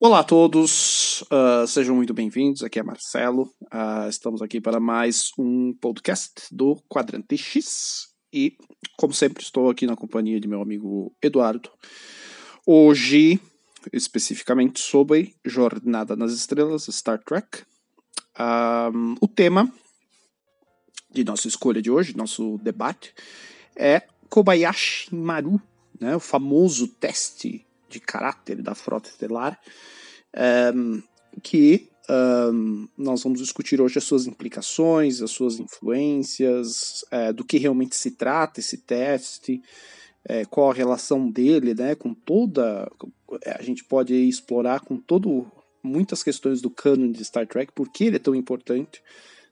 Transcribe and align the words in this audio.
Olá 0.00 0.20
a 0.20 0.24
todos, 0.24 1.22
uh, 1.22 1.66
sejam 1.66 1.96
muito 1.96 2.14
bem-vindos. 2.14 2.62
Aqui 2.62 2.78
é 2.78 2.84
Marcelo. 2.84 3.52
Uh, 3.62 4.08
estamos 4.08 4.40
aqui 4.40 4.60
para 4.60 4.78
mais 4.78 5.32
um 5.36 5.74
podcast 5.74 6.42
do 6.52 6.76
Quadrante 6.88 7.36
X. 7.36 8.06
E, 8.32 8.56
como 8.96 9.12
sempre, 9.12 9.42
estou 9.42 9.68
aqui 9.68 9.88
na 9.88 9.96
companhia 9.96 10.38
de 10.38 10.46
meu 10.46 10.62
amigo 10.62 11.12
Eduardo. 11.20 11.68
Hoje, 12.64 13.40
especificamente 13.92 14.78
sobre 14.78 15.34
Jornada 15.44 16.14
nas 16.14 16.32
Estrelas, 16.32 16.86
Star 16.86 17.18
Trek. 17.18 17.64
Um, 18.38 19.16
o 19.20 19.26
tema 19.26 19.68
de 21.10 21.24
nossa 21.24 21.48
escolha 21.48 21.82
de 21.82 21.90
hoje, 21.90 22.16
nosso 22.16 22.56
debate, 22.58 23.12
é 23.74 24.04
Kobayashi 24.30 25.12
Maru, 25.12 25.60
né, 26.00 26.14
o 26.14 26.20
famoso 26.20 26.86
teste 26.86 27.66
de 27.88 28.00
caráter 28.00 28.62
da 28.62 28.74
frota 28.74 29.08
estelar, 29.08 29.58
um, 30.74 31.02
que 31.42 31.90
um, 32.08 32.88
nós 32.96 33.22
vamos 33.22 33.40
discutir 33.40 33.80
hoje 33.80 33.98
as 33.98 34.04
suas 34.04 34.26
implicações, 34.26 35.20
as 35.20 35.30
suas 35.30 35.58
influências, 35.58 37.04
é, 37.10 37.32
do 37.32 37.44
que 37.44 37.58
realmente 37.58 37.96
se 37.96 38.12
trata 38.12 38.60
esse 38.60 38.78
teste, 38.78 39.60
é, 40.24 40.44
qual 40.44 40.70
a 40.70 40.74
relação 40.74 41.30
dele 41.30 41.74
né, 41.74 41.94
com 41.94 42.14
toda. 42.14 42.90
A 43.46 43.62
gente 43.62 43.84
pode 43.84 44.14
explorar 44.14 44.80
com 44.80 44.96
todo 44.96 45.50
muitas 45.82 46.22
questões 46.22 46.60
do 46.60 46.70
canon 46.70 47.12
de 47.12 47.24
Star 47.24 47.46
Trek, 47.46 47.72
por 47.72 47.90
que 47.90 48.04
ele 48.04 48.16
é 48.16 48.20
tão 48.20 48.34
importante, 48.34 49.02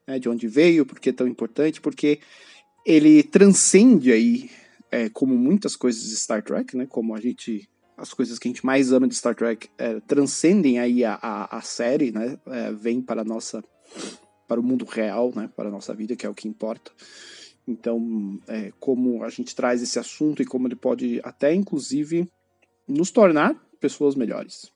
né, 0.07 0.19
de 0.19 0.29
onde 0.29 0.49
veio, 0.49 0.87
por 0.87 0.99
que 0.99 1.11
é 1.11 1.13
tão 1.13 1.27
importante, 1.27 1.81
porque 1.81 2.21
ele 2.85 3.23
transcende 3.23 4.13
aí, 4.13 4.51
é, 4.91 5.09
como 5.09 5.37
muitas 5.37 5.77
coisas 5.77 6.09
de 6.09 6.17
Star 6.17 6.43
Trek, 6.43 6.77
né, 6.77 6.87
como 6.87 7.15
a 7.15 7.21
gente 7.21 7.69
as 7.97 8.13
coisas 8.13 8.39
que 8.39 8.49
a 8.49 8.51
gente 8.51 8.67
mais 8.67 8.93
ama 8.93 9.09
de 9.09 9.15
Star 9.15 9.35
Trek 9.35 9.71
é, 9.79 10.01
transcendem 10.01 10.79
aí 10.79 11.05
a, 11.05 11.19
a, 11.21 11.59
a 11.59 11.63
série, 11.63 12.11
né? 12.11 12.39
É, 12.47 12.73
vem 12.73 13.01
para 13.01 13.25
nossa 13.25 13.65
para 14.47 14.61
o 14.61 14.63
mundo 14.63 14.85
real, 14.85 15.33
né? 15.35 15.51
Para 15.57 15.69
a 15.69 15.73
nossa 15.73 15.95
vida, 15.95 16.15
que 16.15 16.27
é 16.27 16.29
o 16.29 16.35
que 16.35 16.47
importa. 16.47 16.93
Então, 17.67 18.41
é, 18.47 18.73
como 18.79 19.25
a 19.25 19.29
gente 19.29 19.57
traz 19.57 19.83
esse 19.83 19.99
assunto 19.99 20.41
e 20.41 20.47
como 20.47 20.69
ele 20.69 20.77
pode 20.77 21.21
até, 21.25 21.53
inclusive, 21.53 22.31
nos 22.87 23.11
tornar 23.11 23.55
pessoas 23.81 24.15
melhores. 24.15 24.71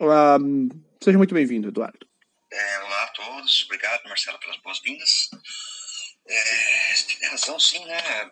Um, 0.00 0.68
seja 1.02 1.18
muito 1.18 1.34
bem-vindo, 1.34 1.68
Eduardo. 1.68 2.06
É, 2.50 2.78
olá 2.84 3.02
a 3.02 3.08
todos, 3.08 3.64
obrigado, 3.64 4.04
Marcelo, 4.08 4.38
pelas 4.38 4.56
boas-vindas. 4.58 5.28
É, 6.26 7.18
tem 7.20 7.28
razão, 7.28 7.60
sim, 7.60 7.84
né? 7.84 8.30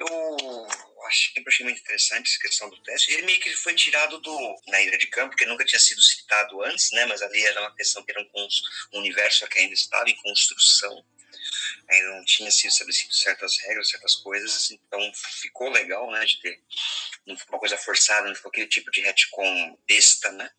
Eu 0.00 0.66
sempre 1.10 1.52
achei 1.52 1.64
muito 1.64 1.80
interessante 1.80 2.30
essa 2.30 2.38
questão 2.38 2.70
do 2.70 2.82
teste. 2.82 3.12
Ele 3.12 3.22
meio 3.22 3.40
que 3.40 3.50
foi 3.56 3.74
tirado 3.74 4.18
do, 4.20 4.56
na 4.68 4.80
Ilha 4.80 4.98
de 4.98 5.06
Campo, 5.06 5.30
porque 5.30 5.46
nunca 5.46 5.64
tinha 5.64 5.80
sido 5.80 6.00
citado 6.00 6.62
antes, 6.62 6.90
né? 6.92 7.06
Mas 7.06 7.22
ali 7.22 7.44
era 7.44 7.60
uma 7.60 7.74
questão 7.74 8.02
que 8.04 8.10
era 8.10 8.20
um, 8.20 8.48
um 8.94 8.98
universo 8.98 9.46
que 9.48 9.58
ainda 9.58 9.74
estava 9.74 10.08
em 10.08 10.16
construção. 10.16 11.04
Ainda 11.88 12.08
não 12.16 12.24
tinha 12.24 12.50
sido 12.50 12.70
estabelecido 12.70 13.14
certas 13.14 13.58
regras, 13.58 13.90
certas 13.90 14.14
coisas, 14.16 14.70
então 14.70 15.12
ficou 15.40 15.68
legal, 15.70 16.10
né? 16.10 16.24
De 16.24 16.40
ter, 16.40 16.60
não 17.26 17.36
foi 17.36 17.46
uma 17.48 17.58
coisa 17.58 17.76
forçada, 17.76 18.28
não 18.28 18.34
foi 18.34 18.48
aquele 18.50 18.68
tipo 18.68 18.90
de 18.90 19.00
retcon 19.00 19.78
besta, 19.86 20.30
né? 20.32 20.50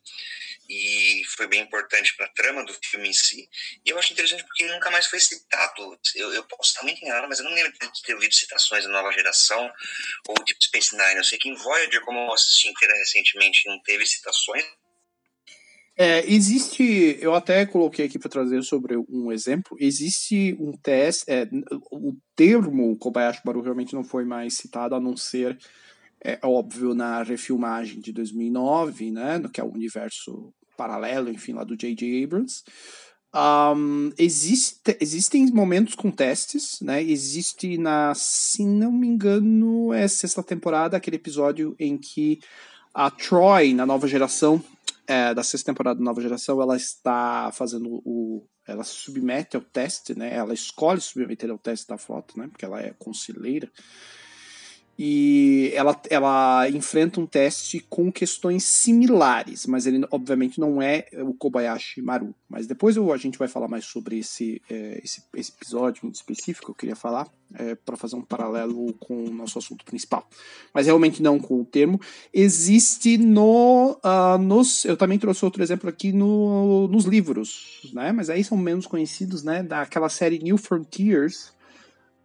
E 0.69 1.23
foi 1.35 1.47
bem 1.47 1.61
importante 1.61 2.15
para 2.15 2.25
a 2.25 2.29
trama 2.29 2.63
do 2.65 2.73
filme 2.85 3.09
em 3.09 3.13
si. 3.13 3.49
E 3.85 3.89
eu 3.89 3.99
acho 3.99 4.13
interessante 4.13 4.43
porque 4.43 4.63
ele 4.63 4.73
nunca 4.73 4.89
mais 4.91 5.07
foi 5.07 5.19
citado. 5.19 5.97
Eu, 6.15 6.33
eu 6.33 6.43
posso 6.43 6.69
estar 6.69 6.83
muito 6.83 7.03
enganado, 7.03 7.27
mas 7.27 7.39
eu 7.39 7.45
não 7.45 7.53
lembro 7.53 7.71
de 7.71 8.01
ter 8.03 8.13
ouvido 8.13 8.33
citações 8.33 8.85
da 8.85 8.91
nova 8.91 9.11
geração 9.11 9.71
ou 10.27 10.35
tipo 10.43 10.63
Space 10.63 10.95
Nine. 10.95 11.17
Eu 11.17 11.23
sei 11.23 11.37
que 11.37 11.49
em 11.49 11.55
Voyager, 11.55 12.01
como 12.01 12.19
eu 12.19 12.33
assisti 12.33 12.69
inteira 12.69 12.93
recentemente, 12.95 13.67
não 13.67 13.79
teve 13.81 14.05
citações. 14.05 14.63
É, 15.95 16.25
existe, 16.25 17.19
eu 17.21 17.35
até 17.35 17.67
coloquei 17.67 18.07
aqui 18.07 18.17
para 18.17 18.29
trazer 18.29 18.63
sobre 18.63 18.97
um 18.97 19.31
exemplo. 19.31 19.77
Existe 19.79 20.55
um 20.59 20.71
teste, 20.71 21.25
é, 21.27 21.47
o 21.91 22.15
termo 22.35 22.97
Kobayashi 22.97 23.41
Maru 23.45 23.61
realmente 23.61 23.93
não 23.93 24.03
foi 24.03 24.25
mais 24.25 24.55
citado, 24.55 24.95
a 24.95 24.99
não 24.99 25.15
ser 25.15 25.57
é 26.23 26.39
óbvio 26.41 26.93
na 26.93 27.21
refilmagem 27.21 27.99
de 27.99 28.13
2009, 28.13 29.11
né, 29.11 29.41
que 29.51 29.59
é 29.59 29.63
o 29.63 29.71
universo 29.71 30.53
paralelo, 30.77 31.29
enfim, 31.29 31.53
lá 31.53 31.63
do 31.63 31.75
J.J. 31.75 32.23
Abrams. 32.23 32.63
Um, 33.35 34.11
existe, 34.17 34.95
existem 35.01 35.47
momentos 35.51 35.95
com 35.95 36.11
testes, 36.11 36.79
né? 36.81 37.01
Existe 37.01 37.79
na, 37.79 38.13
se 38.15 38.63
não 38.63 38.91
me 38.91 39.07
engano, 39.07 39.91
é 39.91 40.07
sexta 40.07 40.43
temporada, 40.43 40.95
aquele 40.95 41.15
episódio 41.15 41.75
em 41.79 41.97
que 41.97 42.39
a 42.93 43.09
Troy, 43.09 43.73
na 43.73 43.87
nova 43.87 44.07
geração, 44.07 44.63
é, 45.07 45.33
da 45.33 45.41
sexta 45.43 45.71
temporada 45.71 45.97
da 45.97 46.05
nova 46.05 46.21
geração, 46.21 46.61
ela 46.61 46.77
está 46.77 47.51
fazendo 47.51 48.01
o. 48.05 48.45
Ela 48.65 48.83
se 48.83 48.93
submete 48.93 49.57
ao 49.57 49.61
teste, 49.61 50.17
né? 50.17 50.33
Ela 50.33 50.53
escolhe 50.53 51.01
submeter 51.01 51.49
ao 51.49 51.57
teste 51.57 51.87
da 51.87 51.97
foto, 51.97 52.39
né? 52.39 52.47
Porque 52.47 52.63
ela 52.63 52.79
é 52.81 52.93
conselheira 52.97 53.69
e 54.97 55.71
ela, 55.73 55.99
ela 56.09 56.69
enfrenta 56.69 57.19
um 57.19 57.25
teste 57.25 57.79
com 57.89 58.11
questões 58.11 58.63
similares, 58.63 59.65
mas 59.65 59.87
ele 59.87 60.05
obviamente 60.11 60.59
não 60.59 60.81
é 60.81 61.07
o 61.13 61.33
Kobayashi 61.33 62.01
Maru. 62.01 62.35
Mas 62.47 62.67
depois 62.67 62.95
eu, 62.95 63.11
a 63.11 63.17
gente 63.17 63.37
vai 63.37 63.47
falar 63.47 63.67
mais 63.67 63.85
sobre 63.85 64.19
esse, 64.19 64.61
é, 64.69 65.01
esse, 65.03 65.23
esse, 65.35 65.51
episódio 65.51 66.07
específico 66.11 66.65
que 66.65 66.71
eu 66.71 66.75
queria 66.75 66.95
falar, 66.95 67.27
é, 67.55 67.73
para 67.73 67.97
fazer 67.97 68.15
um 68.15 68.21
paralelo 68.21 68.93
com 68.93 69.23
o 69.25 69.31
nosso 69.31 69.57
assunto 69.57 69.83
principal. 69.83 70.29
Mas 70.71 70.85
realmente 70.85 71.23
não 71.23 71.39
com 71.39 71.59
o 71.59 71.65
termo. 71.65 71.99
Existe 72.31 73.17
no. 73.17 73.97
Uh, 74.03 74.37
nos, 74.37 74.85
eu 74.85 74.95
também 74.95 75.17
trouxe 75.17 75.43
outro 75.43 75.63
exemplo 75.63 75.89
aqui 75.89 76.11
no, 76.11 76.87
nos 76.87 77.05
livros, 77.05 77.89
né? 77.93 78.11
mas 78.11 78.29
aí 78.29 78.43
são 78.43 78.57
menos 78.57 78.85
conhecidos, 78.85 79.43
né? 79.43 79.63
daquela 79.63 80.09
série 80.09 80.37
New 80.37 80.57
Frontiers 80.57 81.51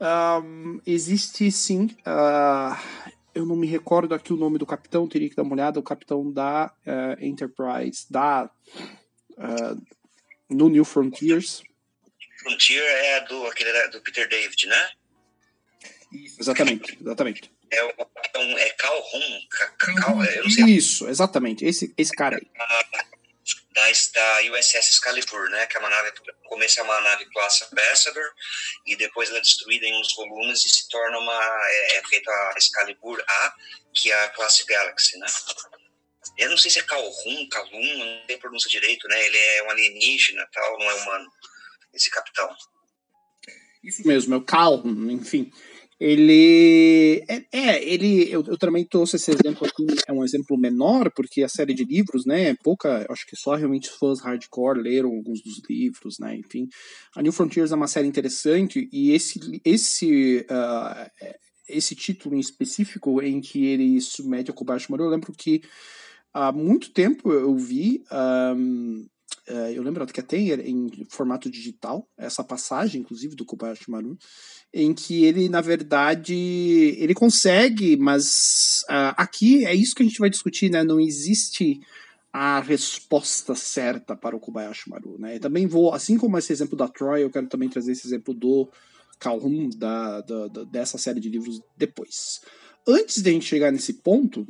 um, 0.00 0.80
existe 0.86 1.50
sim. 1.50 1.86
Uh, 2.06 2.76
eu 3.34 3.46
não 3.46 3.56
me 3.56 3.66
recordo 3.66 4.14
aqui 4.14 4.32
o 4.32 4.36
nome 4.36 4.58
do 4.58 4.66
capitão, 4.66 5.08
teria 5.08 5.28
que 5.28 5.36
dar 5.36 5.42
uma 5.42 5.54
olhada. 5.54 5.78
O 5.78 5.82
capitão 5.82 6.30
da 6.30 6.72
uh, 6.86 7.24
Enterprise, 7.24 8.06
da. 8.10 8.50
Uh, 9.32 9.80
no 10.48 10.68
New 10.68 10.84
Frontiers. 10.84 11.62
Frontier 12.40 12.82
é 12.82 13.20
do, 13.26 13.46
aquele, 13.46 13.88
do 13.88 14.00
Peter 14.00 14.28
David, 14.28 14.66
né? 14.66 14.90
Isso, 16.12 16.40
exatamente, 16.40 16.96
exatamente. 17.00 17.50
É 17.70 17.84
o 17.84 18.06
capitão. 18.06 18.42
É 18.42 18.70
Cal 18.70 18.98
Hum, 19.14 19.40
Cal, 19.78 20.16
Isso, 20.66 21.06
exatamente. 21.06 21.64
Esse, 21.64 21.92
esse 21.98 22.12
cara 22.12 22.36
aí. 22.36 22.46
Da, 23.78 23.84
da 24.14 24.58
USS 24.58 24.90
Excalibur, 24.90 25.48
né? 25.50 25.66
Que 25.66 25.76
é 25.76 25.80
uma 25.80 25.88
nave, 25.88 26.12
no 26.26 26.48
começo 26.48 26.80
é 26.80 26.82
uma 26.82 27.00
nave 27.00 27.26
classe 27.26 27.64
Ambassador 27.70 28.28
e 28.84 28.96
depois 28.96 29.28
ela 29.28 29.38
é 29.38 29.42
destruída 29.42 29.86
em 29.86 30.00
uns 30.00 30.14
volumes 30.16 30.64
e 30.64 30.68
se 30.68 30.88
torna 30.88 31.16
uma 31.18 31.40
é, 31.64 31.98
é 31.98 32.02
feita 32.08 32.30
a 32.30 32.54
Excalibur 32.58 33.22
A, 33.26 33.54
que 33.94 34.10
é 34.10 34.24
a 34.24 34.28
classe 34.30 34.64
Galaxy, 34.66 35.16
né? 35.18 35.26
Eu 36.36 36.50
não 36.50 36.56
sei 36.56 36.70
se 36.70 36.80
é 36.80 36.82
Calhoun, 36.82 37.48
Calhoun, 37.48 37.98
não 37.98 38.26
tem 38.26 38.38
pronúncia 38.38 38.68
direito, 38.68 39.06
né? 39.08 39.24
Ele 39.24 39.38
é 39.38 39.62
um 39.64 39.70
alienígena, 39.70 40.46
tal, 40.52 40.78
não 40.78 40.90
é 40.90 40.94
humano, 40.94 41.32
esse 41.94 42.10
capitão. 42.10 42.54
Isso 43.82 44.06
mesmo, 44.06 44.34
é 44.34 44.36
o 44.38 44.42
Calhoun, 44.42 45.10
enfim. 45.10 45.52
Ele. 46.00 47.24
É, 47.28 47.44
é 47.52 47.84
ele. 47.84 48.30
Eu, 48.30 48.44
eu, 48.46 48.56
também 48.56 48.84
trouxe 48.84 49.16
esse 49.16 49.30
exemplo 49.30 49.66
aqui, 49.66 49.86
é 50.06 50.12
um 50.12 50.24
exemplo 50.24 50.56
menor, 50.56 51.10
porque 51.14 51.42
a 51.42 51.48
série 51.48 51.74
de 51.74 51.84
livros, 51.84 52.24
né? 52.24 52.54
Pouca. 52.62 53.06
Acho 53.10 53.26
que 53.26 53.36
só 53.36 53.54
realmente 53.54 53.90
fãs 53.90 54.20
hardcore 54.20 54.80
leram 54.80 55.10
alguns 55.10 55.42
dos 55.42 55.60
livros, 55.68 56.18
né? 56.18 56.36
Enfim. 56.36 56.68
A 57.16 57.22
New 57.22 57.32
Frontiers 57.32 57.72
é 57.72 57.74
uma 57.74 57.88
série 57.88 58.06
interessante 58.06 58.88
e 58.92 59.12
esse. 59.12 59.60
esse 59.64 60.46
uh, 60.50 61.10
esse 61.68 61.94
título 61.94 62.34
em 62.34 62.40
específico 62.40 63.20
em 63.20 63.42
que 63.42 63.66
ele 63.66 64.00
submete 64.00 64.50
ao 64.50 64.56
Kobayashi 64.56 64.90
Maru, 64.90 65.04
eu 65.04 65.10
lembro 65.10 65.34
que 65.36 65.60
há 66.32 66.50
muito 66.50 66.90
tempo 66.90 67.30
eu 67.30 67.54
vi 67.56 68.02
um, 68.10 69.04
Uh, 69.04 69.17
eu 69.74 69.82
lembro 69.82 70.06
que 70.06 70.20
até 70.20 70.36
em 70.38 70.90
formato 71.08 71.50
digital, 71.50 72.08
essa 72.16 72.44
passagem, 72.44 73.00
inclusive, 73.00 73.34
do 73.34 73.44
Kobayashi 73.44 73.90
Maru, 73.90 74.16
em 74.72 74.92
que 74.92 75.24
ele, 75.24 75.48
na 75.48 75.60
verdade, 75.60 76.34
ele 76.34 77.14
consegue, 77.14 77.96
mas 77.96 78.84
uh, 78.90 79.14
aqui 79.16 79.64
é 79.64 79.74
isso 79.74 79.94
que 79.94 80.02
a 80.02 80.06
gente 80.06 80.18
vai 80.18 80.28
discutir, 80.28 80.70
né? 80.70 80.84
Não 80.84 81.00
existe 81.00 81.80
a 82.32 82.60
resposta 82.60 83.54
certa 83.54 84.14
para 84.14 84.36
o 84.36 84.40
Kobayashi 84.40 84.90
Maru, 84.90 85.16
né? 85.18 85.36
Eu 85.36 85.40
também 85.40 85.66
vou, 85.66 85.94
assim 85.94 86.18
como 86.18 86.36
esse 86.36 86.52
exemplo 86.52 86.76
da 86.76 86.88
Troy, 86.88 87.22
eu 87.22 87.30
quero 87.30 87.48
também 87.48 87.68
trazer 87.68 87.92
esse 87.92 88.06
exemplo 88.06 88.34
do 88.34 88.68
Calhoun, 89.18 89.70
da, 89.76 90.20
da, 90.20 90.48
da, 90.48 90.64
dessa 90.64 90.98
série 90.98 91.20
de 91.20 91.28
livros 91.28 91.60
depois. 91.76 92.40
Antes 92.86 93.22
de 93.22 93.30
a 93.30 93.32
gente 93.32 93.46
chegar 93.46 93.72
nesse 93.72 93.94
ponto, 93.94 94.46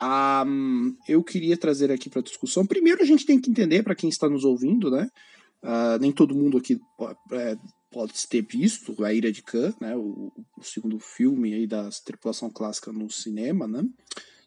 um, 0.00 0.96
eu 1.08 1.22
queria 1.22 1.56
trazer 1.56 1.90
aqui 1.90 2.08
para 2.08 2.22
discussão. 2.22 2.66
Primeiro, 2.66 3.02
a 3.02 3.06
gente 3.06 3.26
tem 3.26 3.40
que 3.40 3.50
entender, 3.50 3.82
para 3.82 3.94
quem 3.94 4.08
está 4.08 4.28
nos 4.28 4.44
ouvindo, 4.44 4.90
né? 4.90 5.10
Uh, 5.62 5.98
nem 6.00 6.12
todo 6.12 6.36
mundo 6.36 6.56
aqui 6.56 6.80
é, 7.32 7.56
pode 7.90 8.28
ter 8.28 8.42
visto 8.42 9.04
A 9.04 9.12
Ira 9.12 9.32
de 9.32 9.42
Khan, 9.42 9.74
né? 9.80 9.96
O, 9.96 10.32
o, 10.56 10.62
segundo 10.62 11.00
filme 11.00 11.52
aí 11.52 11.66
da 11.66 11.88
tripulação 12.04 12.48
clássica 12.48 12.92
no 12.92 13.10
cinema, 13.10 13.66
né? 13.66 13.82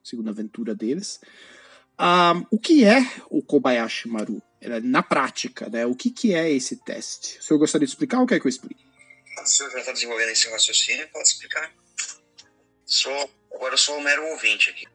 Segunda 0.03 0.31
aventura 0.31 0.73
deles. 0.73 1.19
Um, 1.99 2.45
o 2.49 2.57
que 2.57 2.85
é 2.85 2.99
o 3.29 3.43
Kobayashi 3.43 4.07
Maru? 4.07 4.41
Na 4.83 5.03
prática, 5.03 5.69
né? 5.69 5.85
O 5.85 5.95
que, 5.95 6.09
que 6.09 6.33
é 6.33 6.49
esse 6.49 6.77
teste? 6.77 7.39
O 7.39 7.43
senhor 7.43 7.59
gostaria 7.59 7.85
de 7.85 7.91
explicar 7.91 8.21
ou 8.21 8.27
quer 8.27 8.39
que 8.39 8.47
eu 8.47 8.49
explique? 8.49 8.85
O 9.43 9.45
senhor 9.45 9.71
já 9.71 9.79
está 9.79 9.91
desenvolvendo 9.91 10.29
esse 10.29 10.49
raciocínio, 10.49 11.09
pode 11.11 11.27
explicar. 11.27 11.73
Sou, 12.85 13.29
agora 13.53 13.73
eu 13.73 13.77
sou 13.77 13.97
um 13.97 14.03
mero 14.03 14.25
ouvinte 14.31 14.69
aqui. 14.69 14.85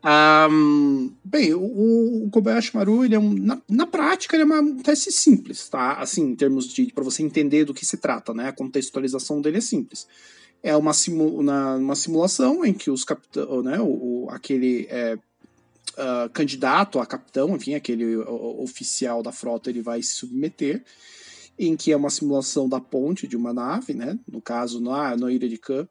Um, 0.50 1.14
bem, 1.25 1.55
o, 1.55 2.25
o, 2.25 2.31
Kobayashi 2.31 2.75
Maru, 2.75 3.05
ele 3.05 3.14
é 3.14 3.19
um, 3.19 3.32
na, 3.35 3.61
na 3.69 3.87
prática, 3.87 4.37
ele 4.37 4.43
é 4.43 4.47
uma, 4.47 4.61
um 4.61 4.79
teste 4.79 5.12
simples, 5.12 5.69
tá? 5.69 5.94
Assim, 5.94 6.23
em 6.23 6.37
termos 6.37 6.67
de, 6.73 6.93
para 6.93 7.05
você 7.05 7.23
entender 7.23 7.64
do 7.64 7.75
que 7.75 7.87
se 7.87 7.97
trata, 7.97 8.35
né? 8.35 8.49
A 8.49 8.53
contextualização 8.53 9.41
dele 9.41 9.58
é 9.58 9.61
simples 9.61 10.06
é 10.62 10.76
uma, 10.76 10.93
simu 10.93 11.38
uma 11.38 11.94
simulação 11.94 12.64
em 12.64 12.73
que 12.73 12.91
os 12.91 13.05
capitão, 13.05 13.62
né, 13.62 13.79
o, 13.81 14.25
o 14.25 14.31
aquele 14.31 14.87
é, 14.91 15.14
uh, 15.14 16.29
candidato 16.32 16.99
a 16.99 17.06
capitão, 17.06 17.55
enfim, 17.55 17.75
aquele 17.75 18.17
o, 18.17 18.62
oficial 18.62 19.23
da 19.23 19.32
frota, 19.32 19.70
ele 19.70 19.82
vai 19.82 20.02
se 20.02 20.17
submeter, 20.17 20.85
em 21.59 21.76
que 21.76 21.93
é 21.93 21.97
uma 21.97 22.11
simulação 22.11 22.69
da 22.69 22.81
ponte 22.81 23.26
de 23.26 23.37
uma 23.37 23.52
nave, 23.52 23.94
né, 23.94 24.19
no 24.26 24.41
caso, 24.41 24.81
na, 24.81 25.17
na 25.17 25.31
Ilha 25.31 25.49
de 25.49 25.56
Khan, 25.56 25.88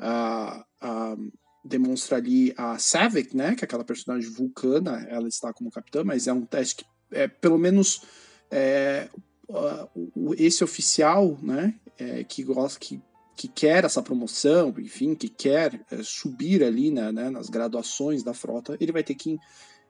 uh, 0.00 0.60
uh, 0.86 1.32
demonstra 1.64 2.16
ali 2.16 2.52
a 2.56 2.78
Savick, 2.78 3.36
né, 3.36 3.54
que 3.54 3.64
é 3.64 3.66
aquela 3.66 3.84
personagem 3.84 4.28
vulcana, 4.28 5.06
ela 5.08 5.28
está 5.28 5.52
como 5.52 5.70
capitã, 5.70 6.02
mas 6.04 6.26
é 6.26 6.32
um 6.32 6.44
teste 6.44 6.76
que, 6.76 6.84
é, 7.12 7.28
pelo 7.28 7.58
menos, 7.58 8.02
é, 8.50 9.08
esse 10.36 10.64
oficial, 10.64 11.38
né, 11.42 11.74
é, 11.98 12.24
que 12.24 12.42
gosta, 12.42 12.78
que 12.78 13.00
que 13.34 13.48
quer 13.48 13.84
essa 13.84 14.02
promoção, 14.02 14.74
enfim, 14.78 15.14
que 15.14 15.28
quer 15.28 15.80
é, 15.90 16.02
subir 16.02 16.62
ali 16.62 16.90
né, 16.90 17.10
né, 17.10 17.30
nas 17.30 17.48
graduações 17.48 18.22
da 18.22 18.34
frota, 18.34 18.76
ele 18.78 18.92
vai 18.92 19.02
ter 19.02 19.14
que 19.14 19.38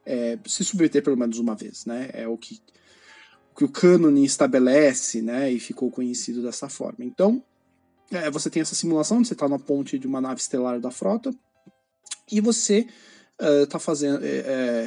é, 0.07 0.39
se 0.47 0.65
submeter 0.65 1.03
pelo 1.03 1.17
menos 1.17 1.39
uma 1.39 1.55
vez, 1.55 1.85
né? 1.85 2.09
É 2.13 2.27
o 2.27 2.37
que, 2.37 2.61
o 3.53 3.57
que 3.57 3.65
o 3.65 3.69
cânone 3.69 4.25
estabelece, 4.25 5.23
né? 5.23 5.53
E 5.53 5.61
ficou 5.61 5.91
conhecido 5.91 6.43
dessa 6.43 6.69
forma. 6.69 7.05
Então, 7.05 7.43
é, 8.11 8.31
você 8.31 8.49
tem 8.49 8.63
essa 8.63 8.75
simulação, 8.75 9.25
você 9.25 9.33
está 9.33 9.49
na 9.49 9.59
ponte 9.59 9.99
de 9.99 10.07
uma 10.07 10.21
nave 10.21 10.41
estelar 10.41 10.81
da 10.81 10.91
frota 10.91 11.35
e 12.33 12.41
você 12.41 12.87
está 13.63 13.79
fazendo, 13.79 14.21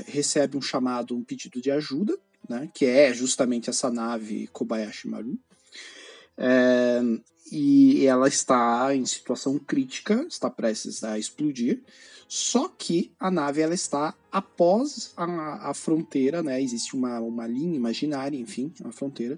recebe 0.06 0.58
um 0.58 0.62
chamado, 0.62 1.16
um 1.16 1.24
pedido 1.24 1.62
de 1.62 1.70
ajuda, 1.72 2.18
né? 2.50 2.70
Que 2.74 2.86
é 2.86 3.14
justamente 3.14 3.70
essa 3.70 3.90
nave 3.90 4.48
Kobayashi 4.48 5.08
Maru. 5.08 5.38
É, 6.38 7.02
e 7.52 8.06
ela 8.06 8.28
está 8.28 8.96
em 8.96 9.06
situação 9.06 9.58
crítica, 9.60 10.26
está 10.28 10.50
prestes 10.50 11.04
a 11.04 11.18
explodir. 11.18 11.82
Só 12.28 12.68
que 12.68 13.14
a 13.20 13.30
nave 13.30 13.62
ela 13.62 13.74
está 13.74 14.16
após 14.32 15.14
a, 15.16 15.70
a 15.70 15.74
fronteira, 15.74 16.42
né? 16.42 16.62
Existe 16.62 16.96
uma, 16.96 17.20
uma 17.20 17.46
linha 17.46 17.76
imaginária, 17.76 18.38
enfim, 18.38 18.74
uma 18.82 18.92
fronteira 18.92 19.38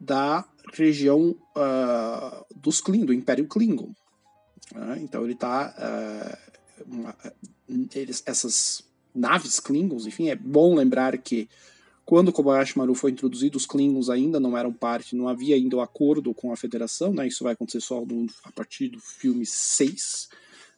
da 0.00 0.44
região 0.72 1.36
uh, 1.56 2.44
dos 2.56 2.80
Klingon, 2.80 3.06
do 3.06 3.12
Império 3.12 3.46
Klingon. 3.46 3.92
Uh, 4.74 4.96
então 5.00 5.22
ele 5.22 5.34
está 5.34 5.74
uh, 5.78 6.53
essas 8.26 8.84
naves 9.14 9.60
Klingons, 9.60 10.06
enfim, 10.06 10.28
é 10.28 10.34
bom 10.34 10.74
lembrar 10.74 11.16
que 11.18 11.48
quando 12.04 12.32
Kobayashi 12.32 12.76
Maru 12.76 12.94
foi 12.94 13.12
introduzido, 13.12 13.56
os 13.56 13.64
Klingons 13.64 14.10
ainda 14.10 14.38
não 14.38 14.56
eram 14.56 14.72
parte, 14.72 15.16
não 15.16 15.26
havia 15.26 15.56
ainda 15.56 15.76
o 15.76 15.78
um 15.78 15.82
acordo 15.82 16.34
com 16.34 16.52
a 16.52 16.56
Federação, 16.56 17.14
né? 17.14 17.26
Isso 17.26 17.42
vai 17.42 17.54
acontecer 17.54 17.80
só 17.80 18.04
no, 18.04 18.26
a 18.44 18.52
partir 18.52 18.88
do 18.88 19.00
filme 19.00 19.46
6. 19.46 20.28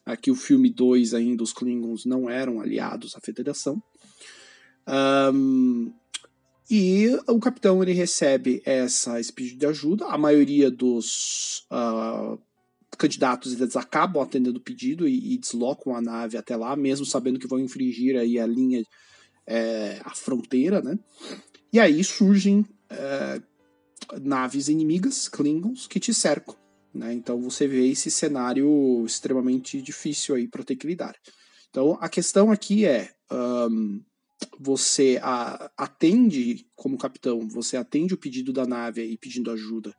Aqui 0.05 0.31
o 0.31 0.35
filme 0.35 0.69
2 0.69 1.13
ainda 1.13 1.43
os 1.43 1.51
Klingons 1.51 2.05
não 2.05 2.29
eram 2.29 2.61
aliados 2.61 3.15
à 3.15 3.19
Federação. 3.19 3.81
Um, 4.87 5.91
e 6.69 7.09
o 7.27 7.39
capitão 7.39 7.83
ele 7.83 7.91
recebe 7.91 8.61
essa, 8.65 9.19
pedido 9.35 9.59
de 9.59 9.65
ajuda. 9.65 10.05
A 10.05 10.17
maioria 10.17 10.71
dos 10.71 11.65
uh, 11.71 12.39
candidatos 12.97 13.53
eles 13.53 13.75
acabam 13.75 14.21
atendendo 14.21 14.59
o 14.59 14.63
pedido 14.63 15.07
e, 15.07 15.33
e, 15.33 15.37
deslocam 15.37 15.95
a 15.95 16.01
nave 16.01 16.37
até 16.37 16.55
lá, 16.55 16.75
mesmo 16.75 17.05
sabendo 17.05 17.39
que 17.39 17.47
vão 17.47 17.59
infringir 17.59 18.17
aí 18.17 18.39
a 18.39 18.45
linha 18.45 18.83
é, 19.45 20.01
a 20.03 20.13
fronteira, 20.13 20.81
né? 20.81 20.97
E 21.71 21.79
aí 21.79 22.03
surgem 22.03 22.65
é, 22.89 23.41
naves 24.21 24.67
inimigas, 24.67 25.27
Klingons, 25.27 25.87
que 25.87 25.99
te 25.99 26.13
cercam. 26.13 26.55
Né? 26.93 27.13
Então 27.13 27.41
você 27.41 27.67
vê 27.67 27.87
esse 27.87 28.09
cenário 28.09 29.05
extremamente 29.05 29.81
difícil 29.81 30.35
aí 30.35 30.47
para 30.47 30.63
ter 30.63 30.75
que 30.75 30.87
lidar. 30.87 31.15
Então 31.69 31.97
a 32.01 32.09
questão 32.09 32.51
aqui 32.51 32.85
é 32.85 33.11
um, 33.31 34.01
você 34.59 35.19
a, 35.21 35.69
atende 35.77 36.65
como 36.75 36.97
capitão, 36.97 37.47
você 37.47 37.77
atende 37.77 38.13
o 38.13 38.17
pedido 38.17 38.51
da 38.53 38.65
nave 38.65 39.01
aí 39.01 39.17
pedindo 39.17 39.51
ajuda, 39.51 39.93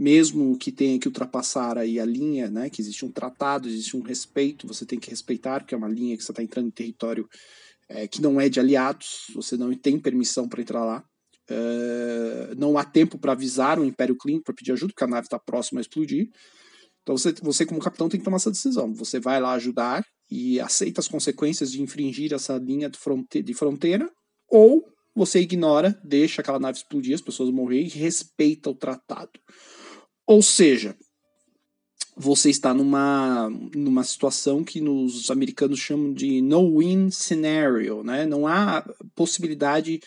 mesmo 0.00 0.56
que 0.56 0.72
tenha 0.72 0.98
que 0.98 1.06
ultrapassar 1.06 1.76
aí 1.76 2.00
a 2.00 2.06
linha, 2.06 2.48
né? 2.48 2.70
Que 2.70 2.80
existe 2.80 3.04
um 3.04 3.12
tratado, 3.12 3.68
existe 3.68 3.94
um 3.94 4.00
respeito, 4.00 4.66
você 4.66 4.86
tem 4.86 4.98
que 4.98 5.10
respeitar, 5.10 5.62
que 5.66 5.74
é 5.74 5.76
uma 5.78 5.90
linha 5.90 6.16
que 6.16 6.24
você 6.24 6.32
está 6.32 6.42
entrando 6.42 6.68
em 6.68 6.70
território 6.70 7.28
é, 7.86 8.08
que 8.08 8.22
não 8.22 8.40
é 8.40 8.48
de 8.48 8.58
aliados, 8.58 9.26
você 9.34 9.58
não 9.58 9.74
tem 9.74 10.00
permissão 10.00 10.48
para 10.48 10.62
entrar 10.62 10.86
lá. 10.86 11.04
É, 11.50 12.54
não 12.56 12.78
há 12.78 12.84
tempo 12.84 13.18
para 13.18 13.32
avisar 13.32 13.78
o 13.78 13.84
Império 13.84 14.16
Clean 14.16 14.40
para 14.40 14.54
pedir 14.54 14.72
ajuda, 14.72 14.90
porque 14.94 15.04
a 15.04 15.06
nave 15.06 15.26
está 15.26 15.38
próxima 15.38 15.80
a 15.80 15.82
explodir. 15.82 16.30
Então 17.02 17.18
você, 17.18 17.34
você, 17.42 17.66
como 17.66 17.78
capitão, 17.78 18.08
tem 18.08 18.18
que 18.18 18.24
tomar 18.24 18.38
essa 18.38 18.50
decisão. 18.50 18.94
Você 18.94 19.20
vai 19.20 19.38
lá 19.38 19.52
ajudar 19.52 20.02
e 20.30 20.58
aceita 20.60 21.02
as 21.02 21.08
consequências 21.08 21.70
de 21.70 21.82
infringir 21.82 22.32
essa 22.32 22.56
linha 22.56 22.88
de, 22.88 22.98
fronte 22.98 23.42
de 23.42 23.52
fronteira, 23.52 24.10
ou 24.48 24.82
você 25.14 25.40
ignora, 25.40 26.00
deixa 26.02 26.40
aquela 26.40 26.58
nave 26.58 26.78
explodir, 26.78 27.14
as 27.14 27.20
pessoas 27.20 27.50
morrerem 27.50 27.86
e 27.86 27.98
respeita 27.98 28.70
o 28.70 28.74
tratado. 28.74 29.32
Ou 30.30 30.42
seja, 30.42 30.96
você 32.16 32.50
está 32.50 32.72
numa, 32.72 33.50
numa 33.74 34.04
situação 34.04 34.62
que 34.62 34.80
nos 34.80 35.28
americanos 35.28 35.80
chamam 35.80 36.12
de 36.12 36.40
no-win 36.40 37.10
scenario, 37.10 38.04
né? 38.04 38.24
Não 38.26 38.46
há 38.46 38.88
possibilidade, 39.16 40.00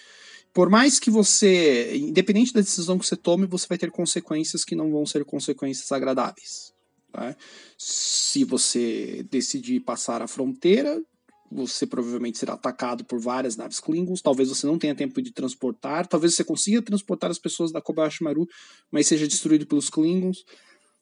por 0.53 0.69
mais 0.69 0.97
que 0.97 1.11
você, 1.11 1.97
independente 1.97 2.53
da 2.53 2.61
decisão 2.61 2.97
que 2.97 3.05
você 3.05 3.17
tome, 3.17 3.45
você 3.45 3.67
vai 3.67 3.77
ter 3.77 3.91
consequências 3.91 4.63
que 4.63 4.75
não 4.75 4.89
vão 4.89 5.05
ser 5.05 5.25
consequências 5.25 5.91
agradáveis. 5.91 6.71
Tá? 7.11 7.35
Se 7.77 8.45
você 8.45 9.25
decidir 9.29 9.81
passar 9.81 10.21
a 10.21 10.27
fronteira, 10.27 11.03
você 11.53 11.85
provavelmente 11.85 12.37
será 12.37 12.53
atacado 12.53 13.05
por 13.05 13.19
várias 13.19 13.55
naves 13.55 13.79
Klingons, 13.79 14.21
talvez 14.21 14.49
você 14.49 14.65
não 14.65 14.77
tenha 14.77 14.95
tempo 14.95 15.21
de 15.21 15.31
transportar, 15.31 16.07
talvez 16.07 16.35
você 16.35 16.43
consiga 16.43 16.81
transportar 16.81 17.29
as 17.29 17.37
pessoas 17.37 17.71
da 17.71 17.81
Kobayashi 17.81 18.23
Maru, 18.23 18.47
mas 18.91 19.07
seja 19.07 19.27
destruído 19.27 19.65
pelos 19.65 19.89
Klingons. 19.89 20.45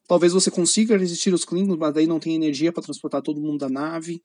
Talvez 0.08 0.34
você 0.34 0.52
consiga 0.52 0.98
resistir 0.98 1.32
aos 1.32 1.46
Klingons, 1.46 1.78
mas 1.78 1.94
daí 1.94 2.06
não 2.06 2.20
tem 2.20 2.36
energia 2.36 2.72
para 2.72 2.84
transportar 2.84 3.22
todo 3.22 3.40
mundo 3.40 3.60
da 3.60 3.70
nave. 3.70 4.22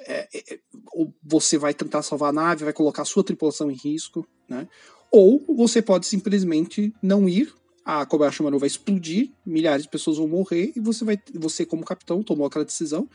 É, 0.00 0.28
é, 0.34 0.58
ou 0.92 1.14
você 1.22 1.56
vai 1.58 1.72
tentar 1.74 2.02
salvar 2.02 2.30
a 2.30 2.32
nave, 2.32 2.64
vai 2.64 2.72
colocar 2.72 3.02
a 3.02 3.04
sua 3.04 3.22
tripulação 3.22 3.70
em 3.70 3.74
risco, 3.74 4.26
né? 4.48 4.66
Ou 5.10 5.44
você 5.54 5.82
pode 5.82 6.06
simplesmente 6.06 6.92
não 7.02 7.28
ir, 7.28 7.52
a 7.84 8.06
Kobayashi 8.06 8.42
Maru 8.42 8.58
vai 8.58 8.66
explodir, 8.66 9.30
milhares 9.44 9.82
de 9.82 9.90
pessoas 9.90 10.16
vão 10.16 10.28
morrer 10.28 10.72
e 10.74 10.80
você 10.80 11.04
vai, 11.04 11.18
você 11.34 11.66
como 11.66 11.84
capitão 11.84 12.22
tomou 12.22 12.46
aquela 12.46 12.64
decisão, 12.64 13.08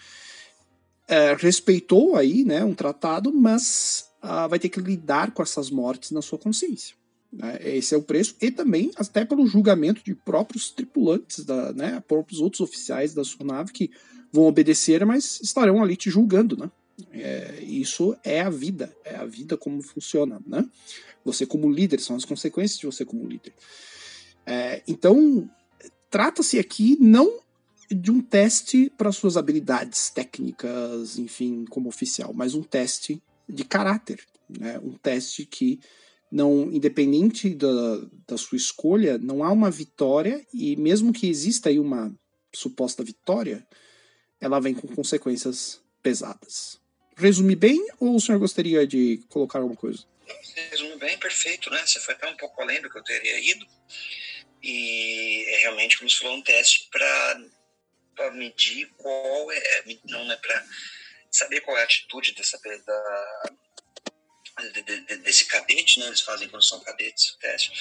é, 1.08 1.34
respeitou 1.34 2.16
aí, 2.16 2.44
né, 2.44 2.64
um 2.64 2.74
tratado, 2.74 3.34
mas 3.34 4.10
uh, 4.24 4.50
vai 4.50 4.60
ter 4.60 4.70
que 4.70 4.80
lidar 4.80 5.32
com 5.32 5.42
essas 5.42 5.70
mortes 5.70 6.12
na 6.12 6.22
sua 6.22 6.38
consciência. 6.38 6.96
Né? 7.32 7.60
Esse 7.62 7.96
é 7.96 7.98
o 7.98 8.04
preço, 8.04 8.36
e 8.42 8.52
também 8.52 8.92
até 8.96 9.24
pelo 9.26 9.48
julgamento 9.48 10.04
de 10.04 10.14
próprios 10.14 10.70
tripulantes, 10.70 11.46
da, 11.46 11.74
né? 11.74 12.04
próprios 12.08 12.40
outros 12.42 12.62
oficiais 12.62 13.14
da 13.14 13.24
sua 13.24 13.46
nave 13.46 13.72
que 13.72 13.92
vão 14.32 14.46
obedecer, 14.46 15.06
mas 15.06 15.40
estarão 15.42 15.82
ali 15.82 15.96
te 15.96 16.10
julgando. 16.10 16.58
Né? 16.58 16.70
É, 17.12 17.60
isso 17.64 18.16
é 18.24 18.42
a 18.42 18.50
vida, 18.50 18.94
é 19.06 19.16
a 19.16 19.26
vida 19.26 19.56
como 19.58 19.82
funciona. 19.82 20.42
Né? 20.46 20.66
Você, 21.24 21.46
como 21.46 21.72
líder, 21.72 22.00
são 22.00 22.16
as 22.16 22.26
consequências 22.26 22.80
de 22.80 22.86
você, 22.86 23.06
como 23.06 23.28
líder. 23.28 23.54
É, 24.46 24.82
então, 24.88 25.50
trata-se 26.10 26.58
aqui 26.58 26.98
não 27.00 27.40
de 27.90 28.12
um 28.12 28.22
teste 28.22 28.92
para 28.98 29.12
suas 29.12 29.38
habilidades 29.38 30.10
técnicas, 30.10 31.18
enfim, 31.18 31.66
como 31.70 31.90
oficial, 31.90 32.34
mas 32.34 32.54
um 32.54 32.64
teste 32.64 33.22
de 33.48 33.64
caráter, 33.64 34.26
né? 34.50 34.80
um 34.80 34.94
teste 34.94 35.46
que 35.46 35.80
não 36.32 36.72
independente 36.72 37.56
da, 37.56 38.02
da 38.28 38.38
sua 38.38 38.58
escolha, 38.58 39.18
não 39.18 39.44
há 39.44 39.52
uma 39.52 39.72
vitória 39.72 40.46
e 40.54 40.76
mesmo 40.76 41.14
que 41.14 41.30
exista 41.30 41.70
aí 41.70 41.80
uma 41.80 42.14
suposta 42.54 43.04
vitória, 43.04 43.66
ela 44.40 44.60
vem 44.60 44.74
com 44.74 44.88
consequências 44.88 45.82
pesadas. 46.04 46.80
Resume 47.16 47.56
bem 47.56 47.86
ou 48.00 48.16
o 48.16 48.20
senhor 48.20 48.38
gostaria 48.38 48.86
de 48.86 49.24
colocar 49.30 49.60
alguma 49.60 49.76
coisa? 49.76 50.06
Resume 50.72 50.98
bem, 50.98 51.18
perfeito, 51.18 51.70
né? 51.70 51.82
Você 51.86 52.00
foi 52.00 52.14
até 52.14 52.30
um 52.30 52.38
pouco 52.38 52.62
além 52.62 52.82
do 52.82 52.90
que 52.90 52.98
eu 52.98 53.04
teria 53.04 53.40
ido. 53.40 53.66
E 54.62 55.46
é 55.48 55.58
realmente, 55.62 55.98
como 55.98 56.10
você 56.10 56.18
falou, 56.18 56.38
um 56.38 56.42
teste 56.42 56.90
para 56.92 57.42
medir 58.32 58.90
qual 58.98 59.52
é. 59.52 59.84
Não, 60.06 60.26
né? 60.26 60.36
Para 60.38 60.66
saber 61.32 61.62
qual 61.62 61.78
é 61.78 61.82
a 61.82 61.84
atitude 61.84 62.34
dessa, 62.34 62.60
da, 62.86 63.44
desse 65.24 65.46
cadete, 65.46 66.00
né? 66.00 66.08
Eles 66.08 66.22
fazem 66.22 66.50
quando 66.50 66.64
são 66.64 66.80
cadetes 66.80 67.32
o 67.32 67.40
teste, 67.40 67.72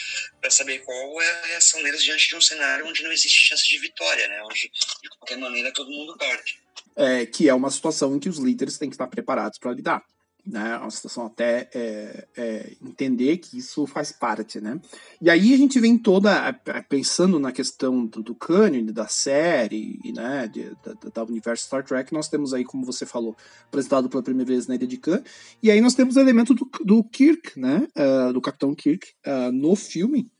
para 0.40 0.50
saber 0.50 0.81
qual 0.81 1.21
é 1.23 1.31
a 1.31 1.47
reação 1.47 1.83
deles 1.83 2.02
diante 2.02 2.28
de 2.28 2.37
um 2.37 2.40
cenário 2.40 2.87
onde 2.87 3.02
não 3.02 3.12
existe 3.12 3.49
chance 3.49 3.66
de 3.69 3.78
vitória, 3.78 4.28
né? 4.28 4.43
Onde 4.45 4.71
de 5.02 5.09
qualquer 5.19 5.38
maneira 5.38 5.73
todo 5.73 5.90
mundo 5.90 6.16
perde. 6.16 6.61
É, 6.95 7.26
que 7.26 7.49
é 7.49 7.55
uma 7.55 7.71
situação 7.71 8.16
em 8.16 8.21
que 8.21 8.28
os 8.28 8.38
líderes 8.38 8.78
têm 8.78 8.88
que 8.88 8.95
estar 8.95 9.07
preparados 9.07 9.59
para 9.59 9.73
lidar 9.73 10.05
né? 10.47 10.79
Uma 10.79 10.91
situação 10.91 11.26
até 11.26 11.69
é, 11.75 12.26
é, 12.37 12.73
entender 12.83 13.38
que 13.38 13.59
isso 13.59 13.87
faz 13.87 14.12
parte, 14.12 14.61
né? 14.61 14.81
E 15.21 15.29
aí 15.29 15.53
a 15.53 15.57
gente 15.57 15.81
vem 15.81 15.99
toda 15.99 16.53
pensando 16.88 17.38
na 17.38 17.50
questão 17.50 18.07
do, 18.07 18.23
do 18.23 18.35
cânone 18.35 18.93
da 18.93 19.09
série, 19.09 19.99
né? 20.15 20.47
De, 20.47 20.71
da, 20.85 21.11
da, 21.11 21.25
universo 21.25 21.65
Star 21.65 21.85
Trek, 21.85 22.12
nós 22.12 22.29
temos 22.29 22.55
aí, 22.55 22.65
como 22.65 22.85
você 22.85 23.05
falou, 23.05 23.37
apresentado 23.67 24.09
pela 24.09 24.23
primeira 24.23 24.49
vez 24.49 24.67
na 24.67 24.76
Ilha 24.76 24.87
de 24.87 24.97
Khan, 24.97 25.23
e 25.62 25.71
aí 25.71 25.81
nós 25.81 25.95
temos 25.95 26.17
o 26.17 26.21
elemento 26.21 26.55
do, 26.55 26.69
do 26.85 27.03
Kirk, 27.03 27.59
né? 27.59 27.88
Uh, 27.97 28.33
do 28.33 28.41
Capitão 28.41 28.75
Kirk 28.75 29.09
uh, 29.26 29.50
no 29.50 29.75
filme, 29.75 30.31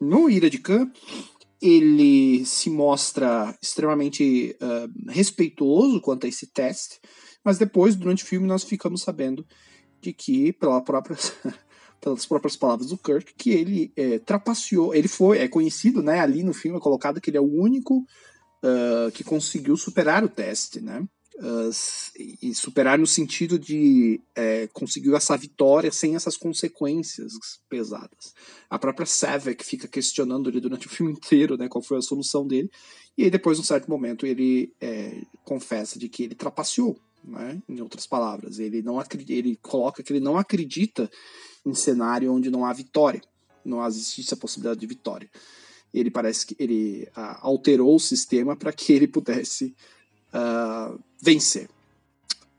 no 0.00 0.28
Ilha 0.28 0.50
de 0.50 0.58
Khan, 0.58 0.90
ele 1.60 2.44
se 2.44 2.68
mostra 2.68 3.56
extremamente 3.62 4.56
uh, 4.60 5.10
respeitoso 5.10 6.00
quanto 6.00 6.26
a 6.26 6.28
esse 6.28 6.48
teste 6.48 6.98
mas 7.44 7.58
depois, 7.58 7.96
durante 7.96 8.24
o 8.24 8.26
filme, 8.26 8.46
nós 8.46 8.62
ficamos 8.64 9.02
sabendo 9.02 9.46
de 10.00 10.12
que, 10.12 10.52
pela 10.52 10.80
própria, 10.80 11.16
pelas 12.00 12.26
próprias 12.26 12.56
palavras 12.56 12.88
do 12.88 12.98
Kirk, 12.98 13.34
que 13.34 13.50
ele 13.50 13.92
é, 13.96 14.18
trapaceou. 14.18 14.94
Ele 14.94 15.08
foi, 15.08 15.38
é 15.38 15.48
conhecido, 15.48 16.02
né? 16.02 16.20
Ali 16.20 16.42
no 16.42 16.52
filme 16.52 16.78
é 16.78 16.80
colocado 16.80 17.20
que 17.20 17.30
ele 17.30 17.38
é 17.38 17.40
o 17.40 17.60
único 17.60 17.98
uh, 17.98 19.10
que 19.12 19.24
conseguiu 19.24 19.76
superar 19.76 20.24
o 20.24 20.28
teste, 20.28 20.80
né? 20.80 21.04
Uh, 21.36 21.70
e 22.42 22.54
superar 22.54 22.98
no 22.98 23.06
sentido 23.06 23.58
de 23.58 24.20
é, 24.36 24.68
conseguiu 24.68 25.16
essa 25.16 25.36
vitória 25.36 25.90
sem 25.90 26.14
essas 26.14 26.36
consequências 26.36 27.32
pesadas. 27.68 28.34
A 28.68 28.78
própria 28.78 29.06
Savek 29.06 29.64
fica 29.64 29.88
questionando 29.88 30.50
ele 30.50 30.60
durante 30.60 30.86
o 30.86 30.90
filme 30.90 31.12
inteiro, 31.12 31.56
né, 31.56 31.68
qual 31.68 31.82
foi 31.82 31.98
a 31.98 32.02
solução 32.02 32.46
dele, 32.46 32.70
e 33.16 33.24
aí 33.24 33.30
depois, 33.30 33.58
num 33.58 33.64
certo 33.64 33.90
momento, 33.90 34.26
ele 34.26 34.72
é, 34.80 35.22
confessa 35.42 35.98
de 35.98 36.08
que 36.08 36.22
ele 36.22 36.34
trapaceou, 36.34 36.98
né? 37.24 37.60
Em 37.68 37.80
outras 37.80 38.06
palavras, 38.06 38.58
ele 38.58 38.82
não 38.82 39.02
ele 39.28 39.58
coloca 39.62 40.02
que 40.02 40.12
ele 40.12 40.20
não 40.20 40.36
acredita 40.36 41.10
em 41.64 41.74
cenário 41.74 42.32
onde 42.32 42.50
não 42.50 42.64
há 42.64 42.72
vitória, 42.72 43.22
não 43.64 43.84
existe 43.86 44.34
a 44.34 44.36
possibilidade 44.36 44.80
de 44.80 44.86
vitória. 44.86 45.30
Ele 45.92 46.10
parece 46.10 46.46
que 46.46 46.56
ele 46.58 47.08
uh, 47.16 47.38
alterou 47.40 47.94
o 47.94 48.00
sistema 48.00 48.56
para 48.56 48.72
que 48.72 48.92
ele 48.92 49.06
pudesse 49.06 49.74
uh, 50.32 50.98
vencer. 51.20 51.68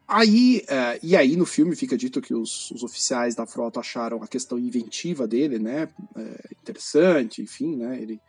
Aí, 0.07 0.63
uh, 0.65 0.99
e 1.01 1.15
aí 1.15 1.35
no 1.35 1.45
filme 1.45 1.75
fica 1.75 1.97
dito 1.97 2.21
que 2.21 2.33
os, 2.33 2.69
os, 2.71 2.83
oficiais 2.83 3.33
da 3.33 3.47
frota 3.47 3.79
acharam 3.79 4.21
a 4.21 4.27
questão 4.27 4.59
inventiva 4.59 5.27
dele, 5.27 5.57
né, 5.57 5.89
é, 6.15 6.49
interessante, 6.61 7.41
enfim, 7.41 7.77
né, 7.77 7.99
ele, 7.99 8.21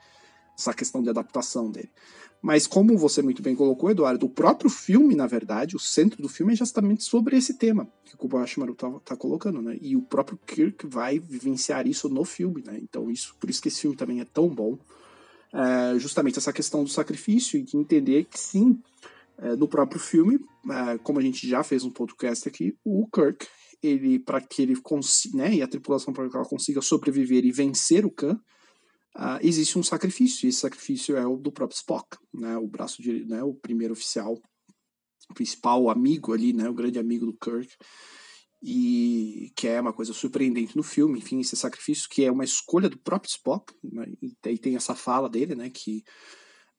essa 0.57 0.73
questão 0.73 1.03
de 1.03 1.11
adaptação 1.11 1.71
dele. 1.71 1.91
Mas 2.45 2.67
como 2.67 2.99
você 2.99 3.23
muito 3.23 3.41
bem 3.41 3.57
colocou, 3.57 3.91
Eduardo, 3.91 4.27
o 4.27 4.29
próprio 4.29 4.69
filme, 4.69 5.15
na 5.15 5.27
verdade, 5.27 5.77
o 5.77 5.79
centro 5.79 6.21
do 6.21 6.29
filme 6.29 6.53
é 6.53 6.57
justamente 6.57 7.03
sobre 7.03 7.39
esse 7.39 7.55
tema 7.55 7.89
que 8.05 8.15
o 8.15 8.19
Kobayashi 8.19 8.61
Maru 8.61 8.75
tá, 8.75 8.91
tá, 9.03 9.17
colocando, 9.17 9.63
né? 9.63 9.79
E 9.81 9.97
o 9.97 10.03
próprio 10.03 10.39
Kirk 10.47 10.87
vai 10.87 11.19
vivenciar 11.19 11.87
isso 11.87 12.07
no 12.07 12.23
filme, 12.23 12.63
né? 12.63 12.79
Então 12.83 13.11
isso, 13.11 13.35
por 13.41 13.49
isso 13.49 13.63
que 13.63 13.69
esse 13.69 13.81
filme 13.81 13.97
também 13.97 14.21
é 14.21 14.27
tão 14.27 14.51
bom. 14.51 14.79
É, 15.55 15.99
justamente 15.99 16.39
essa 16.39 16.53
questão 16.53 16.85
do 16.85 16.91
sacrifício 16.91 17.59
e 17.59 17.63
de 17.63 17.79
entender 17.79 18.25
que 18.25 18.39
sim, 18.39 18.79
é, 19.39 19.57
no 19.57 19.67
próprio 19.67 19.99
filme, 19.99 20.39
é, 20.69 20.99
como 20.99 21.21
a 21.21 21.23
gente 21.23 21.49
já 21.49 21.63
fez 21.63 21.83
um 21.83 21.91
podcast 21.91 22.47
aqui, 22.47 22.77
o 22.85 23.07
Kirk, 23.07 23.47
ele 23.83 24.19
para 24.19 24.43
que 24.43 24.61
ele 24.61 24.77
consiga, 24.77 25.39
né, 25.39 25.55
e 25.55 25.63
a 25.63 25.67
tripulação 25.67 26.13
para 26.13 26.29
que 26.29 26.37
ela 26.37 26.45
consiga 26.45 26.83
sobreviver 26.83 27.43
e 27.47 27.51
vencer 27.51 28.05
o 28.05 28.11
Khan, 28.11 28.39
uh, 29.17 29.39
existe 29.41 29.79
um 29.79 29.83
sacrifício, 29.83 30.47
e 30.47 30.49
esse 30.49 30.61
sacrifício 30.61 31.17
é 31.17 31.27
o 31.27 31.37
do 31.37 31.53
próprio 31.53 31.77
Spock, 31.77 32.17
né, 32.33 32.57
o 32.57 32.67
braço 32.67 33.03
de, 33.03 33.25
né, 33.25 33.43
o 33.43 33.55
primeiro 33.55 33.93
oficial, 33.93 34.41
o 35.31 35.35
principal 35.35 35.89
amigo 35.89 36.33
ali, 36.33 36.53
né, 36.53 36.69
o 36.69 36.75
grande 36.75 36.99
amigo 36.99 37.27
do 37.27 37.37
Kirk, 37.37 37.75
e 38.63 39.53
que 39.55 39.69
é 39.69 39.81
uma 39.81 39.93
coisa 39.93 40.13
surpreendente 40.13 40.77
no 40.77 40.83
filme, 40.83 41.19
enfim, 41.19 41.41
esse 41.41 41.57
sacrifício 41.57 42.09
que 42.09 42.25
é 42.25 42.33
uma 42.33 42.45
escolha 42.45 42.89
do 42.89 42.99
próprio 42.99 43.31
Spock, 43.31 43.73
né, 43.83 44.07
e 44.23 44.35
aí 44.45 44.59
tem 44.59 44.77
essa 44.77 44.95
fala 44.95 45.29
dele, 45.29 45.55
né, 45.55 45.71
que 45.71 46.03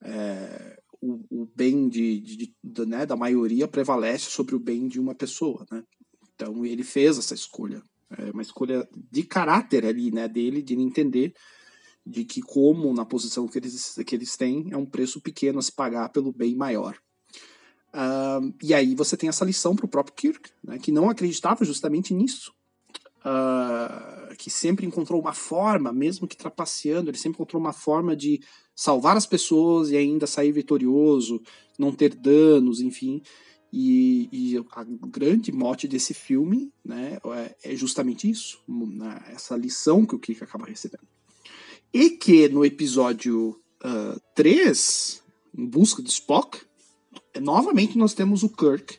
é, 0.04 0.80
o, 1.01 1.24
o, 1.30 1.51
bem 1.56 1.88
de, 1.88 2.20
de, 2.20 2.56
de, 2.63 2.86
né, 2.86 3.06
da 3.06 3.15
maioria 3.15 3.68
prevalece 3.68 4.30
sobre 4.30 4.56
o 4.56 4.60
bem 4.60 4.88
de 4.88 5.00
uma 5.00 5.15
pessoa, 5.15 5.65
né, 5.72 5.84
então 6.34 6.65
ele 6.65 6.84
fez 6.84 7.18
essa 7.18 7.34
escolha, 7.34 7.82
é 8.18 8.32
uma 8.32 8.42
escolha 8.42 8.88
de 9.12 9.24
caráter 9.24 9.86
ali, 9.86 10.12
né, 10.12 10.27
dele, 10.27 10.62
de 10.62 10.74
entender 10.75 11.34
de 12.05 12.24
que, 12.24 12.41
como 12.41 12.93
na 12.93 13.03
posição 13.03 13.47
que 13.47 13.57
eles, 13.57 13.95
que 14.05 14.15
eles 14.15 14.38
têm, 14.38 14.67
é 14.71 14.77
um 14.77 14.85
preço 14.85 15.19
pequeno 15.19 15.57
a 15.57 15.62
se 15.62 15.71
pagar 15.71 16.09
pelo 16.09 16.31
bem 16.31 16.55
maior. 16.55 16.97
Uh, 17.95 18.53
e 18.62 18.74
aí 18.74 18.93
você 18.93 19.15
tem 19.15 19.29
essa 19.29 19.45
lição 19.45 19.75
para 19.75 19.85
o 19.85 19.89
próprio 19.89 20.15
Kirk, 20.15 20.50
né, 20.63 20.77
que 20.77 20.91
não 20.91 21.09
acreditava 21.09 21.63
justamente 21.63 22.13
nisso. 22.13 22.53
Uh, 23.21 24.35
que 24.38 24.51
sempre 24.51 24.85
encontrou 24.85 25.19
uma 25.19 25.33
forma, 25.33 25.91
mesmo 25.91 26.27
que 26.27 26.38
trapaceando, 26.38 27.09
ele 27.09 27.17
sempre 27.17 27.38
encontrou 27.38 27.59
uma 27.59 27.74
forma 27.74 28.15
de 28.15 28.39
salvar 28.75 29.17
as 29.17 29.25
pessoas 29.25 29.89
e 29.89 29.97
ainda 29.97 30.27
sair 30.27 30.51
vitorioso, 30.51 31.41
não 31.79 31.91
ter 31.91 32.13
danos, 32.13 32.81
enfim. 32.81 33.24
E, 33.74 34.29
e 34.31 34.57
a 34.71 34.83
grande 34.83 35.51
mote 35.51 35.88
desse 35.88 36.13
filme 36.13 36.71
né, 36.83 37.17
é, 37.63 37.74
é 37.74 37.75
justamente 37.75 38.29
isso, 38.29 38.59
né, 38.67 39.24
essa 39.29 39.55
lição 39.55 40.05
que 40.05 40.15
o 40.15 40.19
Kirk 40.19 40.43
acaba 40.43 40.65
recebendo. 40.67 41.07
E 41.96 42.10
que 42.10 42.50
no 42.50 42.66
episódio 42.66 43.52
uh, 43.82 44.20
3, 44.36 45.24
em 45.58 45.66
busca 45.66 46.04
de 46.04 46.10
Spock, 46.10 46.60
novamente 47.40 47.98
nós 47.98 48.14
temos 48.14 48.44
o 48.44 48.50
Kirk 48.50 48.98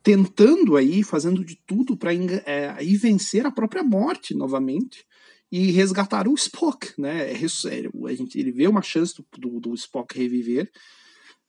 tentando 0.00 0.76
aí, 0.76 1.02
fazendo 1.02 1.44
de 1.44 1.56
tudo 1.66 1.96
para 1.96 2.14
é, 2.14 2.72
vencer 3.00 3.44
a 3.44 3.50
própria 3.50 3.82
morte 3.82 4.32
novamente 4.32 5.04
e 5.50 5.72
resgatar 5.72 6.28
o 6.28 6.34
Spock, 6.34 6.92
né? 6.96 7.32
É, 7.32 7.34
é, 7.34 8.08
a 8.08 8.14
gente, 8.14 8.38
ele 8.38 8.52
vê 8.52 8.68
uma 8.68 8.80
chance 8.80 9.12
do, 9.16 9.26
do, 9.36 9.58
do 9.58 9.74
Spock 9.74 10.16
reviver 10.16 10.70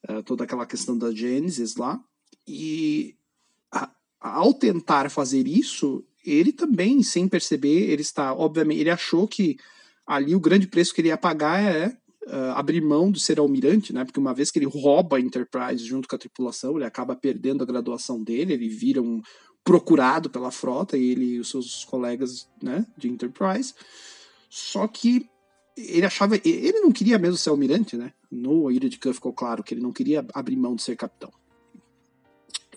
uh, 0.09 0.23
toda 0.23 0.45
aquela 0.45 0.65
questão 0.65 0.97
da 0.97 1.11
Genesis 1.11 1.75
lá 1.75 2.03
e 2.47 3.15
a, 3.71 3.87
ao 4.19 4.51
tentar 4.51 5.11
fazer 5.11 5.47
isso, 5.47 6.03
ele 6.25 6.51
também, 6.51 7.03
sem 7.03 7.27
perceber, 7.27 7.87
ele 7.87 8.01
está, 8.01 8.33
obviamente, 8.33 8.79
ele 8.79 8.89
achou 8.89 9.27
que 9.27 9.57
ali 10.07 10.33
o 10.33 10.39
grande 10.39 10.67
preço 10.67 10.93
que 10.93 11.01
ele 11.01 11.09
ia 11.09 11.17
pagar 11.17 11.61
é 11.61 11.87
uh, 12.27 12.51
abrir 12.55 12.81
mão 12.81 13.11
de 13.11 13.19
ser 13.19 13.39
almirante, 13.39 13.91
né? 13.91 14.05
Porque 14.05 14.19
uma 14.19 14.33
vez 14.33 14.49
que 14.49 14.57
ele 14.57 14.65
rouba 14.65 15.17
a 15.17 15.19
Enterprise 15.19 15.83
junto 15.83 16.07
com 16.07 16.15
a 16.15 16.19
tripulação, 16.19 16.77
ele 16.77 16.85
acaba 16.85 17.15
perdendo 17.15 17.61
a 17.61 17.65
graduação 17.65 18.23
dele, 18.23 18.53
ele 18.53 18.69
vira 18.69 19.01
um 19.01 19.21
procurado 19.63 20.29
pela 20.29 20.49
frota, 20.49 20.97
ele 20.97 21.35
e 21.35 21.39
os 21.39 21.49
seus 21.49 21.83
colegas, 21.83 22.49
né, 22.63 22.85
de 22.97 23.09
Enterprise. 23.09 23.73
Só 24.49 24.87
que 24.87 25.29
ele 25.75 26.05
achava, 26.05 26.35
ele 26.37 26.79
não 26.79 26.91
queria 26.91 27.19
mesmo 27.19 27.37
ser 27.37 27.49
almirante, 27.49 27.97
né? 27.97 28.13
No 28.31 28.71
Ilha 28.71 28.89
de 28.89 28.97
Khan 28.97 29.13
ficou 29.13 29.33
claro 29.33 29.61
que 29.61 29.73
ele 29.73 29.81
não 29.81 29.91
queria 29.91 30.25
abrir 30.33 30.55
mão 30.55 30.75
de 30.75 30.83
ser 30.83 30.95
capitão. 30.95 31.31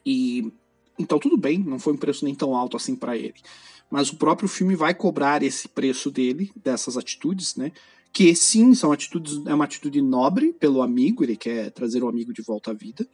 E 0.05 0.53
então 0.99 1.19
tudo 1.19 1.39
bem, 1.39 1.59
não 1.59 1.79
foi 1.79 1.93
um 1.93 1.97
preço 1.97 2.25
nem 2.25 2.35
tão 2.35 2.55
alto 2.55 2.77
assim 2.77 2.95
para 2.95 3.17
ele 3.17 3.35
mas 3.91 4.11
o 4.11 4.17
próprio 4.17 4.49
filme 4.49 4.77
vai 4.77 4.95
cobrar 4.95 5.43
esse 5.43 5.69
preço 5.69 6.11
dele, 6.11 6.53
dessas 6.55 6.97
atitudes, 6.97 7.57
né? 7.57 7.73
Que 8.13 8.35
sim, 8.35 8.75
são 8.75 8.93
atitudes, 8.93 9.45
é 9.47 9.55
uma 9.55 9.65
atitude 9.65 10.01
nobre 10.01 10.53
pelo 10.53 10.83
amigo, 10.83 11.25
ele 11.25 11.37
quer 11.37 11.71
trazer 11.71 12.03
o 12.03 12.09
amigo 12.09 12.33
de 12.33 12.43
volta 12.43 12.71
à 12.71 12.75
vida. 12.75 13.07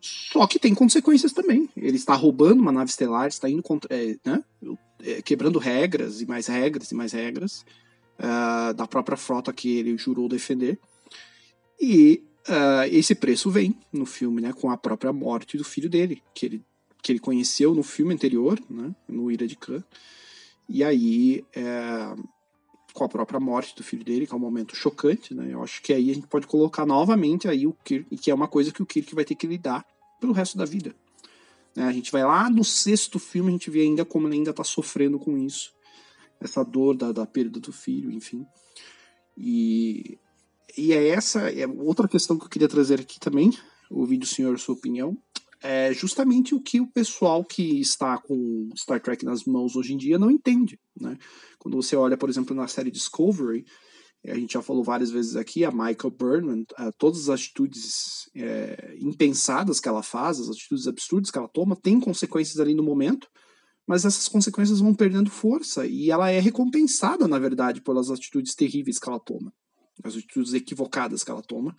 Só 0.00 0.46
que 0.46 0.58
tem 0.58 0.74
consequências 0.74 1.32
também. 1.32 1.68
Ele 1.76 1.96
está 1.96 2.14
roubando 2.14 2.60
uma 2.60 2.70
nave 2.72 2.90
estelar, 2.90 3.26
está 3.26 3.48
indo 3.48 3.62
contra, 3.62 3.94
é, 3.94 4.16
né? 4.24 4.44
É, 5.02 5.22
quebrando 5.22 5.58
regras 5.58 6.20
e 6.20 6.26
mais 6.26 6.46
regras 6.46 6.90
e 6.90 6.94
mais 6.94 7.12
regras 7.12 7.64
uh, 8.18 8.72
da 8.74 8.86
própria 8.86 9.16
frota 9.16 9.52
que 9.52 9.76
ele 9.78 9.96
jurou 9.96 10.28
defender. 10.28 10.78
E 11.80 12.22
uh, 12.48 12.84
esse 12.90 13.14
preço 13.14 13.50
vem 13.50 13.78
no 13.92 14.06
filme, 14.06 14.40
né? 14.40 14.52
Com 14.52 14.70
a 14.70 14.76
própria 14.76 15.12
morte 15.12 15.56
do 15.56 15.64
filho 15.64 15.88
dele, 15.88 16.22
que 16.34 16.46
ele 16.46 16.62
que 17.06 17.12
ele 17.12 17.20
conheceu 17.20 17.72
no 17.72 17.84
filme 17.84 18.12
anterior, 18.12 18.60
né, 18.68 18.92
no 19.08 19.30
Ira 19.30 19.46
de 19.46 19.54
Khan. 19.54 19.80
E 20.68 20.82
aí, 20.82 21.44
é, 21.54 22.16
com 22.92 23.04
a 23.04 23.08
própria 23.08 23.38
morte 23.38 23.76
do 23.76 23.84
filho 23.84 24.04
dele, 24.04 24.26
que 24.26 24.32
é 24.32 24.36
um 24.36 24.40
momento 24.40 24.74
chocante, 24.74 25.32
né? 25.32 25.46
Eu 25.52 25.62
acho 25.62 25.80
que 25.82 25.92
aí 25.92 26.10
a 26.10 26.14
gente 26.14 26.26
pode 26.26 26.48
colocar 26.48 26.84
novamente 26.84 27.46
aí 27.46 27.64
o 27.64 27.72
Kirk, 27.72 28.16
que 28.16 28.28
é 28.28 28.34
uma 28.34 28.48
coisa 28.48 28.72
que 28.72 28.82
o 28.82 28.86
Kirk 28.86 29.14
vai 29.14 29.24
ter 29.24 29.36
que 29.36 29.46
lidar 29.46 29.86
pelo 30.20 30.32
resto 30.32 30.58
da 30.58 30.64
vida. 30.64 30.96
Né? 31.76 31.84
A 31.84 31.92
gente 31.92 32.10
vai 32.10 32.24
lá 32.24 32.50
no 32.50 32.64
sexto 32.64 33.20
filme, 33.20 33.50
a 33.50 33.52
gente 33.52 33.70
vê 33.70 33.82
ainda 33.82 34.04
como 34.04 34.26
ele 34.26 34.38
ainda 34.38 34.50
está 34.50 34.64
sofrendo 34.64 35.16
com 35.16 35.38
isso. 35.38 35.72
Essa 36.40 36.64
dor 36.64 36.96
da, 36.96 37.12
da 37.12 37.24
perda 37.24 37.60
do 37.60 37.72
filho, 37.72 38.10
enfim. 38.10 38.44
E, 39.38 40.18
e 40.76 40.92
é 40.92 41.06
essa 41.06 41.52
é 41.52 41.68
outra 41.68 42.08
questão 42.08 42.36
que 42.36 42.46
eu 42.46 42.50
queria 42.50 42.68
trazer 42.68 42.98
aqui 42.98 43.20
também, 43.20 43.56
ouvir 43.88 44.18
do 44.18 44.26
senhor 44.26 44.58
sua 44.58 44.74
opinião, 44.74 45.16
é 45.62 45.92
justamente 45.92 46.54
o 46.54 46.60
que 46.60 46.80
o 46.80 46.86
pessoal 46.86 47.44
que 47.44 47.80
está 47.80 48.18
com 48.18 48.68
Star 48.76 49.00
Trek 49.00 49.24
nas 49.24 49.44
mãos 49.44 49.76
hoje 49.76 49.94
em 49.94 49.96
dia 49.96 50.18
não 50.18 50.30
entende. 50.30 50.78
Né? 51.00 51.16
Quando 51.58 51.76
você 51.76 51.96
olha, 51.96 52.16
por 52.16 52.28
exemplo, 52.28 52.54
na 52.54 52.68
série 52.68 52.90
Discovery, 52.90 53.64
a 54.26 54.34
gente 54.34 54.54
já 54.54 54.62
falou 54.62 54.82
várias 54.82 55.10
vezes 55.10 55.36
aqui, 55.36 55.64
a 55.64 55.70
Michael 55.70 56.10
Burnham, 56.10 56.64
todas 56.98 57.28
as 57.28 57.40
atitudes 57.40 58.28
é, 58.34 58.96
impensadas 59.00 59.78
que 59.78 59.88
ela 59.88 60.02
faz, 60.02 60.40
as 60.40 60.48
atitudes 60.48 60.86
absurdas 60.86 61.30
que 61.30 61.38
ela 61.38 61.48
toma, 61.48 61.76
tem 61.76 62.00
consequências 62.00 62.58
ali 62.58 62.74
no 62.74 62.82
momento, 62.82 63.28
mas 63.86 64.04
essas 64.04 64.26
consequências 64.26 64.80
vão 64.80 64.94
perdendo 64.94 65.30
força 65.30 65.86
e 65.86 66.10
ela 66.10 66.30
é 66.30 66.40
recompensada, 66.40 67.28
na 67.28 67.38
verdade, 67.38 67.80
pelas 67.80 68.10
atitudes 68.10 68.54
terríveis 68.54 68.98
que 68.98 69.08
ela 69.08 69.20
toma, 69.20 69.52
as 70.02 70.16
atitudes 70.16 70.54
equivocadas 70.54 71.22
que 71.22 71.30
ela 71.30 71.42
toma. 71.42 71.74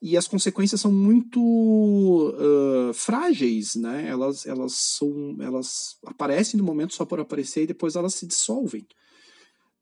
E 0.00 0.16
as 0.16 0.28
consequências 0.28 0.80
são 0.80 0.92
muito 0.92 1.40
uh, 1.40 2.92
frágeis, 2.92 3.74
né? 3.74 4.06
Elas, 4.08 4.44
elas 4.44 4.74
são, 4.74 5.36
elas 5.40 5.96
aparecem 6.04 6.58
no 6.58 6.64
momento 6.64 6.94
só 6.94 7.04
por 7.04 7.18
aparecer 7.18 7.62
e 7.62 7.68
depois 7.68 7.96
elas 7.96 8.14
se 8.14 8.26
dissolvem. 8.26 8.86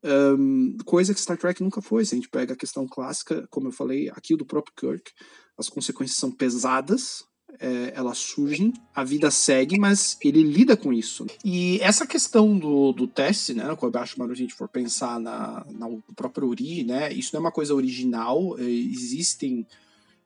Um, 0.03 0.77
coisa 0.85 1.13
que 1.13 1.19
Star 1.19 1.37
Trek 1.37 1.61
nunca 1.61 1.81
foi. 1.81 2.05
Se 2.05 2.15
a 2.15 2.17
gente 2.17 2.29
pega 2.29 2.53
a 2.53 2.57
questão 2.57 2.87
clássica, 2.87 3.47
como 3.49 3.67
eu 3.67 3.71
falei, 3.71 4.09
aqui 4.09 4.35
do 4.35 4.45
próprio 4.45 4.73
Kirk, 4.75 5.11
as 5.57 5.67
consequências 5.67 6.17
são 6.17 6.31
pesadas, 6.31 7.23
é, 7.59 7.93
elas 7.95 8.17
surgem, 8.17 8.73
a 8.93 9.03
vida 9.03 9.31
segue, 9.31 9.79
mas 9.79 10.17
ele 10.23 10.43
lida 10.43 10.75
com 10.75 10.91
isso. 10.91 11.25
E 11.43 11.79
essa 11.81 12.05
questão 12.05 12.57
do, 12.57 12.91
do 12.91 13.07
teste, 13.07 13.53
né, 13.53 13.75
quando 13.77 13.95
acho 13.97 14.21
a 14.21 14.33
gente 14.33 14.53
for 14.53 14.67
pensar 14.67 15.19
na, 15.19 15.65
na 15.71 15.87
própria 16.15 16.45
Uri, 16.45 16.83
né, 16.83 17.11
isso 17.13 17.31
não 17.33 17.39
é 17.39 17.41
uma 17.41 17.51
coisa 17.51 17.73
original, 17.73 18.57
é, 18.59 18.63
existem, 18.63 19.65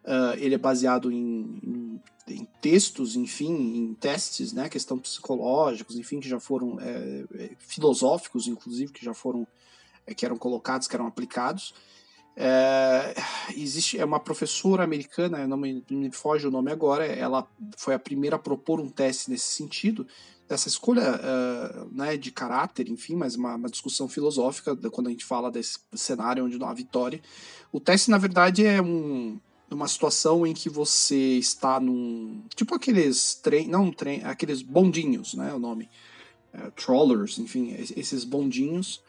uh, 0.09 0.35
ele 0.37 0.55
é 0.55 0.57
baseado 0.57 1.11
em, 1.11 1.59
em, 1.63 2.01
em, 2.27 2.47
textos, 2.59 3.15
enfim, 3.15 3.53
em 3.53 3.93
testes, 3.93 4.51
né, 4.51 4.67
questão 4.67 4.97
psicológicos, 4.97 5.97
enfim, 5.97 6.19
que 6.19 6.27
já 6.27 6.39
foram 6.39 6.79
é, 6.79 7.25
é 7.35 7.51
filosóficos, 7.59 8.47
inclusive, 8.47 8.91
que 8.91 9.05
já 9.05 9.13
foram 9.13 9.47
é, 10.07 10.13
que 10.13 10.25
eram 10.25 10.37
colocados, 10.37 10.87
que 10.87 10.95
eram 10.95 11.05
aplicados. 11.05 11.73
É, 12.35 13.15
existe 13.55 13.99
é 13.99 14.05
uma 14.05 14.19
professora 14.19 14.83
americana, 14.83 15.45
não 15.45 15.57
me, 15.57 15.83
me, 15.89 16.11
foge 16.11 16.47
o 16.47 16.51
nome 16.51 16.71
agora, 16.71 17.05
ela 17.05 17.45
foi 17.77 17.93
a 17.93 17.99
primeira 17.99 18.37
a 18.37 18.39
propor 18.39 18.79
um 18.79 18.89
teste 18.89 19.29
nesse 19.29 19.47
sentido, 19.47 20.07
dessa 20.47 20.67
escolha 20.67 21.03
uh, 21.19 21.93
né, 21.93 22.17
de 22.17 22.31
caráter, 22.31 22.89
enfim, 22.89 23.15
mas 23.15 23.35
uma, 23.35 23.55
uma, 23.55 23.69
discussão 23.69 24.07
filosófica 24.07 24.75
quando 24.89 25.07
a 25.07 25.09
gente 25.11 25.25
fala 25.25 25.51
desse 25.51 25.79
cenário 25.93 26.45
onde 26.45 26.57
não 26.57 26.67
há 26.67 26.73
vitória. 26.73 27.21
O 27.71 27.79
teste, 27.79 28.09
na 28.09 28.17
verdade, 28.17 28.65
é 28.65 28.81
um, 28.81 29.39
uma 29.71 29.87
situação 29.87 30.45
em 30.45 30.53
que 30.53 30.69
você 30.69 31.37
está 31.37 31.79
num. 31.79 32.43
Tipo 32.55 32.75
aqueles 32.75 33.35
trem. 33.35 33.67
Não 33.67 33.91
trem, 33.91 34.23
aqueles 34.23 34.61
bondinhos, 34.61 35.33
né? 35.33 35.53
O 35.53 35.59
nome. 35.59 35.89
É, 36.51 36.71
trollers, 36.71 37.37
enfim, 37.37 37.75
esses 37.95 38.23
bondinhos 38.23 39.03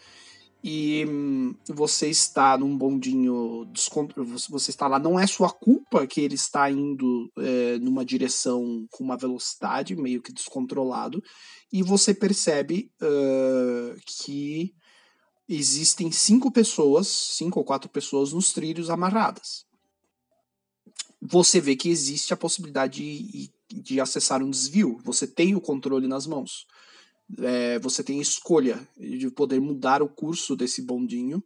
e 0.63 1.07
hum, 1.09 1.55
você 1.69 2.09
está 2.09 2.57
num 2.59 2.77
bondinho, 2.77 3.67
você 4.49 4.71
está 4.71 4.87
lá, 4.87 4.99
não 4.99 5.19
é 5.19 5.27
sua 5.27 5.51
culpa 5.51 6.07
que 6.07 6.21
ele 6.21 6.35
está 6.35 6.71
indo 6.71 7.33
é, 7.39 7.79
numa 7.79 8.05
direção 8.05 8.87
com 8.91 9.03
uma 9.03 9.17
velocidade 9.17 9.97
meio 9.97 10.21
que 10.21 10.33
descontrolado, 10.33 11.23
e 11.73 11.83
você 11.83 12.13
percebe 12.13 12.91
uh, 13.01 13.99
que 14.05 14.75
existem 15.49 16.13
cinco 16.13 16.51
pessoas, 16.51 17.09
cinco 17.09 17.59
ou 17.59 17.65
quatro 17.65 17.89
pessoas 17.89 18.33
nos 18.33 18.53
trilhos 18.53 18.91
amarradas. 18.91 19.65
Você 21.21 21.61
vê 21.61 21.77
que 21.77 21.89
existe 21.89 22.33
a 22.33 22.37
possibilidade 22.37 23.01
de, 23.01 23.53
de 23.69 24.01
acessar 24.01 24.43
um 24.43 24.51
desvio, 24.51 24.99
você 25.05 25.27
tem 25.27 25.55
o 25.55 25.61
controle 25.61 26.09
nas 26.09 26.27
mãos 26.27 26.67
é, 27.39 27.79
você 27.79 28.03
tem 28.03 28.21
escolha 28.21 28.87
de 28.97 29.31
poder 29.31 29.61
mudar 29.61 30.03
o 30.03 30.09
curso 30.09 30.57
desse 30.57 30.83
bondinho, 30.83 31.43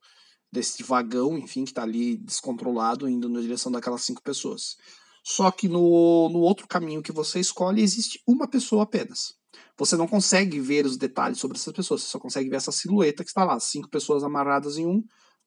desse 0.50 0.83
vagão, 0.83 1.37
enfim, 1.37 1.64
que 1.64 1.71
está 1.71 1.83
ali 1.83 2.16
descontrolado, 2.16 3.09
indo 3.09 3.29
na 3.29 3.40
direção 3.40 3.70
daquelas 3.70 4.03
cinco 4.03 4.22
pessoas. 4.22 4.77
Só 5.22 5.51
que 5.51 5.68
no, 5.68 6.29
no 6.29 6.40
outro 6.40 6.66
caminho 6.66 7.03
que 7.03 7.12
você 7.12 7.40
escolhe, 7.40 7.83
existe 7.83 8.20
uma 8.27 8.46
pessoa 8.46 8.85
apenas. 8.85 9.35
Você 9.77 9.96
não 9.96 10.07
consegue 10.07 10.61
ver 10.61 10.87
os 10.87 10.96
detalhes 10.96 11.38
sobre 11.38 11.57
essas 11.57 11.72
pessoas, 11.72 12.03
você 12.03 12.09
só 12.09 12.18
consegue 12.18 12.48
ver 12.48 12.57
essa 12.57 12.72
silhueta 12.72 13.25
que 13.25 13.31
está 13.31 13.44
lá, 13.44 13.59
cinco 13.59 13.88
pessoas 13.88 14.22
amarradas 14.22 14.79
em 14.79 14.87
um, 14.87 15.03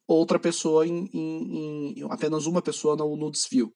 outra 0.06 0.38
pessoa 0.38 0.86
em, 0.86 1.08
em, 1.12 1.98
em 1.98 2.04
apenas 2.10 2.46
uma 2.46 2.60
pessoa 2.60 2.96
no, 2.96 3.16
no 3.16 3.30
desvio. 3.30 3.72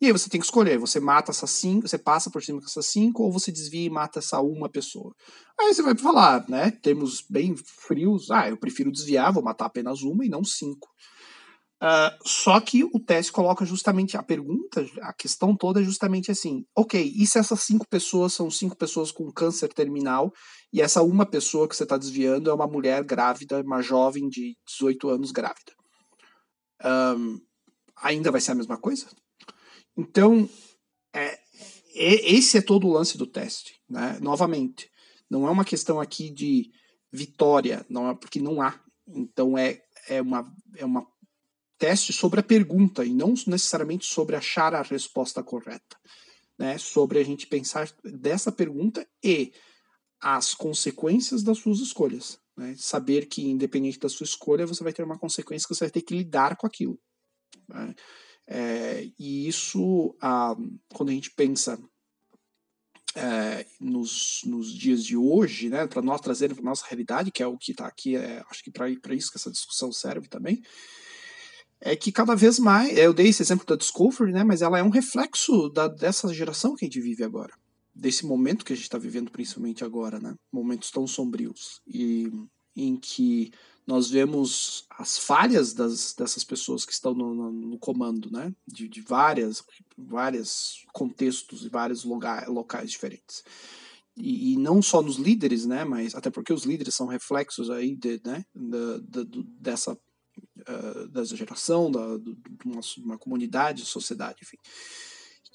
E 0.00 0.06
aí 0.06 0.12
você 0.12 0.28
tem 0.28 0.40
que 0.40 0.46
escolher, 0.46 0.78
você 0.78 0.98
mata 1.00 1.30
essas 1.30 1.50
cinco, 1.50 1.88
você 1.88 1.96
passa 1.96 2.30
por 2.30 2.42
cima 2.42 2.60
dessas 2.60 2.86
cinco, 2.86 3.22
ou 3.22 3.32
você 3.32 3.50
desvia 3.52 3.86
e 3.86 3.90
mata 3.90 4.18
essa 4.18 4.40
uma 4.40 4.68
pessoa. 4.68 5.14
Aí 5.58 5.72
você 5.72 5.82
vai 5.82 5.96
falar, 5.96 6.48
né? 6.48 6.70
Termos 6.70 7.24
bem 7.28 7.54
frios, 7.56 8.30
ah, 8.30 8.48
eu 8.48 8.56
prefiro 8.56 8.90
desviar, 8.90 9.32
vou 9.32 9.42
matar 9.42 9.66
apenas 9.66 10.02
uma 10.02 10.24
e 10.24 10.28
não 10.28 10.44
cinco. 10.44 10.88
Uh, 11.82 12.16
só 12.26 12.58
que 12.60 12.82
o 12.82 12.98
teste 12.98 13.30
coloca 13.30 13.64
justamente 13.64 14.16
a 14.16 14.22
pergunta, 14.22 14.86
a 15.02 15.12
questão 15.12 15.54
toda 15.54 15.80
é 15.80 15.84
justamente 15.84 16.30
assim: 16.30 16.64
ok, 16.74 17.12
e 17.14 17.26
se 17.26 17.38
essas 17.38 17.60
cinco 17.60 17.86
pessoas 17.86 18.32
são 18.32 18.50
cinco 18.50 18.76
pessoas 18.76 19.12
com 19.12 19.30
câncer 19.30 19.68
terminal 19.68 20.32
e 20.72 20.80
essa 20.80 21.02
uma 21.02 21.26
pessoa 21.26 21.68
que 21.68 21.76
você 21.76 21.82
está 21.82 21.98
desviando 21.98 22.48
é 22.48 22.54
uma 22.54 22.66
mulher 22.66 23.04
grávida, 23.04 23.60
uma 23.60 23.82
jovem 23.82 24.28
de 24.28 24.56
18 24.66 25.10
anos 25.10 25.30
grávida? 25.30 25.72
Um, 26.82 27.38
ainda 27.96 28.30
vai 28.30 28.40
ser 28.40 28.52
a 28.52 28.56
mesma 28.56 28.78
coisa? 28.78 29.06
Então, 29.96 30.48
é, 31.12 31.38
esse 31.94 32.58
é 32.58 32.62
todo 32.62 32.86
o 32.86 32.92
lance 32.92 33.16
do 33.16 33.26
teste. 33.26 33.80
Né? 33.88 34.18
Novamente, 34.20 34.90
não 35.30 35.46
é 35.46 35.50
uma 35.50 35.64
questão 35.64 36.00
aqui 36.00 36.30
de 36.30 36.70
vitória, 37.12 37.86
não 37.88 38.10
é 38.10 38.14
porque 38.14 38.40
não 38.40 38.60
há. 38.60 38.78
Então 39.06 39.56
é, 39.56 39.80
é 40.08 40.20
uma 40.20 40.52
é 40.76 40.84
uma 40.84 41.06
teste 41.78 42.12
sobre 42.12 42.40
a 42.40 42.42
pergunta 42.42 43.04
e 43.04 43.14
não 43.14 43.34
necessariamente 43.46 44.06
sobre 44.06 44.36
achar 44.36 44.74
a 44.74 44.82
resposta 44.82 45.42
correta, 45.42 45.96
né? 46.58 46.78
Sobre 46.78 47.18
a 47.18 47.24
gente 47.24 47.46
pensar 47.46 47.88
dessa 48.02 48.50
pergunta 48.50 49.06
e 49.22 49.52
as 50.20 50.54
consequências 50.54 51.42
das 51.42 51.58
suas 51.58 51.78
escolhas, 51.78 52.40
né? 52.56 52.74
Saber 52.76 53.26
que 53.26 53.42
independente 53.42 53.98
da 53.98 54.08
sua 54.08 54.24
escolha 54.24 54.66
você 54.66 54.82
vai 54.82 54.92
ter 54.92 55.04
uma 55.04 55.18
consequência 55.18 55.68
que 55.68 55.74
você 55.74 55.84
vai 55.84 55.90
ter 55.90 56.02
que 56.02 56.16
lidar 56.16 56.56
com 56.56 56.66
aquilo. 56.66 56.98
Né? 57.68 57.94
É, 58.46 59.08
e 59.18 59.48
isso, 59.48 60.14
ah, 60.20 60.54
quando 60.92 61.08
a 61.08 61.12
gente 61.12 61.30
pensa 61.30 61.78
é, 63.14 63.64
nos, 63.80 64.40
nos 64.44 64.72
dias 64.72 65.04
de 65.04 65.16
hoje, 65.16 65.68
né, 65.68 65.86
para 65.86 66.02
nós 66.02 66.20
trazerem 66.20 66.54
para 66.54 66.64
nossa 66.64 66.86
realidade, 66.86 67.30
que 67.30 67.42
é 67.42 67.46
o 67.46 67.56
que 67.56 67.70
está 67.70 67.86
aqui, 67.86 68.16
é, 68.16 68.44
acho 68.50 68.62
que 68.62 68.70
para 68.70 69.14
isso 69.14 69.30
que 69.30 69.38
essa 69.38 69.50
discussão 69.50 69.92
serve 69.92 70.28
também, 70.28 70.62
é 71.80 71.94
que 71.94 72.10
cada 72.10 72.34
vez 72.34 72.58
mais, 72.58 72.96
eu 72.96 73.12
dei 73.12 73.28
esse 73.28 73.42
exemplo 73.42 73.66
da 73.66 73.76
Discovery, 73.76 74.32
né, 74.32 74.42
mas 74.42 74.62
ela 74.62 74.78
é 74.78 74.82
um 74.82 74.90
reflexo 74.90 75.68
da, 75.70 75.86
dessa 75.86 76.32
geração 76.32 76.74
que 76.74 76.84
a 76.84 76.88
gente 76.88 77.00
vive 77.00 77.22
agora, 77.22 77.54
desse 77.94 78.26
momento 78.26 78.64
que 78.64 78.72
a 78.72 78.76
gente 78.76 78.84
está 78.84 78.98
vivendo 78.98 79.30
principalmente 79.30 79.84
agora, 79.84 80.18
né, 80.18 80.34
momentos 80.52 80.90
tão 80.90 81.06
sombrios 81.06 81.80
e 81.86 82.30
em 82.76 82.96
que 82.96 83.52
nós 83.86 84.08
vemos 84.08 84.86
as 84.90 85.18
falhas 85.18 85.74
das, 85.74 86.14
dessas 86.14 86.42
pessoas 86.42 86.84
que 86.84 86.92
estão 86.92 87.12
no, 87.12 87.34
no, 87.34 87.52
no 87.52 87.78
comando, 87.78 88.30
né? 88.30 88.54
De, 88.66 88.88
de 88.88 89.00
várias, 89.02 89.62
vários 89.96 90.84
contextos 90.92 91.64
e 91.64 91.68
vários 91.68 92.04
lugar, 92.04 92.48
locais 92.48 92.90
diferentes. 92.90 93.44
E, 94.16 94.52
e, 94.52 94.56
não 94.56 94.80
só 94.80 95.02
nos 95.02 95.16
líderes, 95.16 95.66
né? 95.66 95.84
Mas 95.84 96.14
até 96.14 96.30
porque 96.30 96.52
os 96.52 96.64
líderes 96.64 96.94
são 96.94 97.06
reflexos 97.06 97.68
aí 97.68 97.94
de, 97.94 98.20
né? 98.24 98.44
Da, 98.54 98.98
da, 98.98 99.30
dessa, 99.60 99.92
uh, 99.92 101.08
dessa 101.08 101.36
geração, 101.36 101.90
da, 101.90 102.16
de 102.16 102.34
uma, 102.64 102.80
uma 102.98 103.18
comunidade, 103.18 103.84
sociedade, 103.84 104.38
enfim. 104.42 104.56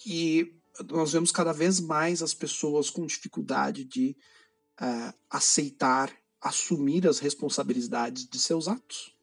E 0.06 0.54
nós 0.88 1.12
vemos 1.14 1.32
cada 1.32 1.52
vez 1.52 1.80
mais 1.80 2.22
as 2.22 2.34
pessoas 2.34 2.92
com 2.92 3.06
dificuldade 3.06 3.84
de 3.86 4.16
uh, 4.80 5.14
aceitar 5.30 6.16
assumir 6.42 7.08
as 7.08 7.20
responsabilidades 7.20 8.28
de 8.28 8.40
seus 8.40 8.68
atos. 8.68 9.14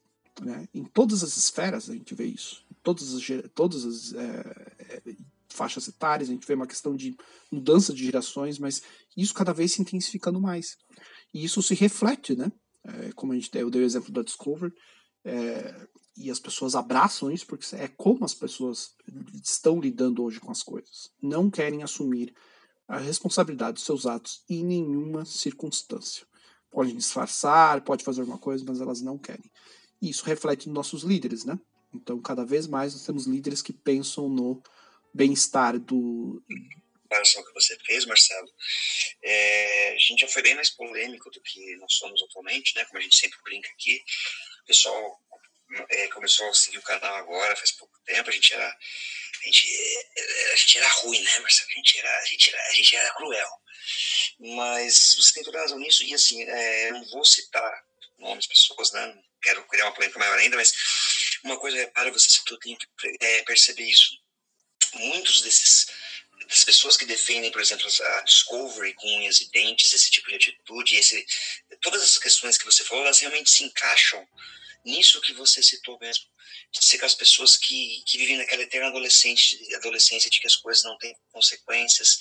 Né? 0.41 0.69
Em 0.75 0.85
todas 0.85 1.23
as 1.23 1.37
esferas 1.37 1.89
a 1.89 1.95
gente 1.95 2.15
vê 2.15 2.27
isso. 2.27 2.65
Em 2.71 2.75
todas 2.83 3.15
as, 3.15 3.23
todas 3.55 3.85
as 3.85 4.13
é, 4.15 4.73
é, 4.79 5.17
faixas 5.49 5.89
etárias 5.89 6.29
a 6.29 6.33
gente 6.33 6.47
vê 6.47 6.55
uma 6.55 6.67
questão 6.67 6.95
de 6.95 7.17
mudança 7.51 7.93
de 7.93 8.05
gerações, 8.05 8.59
mas 8.59 8.83
isso 9.17 9.33
cada 9.33 9.53
vez 9.53 9.73
se 9.73 9.83
intensificando 9.83 10.41
mais. 10.41 10.77
E 11.33 11.45
isso 11.45 11.63
se 11.63 11.75
reflete, 11.75 12.37
né? 12.37 12.53
É, 12.85 13.13
como 13.13 13.33
a 13.33 13.35
gente 13.35 13.51
eu 13.57 13.71
dei 13.71 13.83
o 13.83 13.85
exemplo 13.85 14.13
da 14.13 14.23
Discover, 14.23 14.73
é, 15.25 15.89
e 16.17 16.31
as 16.31 16.39
pessoas 16.39 16.75
abraçam 16.75 17.31
isso 17.31 17.47
porque 17.47 17.75
é 17.75 17.89
como 17.89 18.25
as 18.25 18.33
pessoas 18.33 18.95
estão 19.43 19.81
lidando 19.81 20.23
hoje 20.23 20.39
com 20.39 20.51
as 20.51 20.63
coisas. 20.63 21.11
Não 21.21 21.51
querem 21.51 21.83
assumir 21.83 22.35
a 22.87 22.99
responsabilidade 22.99 23.75
dos 23.75 23.85
seus 23.85 24.07
atos 24.07 24.45
em 24.49 24.65
nenhuma 24.65 25.25
circunstância 25.25 26.27
podem 26.77 26.95
disfarçar, 26.95 27.81
pode 27.81 28.05
fazer 28.05 28.21
alguma 28.21 28.39
coisa, 28.39 28.63
mas 28.69 28.83
elas 28.83 29.01
não 29.01 29.17
querem. 29.17 29.51
E 30.03 30.11
isso 30.11 30.27
reflete 30.27 30.67
nos 30.67 30.75
nossos 30.75 31.05
líderes, 31.05 31.43
né? 31.43 31.59
Então, 31.95 32.21
cada 32.21 32.45
vez 32.45 32.67
mais 32.67 32.93
nós 32.93 33.07
temos 33.07 33.27
líderes 33.27 33.63
que 33.63 33.73
pensam 33.73 34.29
no 34.29 34.63
bem-estar 35.15 35.79
do. 35.79 36.45
Pensam 37.09 37.43
que 37.43 37.55
você 37.55 37.79
fez, 37.79 38.05
Marcelo. 38.05 38.53
É, 39.25 39.95
a 39.95 39.99
gente 39.99 40.21
já 40.21 40.29
foi 40.29 40.43
bem 40.43 40.55
mais 40.55 40.69
polêmico 40.69 41.31
do 41.31 41.41
que 41.41 41.77
nós 41.77 41.95
somos 41.95 42.23
atualmente, 42.25 42.77
né? 42.77 42.85
Como 42.85 42.99
a 42.99 43.03
gente 43.03 43.17
sempre 43.17 43.39
brinca 43.43 43.71
aqui. 43.71 43.99
O 44.65 44.67
pessoal 44.67 45.19
é, 45.89 46.09
começou 46.09 46.47
a 46.47 46.53
seguir 46.53 46.77
o 46.77 46.83
canal 46.83 47.15
agora, 47.15 47.57
faz 47.57 47.73
pouco 47.73 47.99
tempo. 48.05 48.29
A 48.29 48.33
gente 48.35 48.53
era, 48.53 48.69
a 48.69 49.47
gente, 49.47 49.67
a 50.53 50.57
gente 50.57 50.77
era 50.77 50.89
ruim, 50.89 51.23
né, 51.23 51.39
Marcelo? 51.39 51.71
A 51.71 51.75
gente 51.75 51.99
era, 51.99 52.19
a 52.21 52.27
gente 52.27 52.51
era, 52.51 52.69
a 52.69 52.75
gente 52.75 52.97
era 52.97 53.15
cruel. 53.15 53.49
Mas 54.39 55.15
você 55.17 55.35
tem 55.35 55.43
toda 55.43 55.61
razão 55.61 55.79
nisso. 55.79 56.05
E 56.05 56.15
assim, 56.15 56.43
é, 56.43 56.91
não 56.93 57.05
vou 57.07 57.25
citar 57.25 57.85
nomes, 58.19 58.47
pessoas, 58.47 58.93
né? 58.93 59.07
Não 59.07 59.23
quero 59.43 59.67
criar 59.69 59.85
uma 59.85 59.95
polêmica 59.95 60.19
maior 60.19 60.39
ainda, 60.39 60.57
mas 60.57 60.73
uma 61.45 61.59
coisa, 61.59 61.77
repara, 61.77 62.13
você 62.13 62.29
citou, 62.29 62.59
tem 62.59 62.77
que 62.77 62.87
é, 63.21 63.43
perceber 63.43 63.85
isso. 63.85 64.19
Muitos 64.95 65.43
desses 65.43 65.87
das 66.49 66.65
pessoas 66.65 66.97
que 66.97 67.05
defendem, 67.05 67.51
por 67.51 67.61
exemplo, 67.61 67.87
a 67.87 68.21
Discovery 68.23 68.95
com 68.95 69.09
unhas 69.19 69.41
e 69.41 69.51
dentes, 69.51 69.93
esse 69.93 70.11
tipo 70.11 70.29
de 70.29 70.37
atitude, 70.37 70.97
esse, 70.97 71.27
todas 71.81 72.03
essas 72.03 72.19
questões 72.19 72.57
que 72.57 72.65
você 72.65 72.85
falou, 72.85 73.05
elas 73.05 73.19
realmente 73.21 73.51
se 73.51 73.65
encaixam 73.65 74.27
nisso 74.85 75.21
que 75.21 75.33
você 75.33 75.63
citou 75.63 75.99
mesmo 75.99 76.25
de 76.71 76.85
ser 76.85 77.05
as 77.05 77.15
pessoas 77.15 77.57
que, 77.57 78.03
que 78.07 78.19
vivem 78.19 78.37
naquela 78.37 78.63
eterna 78.63 78.89
adolescente, 78.89 79.59
adolescência 79.77 80.31
de 80.31 80.41
que 80.41 80.47
as 80.47 80.57
coisas 80.57 80.85
não 80.85 80.97
têm 80.99 81.17
consequências. 81.33 82.21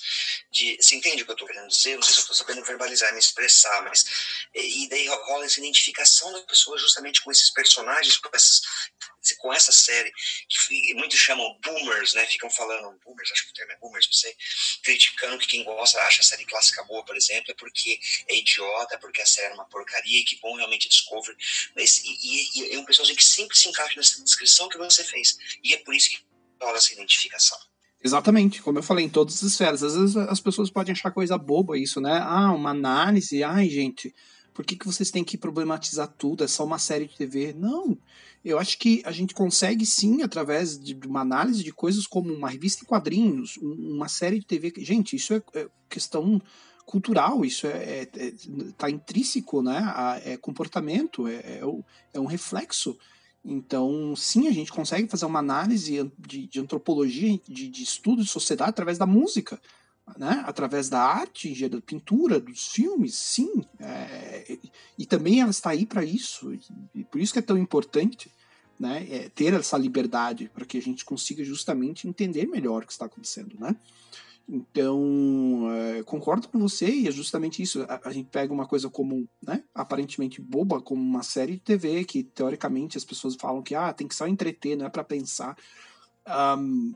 De, 0.52 0.78
você 0.78 0.96
entende 0.96 1.22
o 1.22 1.26
que 1.26 1.32
eu 1.32 1.36
estou 1.36 1.48
querendo 1.48 1.68
dizer? 1.68 1.96
Não 1.96 2.04
sei 2.04 2.14
se 2.14 2.20
eu 2.20 2.22
estou 2.22 2.36
sabendo 2.36 2.64
verbalizar, 2.64 3.12
me 3.14 3.20
expressar, 3.20 3.84
mas. 3.84 4.06
E 4.54 4.88
daí 4.90 5.08
rola 5.08 5.46
essa 5.46 5.60
identificação 5.60 6.32
da 6.32 6.42
pessoa 6.42 6.78
justamente 6.78 7.22
com 7.22 7.32
esses 7.32 7.50
personagens, 7.52 8.18
com, 8.18 8.30
essas, 8.34 8.62
com 9.38 9.54
essa 9.54 9.72
série, 9.72 10.12
que 10.50 10.94
muitos 10.94 11.20
chamam 11.20 11.58
boomers, 11.62 12.14
né? 12.14 12.26
Ficam 12.26 12.50
falando, 12.50 12.98
boomers, 13.04 13.32
acho 13.32 13.46
que 13.46 13.52
o 13.52 13.54
termo 13.54 13.72
é 13.72 13.78
boomers, 13.78 14.08
sei, 14.16 14.36
criticando 14.84 15.38
que 15.38 15.48
quem 15.48 15.64
gosta 15.64 16.00
acha 16.02 16.22
a 16.22 16.24
série 16.24 16.46
clássica 16.46 16.84
boa, 16.84 17.04
por 17.04 17.16
exemplo, 17.16 17.52
é 17.52 17.54
porque 17.54 18.00
é 18.28 18.36
idiota, 18.36 18.98
porque 18.98 19.22
a 19.22 19.26
série 19.26 19.52
é 19.52 19.54
uma 19.54 19.66
porcaria, 19.66 20.26
que 20.26 20.40
bom 20.42 20.56
realmente 20.56 20.90
Discovery. 20.90 21.38
Mas, 21.76 22.04
e, 22.04 22.72
e 22.72 22.76
é 22.76 22.80
um 22.80 22.86
pessoalzinho 22.86 23.18
que 23.18 23.24
sempre 23.24 23.58
se 23.58 23.68
encaixa 23.68 23.96
nessa 23.98 24.24
descrição 24.24 24.70
que 24.70 24.78
você 24.78 25.04
fez. 25.04 25.38
E 25.64 25.74
é 25.74 25.78
por 25.78 25.94
isso 25.94 26.10
que 26.10 26.20
rola 26.62 26.78
essa 26.78 26.94
identificação. 26.94 27.58
Exatamente, 28.04 28.62
como 28.62 28.78
eu 28.78 28.84
falei, 28.84 29.06
em 29.06 29.10
todas 29.10 29.36
as 29.36 29.52
esferas. 29.52 29.82
Às 29.82 29.96
vezes 29.96 30.16
as 30.16 30.40
pessoas 30.40 30.70
podem 30.70 30.94
achar 30.94 31.12
coisa 31.12 31.38
boba 31.38 31.78
isso, 31.78 32.00
né? 32.00 32.20
Ah, 32.22 32.52
uma 32.52 32.70
análise, 32.70 33.44
ai, 33.44 33.68
gente, 33.68 34.14
por 34.54 34.64
que, 34.64 34.76
que 34.76 34.86
vocês 34.86 35.12
têm 35.12 35.24
que 35.24 35.38
problematizar 35.38 36.08
tudo? 36.08 36.44
É 36.44 36.48
só 36.48 36.64
uma 36.64 36.80
série 36.80 37.08
de 37.08 37.18
TV. 37.18 37.54
Não. 37.54 37.98
Eu 38.46 38.60
acho 38.60 38.78
que 38.78 39.02
a 39.04 39.12
gente 39.12 39.34
consegue 39.34 39.86
sim, 39.86 40.22
através 40.22 40.80
de 40.80 40.94
uma 41.08 41.22
análise 41.22 41.64
de 41.64 41.74
coisas 41.74 42.06
como 42.06 42.32
uma 42.32 42.50
revista 42.50 42.84
em 42.84 42.88
quadrinhos, 42.88 43.58
uma 43.58 44.08
série 44.08 44.40
de 44.40 44.46
TV. 44.46 44.72
Gente, 44.78 45.16
isso 45.16 45.34
é, 45.34 45.42
é 45.56 45.68
questão 45.90 46.40
cultural, 46.86 47.44
isso 47.44 47.66
é, 47.66 47.72
é, 47.72 48.10
é 48.16 48.34
tá 48.78 48.90
intrínseco, 48.90 49.64
né? 49.64 49.82
É 50.24 50.38
comportamento, 50.38 51.28
é, 51.28 51.36
é, 51.36 51.62
é 52.14 52.20
um 52.20 52.26
reflexo 52.26 52.96
então, 53.48 54.16
sim, 54.16 54.48
a 54.48 54.52
gente 54.52 54.72
consegue 54.72 55.08
fazer 55.08 55.26
uma 55.26 55.38
análise 55.38 56.12
de, 56.18 56.48
de 56.48 56.60
antropologia, 56.60 57.40
de, 57.48 57.70
de, 57.70 57.84
estudo 57.84 58.24
de 58.24 58.30
sociedade 58.30 58.72
através 58.72 58.98
da 58.98 59.06
música, 59.06 59.62
né? 60.18 60.44
através 60.46 60.90
da 60.90 61.02
arte, 61.02 61.68
da 61.68 61.82
pintura, 61.82 62.40
dos 62.40 62.68
filmes, 62.68 63.16
sim. 63.16 63.64
É, 63.80 64.58
e 64.98 65.06
também 65.06 65.42
ela 65.42 65.52
está 65.52 65.72
aí 65.72 65.86
para 65.86 66.04
isso, 66.04 66.58
e 66.94 67.04
por 67.04 67.20
isso 67.20 67.34
que 67.34 67.40
é 67.40 67.42
tão 67.42 67.58
importante 67.58 68.32
né? 68.80 69.08
É, 69.10 69.30
ter 69.30 69.54
essa 69.54 69.78
liberdade, 69.78 70.50
para 70.54 70.66
que 70.66 70.78
a 70.78 70.82
gente 70.82 71.06
consiga 71.06 71.44
justamente 71.44 72.08
entender 72.08 72.46
melhor 72.46 72.84
o 72.84 72.86
que 72.86 72.92
está 72.92 73.06
acontecendo. 73.06 73.56
Né? 73.60 73.76
Então, 74.48 75.68
é, 75.72 76.04
concordo 76.04 76.48
com 76.48 76.60
você, 76.60 76.88
e 76.88 77.08
é 77.08 77.12
justamente 77.12 77.62
isso. 77.62 77.84
A, 77.84 78.02
a, 78.10 78.12
gente 78.12 78.30
pega 78.30 78.54
uma 78.54 78.68
coisa 78.68 78.90
como, 78.90 79.28
né, 79.42 79.64
aparentemente 79.74 80.42
boba, 80.42 80.82
como 80.82 81.02
uma 81.02 81.24
série 81.24 81.54
de 81.54 81.60
TV, 81.60 82.04
que 82.04 82.24
teoricamente 82.24 82.98
as 82.98 83.06
pessoas 83.06 83.36
falam 83.36 83.64
que 83.64 83.74
ah, 83.74 83.94
tem 83.94 84.08
que 84.08 84.16
só 84.16 84.28
entreter, 84.28 84.78
não 84.78 84.86
é 84.86 84.90
para 84.90 85.04
pensar. 85.04 85.58
Um, 86.58 86.94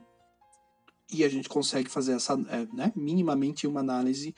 e 1.11 1.23
a 1.23 1.29
gente 1.29 1.49
consegue 1.49 1.89
fazer 1.89 2.13
essa, 2.13 2.33
é, 2.49 2.67
né, 2.73 2.91
minimamente 2.95 3.65
uma 3.67 3.79
análise 3.79 4.35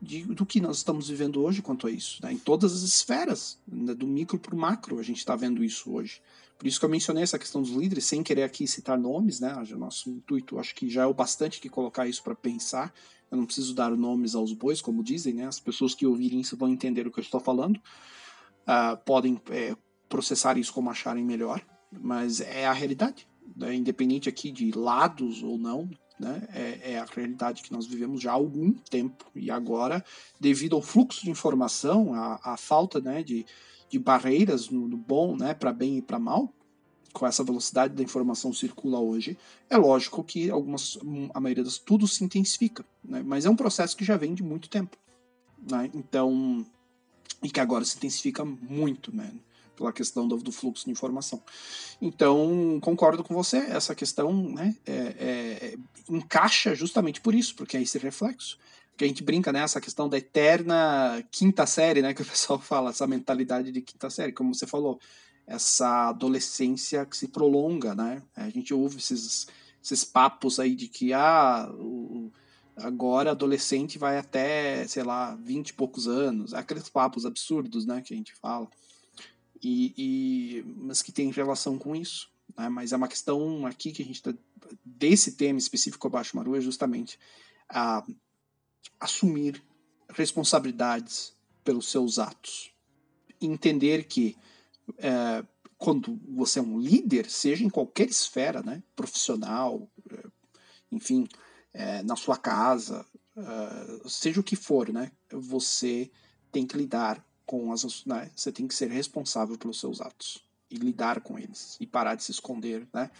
de, 0.00 0.24
do 0.24 0.44
que 0.44 0.60
nós 0.60 0.78
estamos 0.78 1.08
vivendo 1.08 1.42
hoje 1.42 1.62
quanto 1.62 1.86
a 1.86 1.90
isso. 1.90 2.22
Né, 2.22 2.32
em 2.32 2.38
todas 2.38 2.72
as 2.72 2.82
esferas, 2.82 3.58
né, 3.66 3.94
do 3.94 4.06
micro 4.06 4.38
para 4.38 4.54
o 4.54 4.58
macro, 4.58 4.98
a 4.98 5.02
gente 5.02 5.18
está 5.18 5.36
vendo 5.36 5.62
isso 5.62 5.92
hoje. 5.92 6.20
Por 6.58 6.68
isso 6.68 6.78
que 6.78 6.84
eu 6.84 6.90
mencionei 6.90 7.22
essa 7.22 7.38
questão 7.38 7.60
dos 7.60 7.72
líderes, 7.72 8.04
sem 8.04 8.22
querer 8.22 8.44
aqui 8.44 8.66
citar 8.66 8.98
nomes, 8.98 9.40
né? 9.40 9.52
Nosso 9.76 10.08
intuito 10.08 10.58
acho 10.58 10.74
que 10.74 10.88
já 10.88 11.02
é 11.02 11.06
o 11.06 11.12
bastante 11.12 11.60
que 11.60 11.68
colocar 11.68 12.06
isso 12.06 12.22
para 12.22 12.34
pensar. 12.34 12.94
Eu 13.30 13.38
não 13.38 13.44
preciso 13.44 13.74
dar 13.74 13.90
nomes 13.90 14.34
aos 14.34 14.52
bois, 14.52 14.80
como 14.80 15.02
dizem, 15.02 15.34
né? 15.34 15.46
As 15.46 15.58
pessoas 15.58 15.94
que 15.94 16.06
ouvirem 16.06 16.40
isso 16.40 16.56
vão 16.56 16.68
entender 16.68 17.06
o 17.06 17.10
que 17.10 17.18
eu 17.18 17.22
estou 17.22 17.40
falando. 17.40 17.76
Uh, 17.76 18.96
podem 19.04 19.40
é, 19.50 19.76
processar 20.08 20.56
isso 20.56 20.72
como 20.72 20.88
acharem 20.90 21.24
melhor, 21.24 21.60
mas 21.90 22.40
é 22.40 22.66
a 22.66 22.72
realidade. 22.72 23.26
Né? 23.56 23.74
Independente 23.74 24.28
aqui 24.28 24.50
de 24.50 24.70
lados 24.70 25.42
ou 25.42 25.58
não, 25.58 25.90
né? 26.18 26.46
É, 26.52 26.92
é, 26.92 26.98
a 26.98 27.04
realidade 27.04 27.62
que 27.62 27.72
nós 27.72 27.86
vivemos 27.86 28.22
já 28.22 28.30
há 28.30 28.34
algum 28.34 28.72
tempo. 28.72 29.26
E 29.34 29.50
agora, 29.50 30.04
devido 30.40 30.76
ao 30.76 30.82
fluxo 30.82 31.22
de 31.22 31.30
informação, 31.30 32.14
a, 32.14 32.40
a 32.42 32.56
falta 32.56 33.00
né, 33.00 33.22
de, 33.22 33.44
de 33.88 33.98
barreiras 33.98 34.68
no, 34.68 34.88
no 34.88 34.96
bom, 34.96 35.36
né, 35.36 35.54
para 35.54 35.72
bem 35.72 35.98
e 35.98 36.02
para 36.02 36.18
mal, 36.18 36.52
com 37.14 37.26
essa 37.26 37.44
velocidade 37.44 37.94
da 37.94 38.02
informação 38.02 38.52
circula 38.52 38.98
hoje, 38.98 39.38
é 39.70 39.76
lógico 39.76 40.24
que 40.24 40.50
algumas, 40.50 40.98
a 41.32 41.40
maioria 41.40 41.62
das 41.62 41.78
tudo 41.78 42.08
se 42.08 42.24
intensifica, 42.24 42.84
né? 43.04 43.22
mas 43.24 43.46
é 43.46 43.50
um 43.50 43.54
processo 43.54 43.96
que 43.96 44.04
já 44.04 44.16
vem 44.16 44.34
de 44.34 44.42
muito 44.42 44.68
tempo, 44.68 44.96
né? 45.70 45.88
Então, 45.94 46.66
e 47.40 47.48
que 47.48 47.60
agora 47.60 47.84
se 47.84 47.96
intensifica 47.96 48.44
muito, 48.44 49.14
né? 49.14 49.32
Pela 49.76 49.92
questão 49.92 50.28
do, 50.28 50.36
do 50.36 50.52
fluxo 50.52 50.84
de 50.84 50.90
informação. 50.90 51.42
Então, 52.00 52.78
concordo 52.80 53.24
com 53.24 53.34
você, 53.34 53.58
essa 53.58 53.94
questão 53.94 54.32
né, 54.50 54.74
é, 54.86 54.92
é, 54.92 55.76
encaixa 56.08 56.74
justamente 56.74 57.20
por 57.20 57.34
isso, 57.34 57.54
porque 57.56 57.76
é 57.76 57.82
esse 57.82 57.98
reflexo 57.98 58.58
que 58.96 59.04
a 59.04 59.08
gente 59.08 59.22
brinca, 59.22 59.52
né? 59.52 59.60
Essa 59.60 59.80
questão 59.80 60.08
da 60.08 60.18
eterna 60.18 61.24
quinta 61.30 61.66
série, 61.66 62.02
né? 62.02 62.14
Que 62.14 62.22
o 62.22 62.26
pessoal 62.26 62.58
fala, 62.58 62.90
essa 62.90 63.06
mentalidade 63.06 63.72
de 63.72 63.80
quinta 63.80 64.08
série, 64.08 64.32
como 64.32 64.54
você 64.54 64.66
falou, 64.66 65.00
essa 65.46 66.08
adolescência 66.08 67.04
que 67.04 67.16
se 67.16 67.28
prolonga, 67.28 67.94
né? 67.94 68.22
A 68.36 68.48
gente 68.48 68.72
ouve 68.72 68.98
esses, 68.98 69.46
esses 69.82 70.04
papos 70.04 70.58
aí 70.58 70.74
de 70.74 70.88
que, 70.88 71.12
ah, 71.12 71.68
o, 71.72 72.30
agora 72.76 73.32
adolescente 73.32 73.98
vai 73.98 74.18
até, 74.18 74.86
sei 74.86 75.02
lá, 75.02 75.34
vinte 75.36 75.70
e 75.70 75.74
poucos 75.74 76.08
anos, 76.08 76.54
aqueles 76.54 76.88
papos 76.88 77.26
absurdos, 77.26 77.84
né? 77.84 78.00
Que 78.00 78.14
a 78.14 78.16
gente 78.16 78.34
fala. 78.34 78.68
E, 79.64 79.94
e, 79.96 80.62
mas 80.76 81.00
que 81.00 81.10
tem 81.10 81.30
relação 81.30 81.78
com 81.78 81.96
isso. 81.96 82.30
Né? 82.56 82.68
Mas 82.68 82.92
é 82.92 82.96
uma 82.96 83.08
questão 83.08 83.66
aqui 83.66 83.92
que 83.92 84.02
a 84.02 84.04
gente 84.04 84.22
tá, 84.22 84.34
desse 84.84 85.32
tema 85.32 85.58
específico 85.58 86.06
abaixo 86.06 86.36
Maru 86.36 86.54
é 86.54 86.60
justamente 86.60 87.18
a 87.68 88.04
assumir 89.00 89.62
responsabilidades 90.10 91.34
pelos 91.64 91.90
seus 91.90 92.18
atos. 92.18 92.72
Entender 93.40 94.04
que 94.04 94.36
é, 94.98 95.44
quando 95.78 96.20
você 96.28 96.58
é 96.58 96.62
um 96.62 96.78
líder, 96.78 97.28
seja 97.30 97.64
em 97.64 97.70
qualquer 97.70 98.08
esfera, 98.08 98.62
né, 98.62 98.82
profissional, 98.94 99.88
é, 100.10 100.24
enfim, 100.92 101.26
é, 101.72 102.02
na 102.02 102.16
sua 102.16 102.36
casa, 102.36 103.04
é, 103.36 104.08
seja 104.08 104.40
o 104.40 104.44
que 104.44 104.56
for, 104.56 104.90
né, 104.90 105.10
você 105.30 106.10
tem 106.52 106.66
que 106.66 106.76
lidar 106.76 107.24
com 107.46 107.72
as, 107.72 108.04
né, 108.04 108.30
você 108.34 108.50
tem 108.50 108.66
que 108.66 108.74
ser 108.74 108.90
responsável 108.90 109.56
pelos 109.58 109.80
seus 109.80 110.00
atos 110.00 110.42
e 110.70 110.76
lidar 110.76 111.20
com 111.20 111.38
eles 111.38 111.76
e 111.80 111.86
parar 111.86 112.14
de 112.14 112.24
se 112.24 112.30
esconder, 112.30 112.86
né, 112.92 113.10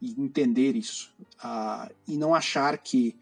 e 0.00 0.20
entender 0.20 0.76
isso 0.76 1.12
uh, 1.44 1.92
e 2.06 2.16
não 2.16 2.34
achar 2.34 2.76
que 2.78 3.16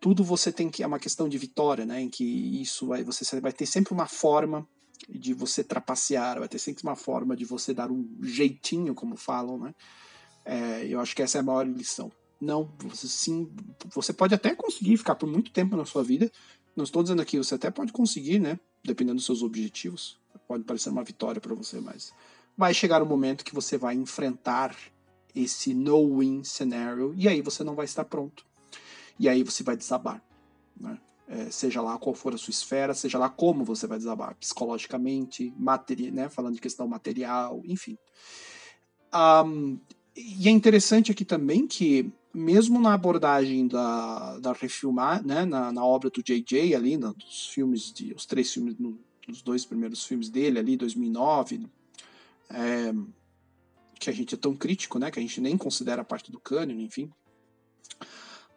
tudo 0.00 0.22
você 0.22 0.52
tem 0.52 0.70
que 0.70 0.82
é 0.82 0.86
uma 0.86 0.98
questão 0.98 1.28
de 1.28 1.38
vitória, 1.38 1.84
né? 1.84 2.00
Em 2.00 2.08
que 2.08 2.24
isso 2.24 2.86
vai 2.86 3.02
você 3.02 3.40
vai 3.40 3.52
ter 3.52 3.66
sempre 3.66 3.92
uma 3.92 4.06
forma 4.06 4.66
de 5.08 5.32
você 5.32 5.62
trapacear, 5.64 6.38
vai 6.38 6.48
ter 6.48 6.58
sempre 6.58 6.82
uma 6.82 6.96
forma 6.96 7.36
de 7.36 7.44
você 7.44 7.72
dar 7.72 7.90
um 7.90 8.08
jeitinho, 8.22 8.94
como 8.94 9.16
falam, 9.16 9.58
né? 9.58 9.74
É, 10.44 10.86
eu 10.86 11.00
acho 11.00 11.14
que 11.14 11.22
essa 11.22 11.38
é 11.38 11.40
a 11.40 11.44
maior 11.44 11.66
lição. 11.66 12.10
Não, 12.40 12.72
você 12.78 13.08
sim, 13.08 13.50
você 13.92 14.12
pode 14.12 14.34
até 14.34 14.54
conseguir 14.54 14.96
ficar 14.96 15.16
por 15.16 15.28
muito 15.28 15.50
tempo 15.50 15.76
na 15.76 15.84
sua 15.84 16.02
vida. 16.02 16.30
Não 16.76 16.84
estou 16.84 17.02
dizendo 17.02 17.20
aqui, 17.20 17.36
você 17.36 17.56
até 17.56 17.70
pode 17.70 17.92
conseguir, 17.92 18.38
né? 18.38 18.58
Dependendo 18.84 19.16
dos 19.16 19.26
seus 19.26 19.42
objetivos, 19.42 20.18
pode 20.46 20.64
parecer 20.64 20.90
uma 20.90 21.04
vitória 21.04 21.40
para 21.40 21.54
você, 21.54 21.80
mas 21.80 22.12
vai 22.56 22.72
chegar 22.72 23.02
o 23.02 23.04
um 23.04 23.08
momento 23.08 23.44
que 23.44 23.54
você 23.54 23.76
vai 23.76 23.94
enfrentar 23.94 24.76
esse 25.34 25.74
no-win 25.74 26.42
scenario 26.42 27.14
e 27.16 27.28
aí 27.28 27.40
você 27.40 27.62
não 27.62 27.74
vai 27.74 27.84
estar 27.84 28.04
pronto 28.04 28.44
e 29.18 29.28
aí 29.28 29.42
você 29.42 29.62
vai 29.62 29.76
desabar. 29.76 30.22
Né? 30.78 30.98
É, 31.28 31.50
seja 31.50 31.82
lá 31.82 31.98
qual 31.98 32.14
for 32.14 32.34
a 32.34 32.38
sua 32.38 32.50
esfera, 32.50 32.94
seja 32.94 33.18
lá 33.18 33.28
como 33.28 33.64
você 33.64 33.86
vai 33.86 33.98
desabar, 33.98 34.34
psicologicamente, 34.36 35.52
materi 35.58 36.10
né? 36.10 36.28
falando 36.28 36.54
de 36.54 36.60
questão 36.60 36.88
material, 36.88 37.60
enfim. 37.66 37.98
Um, 39.14 39.78
e 40.16 40.48
é 40.48 40.50
interessante 40.50 41.12
aqui 41.12 41.24
também 41.24 41.66
que 41.66 42.10
mesmo 42.38 42.80
na 42.80 42.94
abordagem 42.94 43.66
da, 43.66 44.38
da 44.38 44.52
refilmar, 44.52 45.24
né, 45.24 45.44
na, 45.44 45.72
na 45.72 45.84
obra 45.84 46.08
do 46.08 46.22
J.J. 46.22 46.74
ali, 46.74 46.96
nos 46.96 47.48
filmes, 47.48 47.92
de, 47.92 48.12
os 48.14 48.24
três 48.24 48.52
filmes, 48.52 48.76
no, 48.78 48.98
nos 49.26 49.42
dois 49.42 49.64
primeiros 49.64 50.04
filmes 50.04 50.30
dele 50.30 50.58
ali, 50.58 50.76
2009, 50.76 51.66
é, 52.50 52.94
que 53.98 54.08
a 54.08 54.12
gente 54.12 54.34
é 54.34 54.38
tão 54.38 54.54
crítico, 54.54 54.98
né, 54.98 55.10
que 55.10 55.18
a 55.18 55.22
gente 55.22 55.40
nem 55.40 55.56
considera 55.56 56.04
parte 56.04 56.32
do 56.32 56.40
cânone, 56.40 56.84
enfim, 56.84 57.10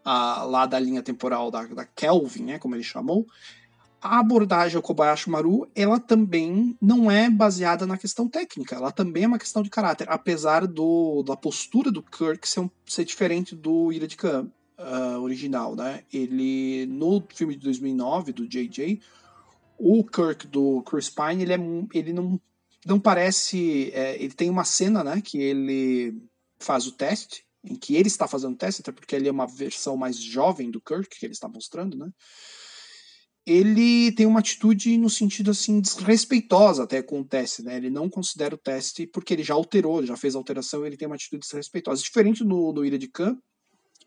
a, 0.04 0.44
lá 0.44 0.66
da 0.66 0.80
linha 0.80 1.02
temporal 1.02 1.52
da, 1.52 1.66
da 1.66 1.86
Kelvin, 1.86 2.44
né, 2.44 2.60
como 2.60 2.76
ele 2.76 2.84
chamou, 2.84 3.28
a 4.02 4.20
abordagem 4.20 4.76
ao 4.76 4.82
Kobayashi 4.82 5.30
Maru, 5.30 5.70
ela 5.76 6.00
também 6.00 6.76
não 6.82 7.12
é 7.12 7.30
baseada 7.30 7.86
na 7.86 7.98
questão 7.98 8.28
técnica, 8.28 8.76
ela 8.76 8.92
também 8.92 9.24
é 9.24 9.28
uma 9.28 9.38
questão 9.38 9.62
de 9.62 9.70
caráter, 9.70 10.10
apesar 10.10 10.66
do, 10.66 11.22
da 11.24 11.38
postura 11.38 11.92
do 11.92 12.02
Kirk 12.02 12.48
ser, 12.50 12.62
um, 12.62 12.70
ser 12.86 13.06
diferente 13.06 13.56
do 13.56 13.92
Ira 13.92 14.08
de 14.08 14.18
Khan 14.18 14.52
uh, 14.80 15.20
original, 15.20 15.76
né? 15.76 16.04
Ele, 16.12 16.88
no 16.88 17.24
filme 17.34 17.56
de 17.56 17.62
2009, 17.62 18.34
do 18.34 18.48
J.J., 18.48 19.00
o 19.78 20.04
Kirk 20.04 20.48
do 20.48 20.82
Chris 20.82 21.10
Pine, 21.10 21.44
ele, 21.44 21.54
é, 21.54 21.60
ele 21.94 22.14
não, 22.14 22.42
não 22.86 23.00
parece... 23.00 23.92
É, 23.94 24.16
ele 24.16 24.34
tem 24.34 24.50
uma 24.50 24.64
cena, 24.64 25.04
né, 25.04 25.22
que 25.22 25.38
ele 25.38 26.20
faz 26.60 26.88
o 26.88 26.92
teste, 26.92 27.46
em 27.64 27.76
que 27.76 27.96
ele 27.96 28.08
está 28.08 28.28
fazendo 28.28 28.54
o 28.54 28.58
teste, 28.58 28.82
até 28.82 28.92
porque 28.92 29.16
ele 29.16 29.28
é 29.28 29.32
uma 29.32 29.46
versão 29.46 29.96
mais 29.96 30.18
jovem 30.18 30.72
do 30.72 30.82
Kirk, 30.82 31.20
que 31.20 31.26
ele 31.26 31.34
está 31.34 31.48
mostrando, 31.48 31.96
né? 31.96 32.10
Ele 33.46 34.12
tem 34.12 34.26
uma 34.26 34.40
atitude 34.40 34.98
no 34.98 35.10
sentido 35.10 35.52
assim 35.52 35.82
desrespeitosa 35.82 36.84
até 36.84 37.02
com 37.02 37.22
o 37.22 37.26
teste, 37.26 37.64
né? 37.64 37.76
Ele 37.76 37.90
não 37.90 38.10
considera 38.10 38.54
o 38.54 38.58
teste 38.58 39.08
porque 39.08 39.34
ele 39.34 39.44
já 39.44 39.54
alterou, 39.54 40.06
já 40.06 40.16
fez 40.16 40.36
alteração, 40.36 40.86
ele 40.86 40.98
tem 40.98 41.08
uma 41.08 41.16
atitude 41.16 41.42
desrespeitosa, 41.42 42.04
diferente 42.04 42.44
do, 42.44 42.72
do 42.72 42.86
Ira 42.86 43.00
de 43.00 43.08
Khan, 43.08 43.38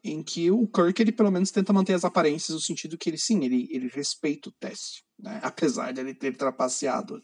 em 0.04 0.22
que 0.22 0.50
o 0.50 0.68
Kirk 0.68 1.00
ele 1.00 1.12
pelo 1.12 1.32
menos 1.32 1.50
tenta 1.50 1.72
manter 1.72 1.94
as 1.94 2.04
aparências 2.04 2.54
no 2.54 2.60
sentido 2.60 2.98
que 2.98 3.10
ele 3.10 3.18
sim, 3.18 3.44
ele, 3.44 3.66
ele 3.70 3.88
respeita 3.88 4.50
o 4.50 4.52
teste, 4.52 5.02
né? 5.18 5.40
Apesar 5.42 5.92
de 5.92 6.00
ele 6.00 6.14
ter 6.14 6.36
trapaceado. 6.36 7.20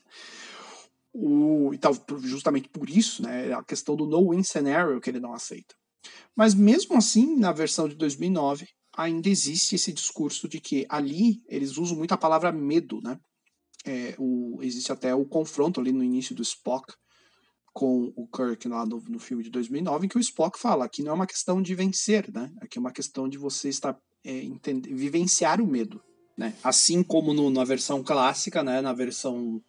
O, 1.13 1.75
e 1.75 1.79
tal, 1.79 1.93
justamente 2.23 2.69
por 2.69 2.89
isso, 2.89 3.21
né, 3.21 3.53
a 3.53 3.65
questão 3.65 3.97
do 3.97 4.07
no-win 4.07 4.45
scenario 4.45 5.01
que 5.01 5.11
ele 5.11 5.19
não 5.19 5.33
aceita. 5.33 5.75
Mas 6.37 6.55
mesmo 6.55 6.97
assim, 6.97 7.37
na 7.37 7.51
versão 7.51 7.89
de 7.89 7.97
2009, 7.97 8.69
ainda 8.97 9.29
existe 9.29 9.75
esse 9.75 9.93
discurso 9.93 10.49
de 10.49 10.61
que 10.61 10.87
ali 10.89 11.43
eles 11.49 11.77
usam 11.77 11.97
muito 11.97 12.13
a 12.13 12.19
palavra 12.19 12.53
medo, 12.53 13.01
né? 13.03 13.19
É, 13.85 14.15
o, 14.19 14.59
existe 14.63 14.93
até 14.93 15.15
o 15.15 15.25
confronto 15.25 15.81
ali 15.81 15.91
no 15.91 16.05
início 16.05 16.35
do 16.35 16.43
Spock 16.43 16.93
com 17.73 18.13
o 18.17 18.27
Kirk 18.27 18.69
lá 18.69 18.85
no, 18.85 19.01
no 19.09 19.19
filme 19.19 19.43
de 19.43 19.51
2009, 19.51 20.05
em 20.05 20.09
que 20.09 20.19
o 20.19 20.21
Spock 20.21 20.59
fala 20.59 20.89
que 20.89 21.03
não 21.03 21.13
é 21.13 21.15
uma 21.15 21.27
questão 21.27 21.63
de 21.63 21.75
vencer, 21.75 22.31
né? 22.33 22.53
Aqui 22.61 22.79
é 22.79 22.81
uma 22.81 22.93
questão 22.93 23.29
de 23.29 23.39
você 23.39 23.69
estar 23.69 23.97
é, 24.25 24.43
entender, 24.43 24.93
vivenciar 24.93 25.61
o 25.61 25.67
medo, 25.67 26.03
né? 26.37 26.55
Assim 26.63 27.03
como 27.03 27.33
no, 27.33 27.49
na 27.49 27.65
versão 27.65 28.03
clássica, 28.03 28.63
né? 28.63 28.81
Na 28.81 28.93
versão 28.93 29.63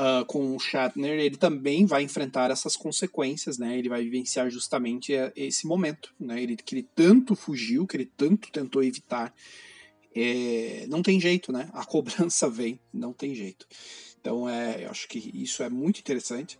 uh, 0.00 0.24
com 0.24 0.56
o 0.56 0.58
Shatner, 0.58 1.20
ele 1.20 1.36
também 1.36 1.84
vai 1.84 2.02
enfrentar 2.02 2.50
essas 2.50 2.74
consequências, 2.74 3.58
né? 3.58 3.78
Ele 3.78 3.88
vai 3.88 4.02
vivenciar 4.02 4.50
justamente 4.50 5.14
eh, 5.14 5.32
esse 5.36 5.66
momento, 5.66 6.14
né? 6.18 6.42
Ele, 6.42 6.56
que 6.56 6.74
ele 6.74 6.88
tanto 6.94 7.36
fugiu, 7.36 7.86
que 7.86 7.96
ele 7.96 8.10
tanto 8.16 8.50
tentou 8.50 8.82
evitar. 8.82 9.34
É, 10.14 10.86
não 10.88 11.02
tem 11.02 11.20
jeito, 11.20 11.52
né? 11.52 11.68
A 11.72 11.84
cobrança 11.86 12.48
vem, 12.48 12.80
não 12.92 13.12
tem 13.12 13.34
jeito. 13.34 13.66
Então, 14.20 14.48
é, 14.48 14.84
eu 14.84 14.90
acho 14.90 15.06
que 15.06 15.30
isso 15.34 15.62
é 15.62 15.68
muito 15.68 16.00
interessante. 16.00 16.58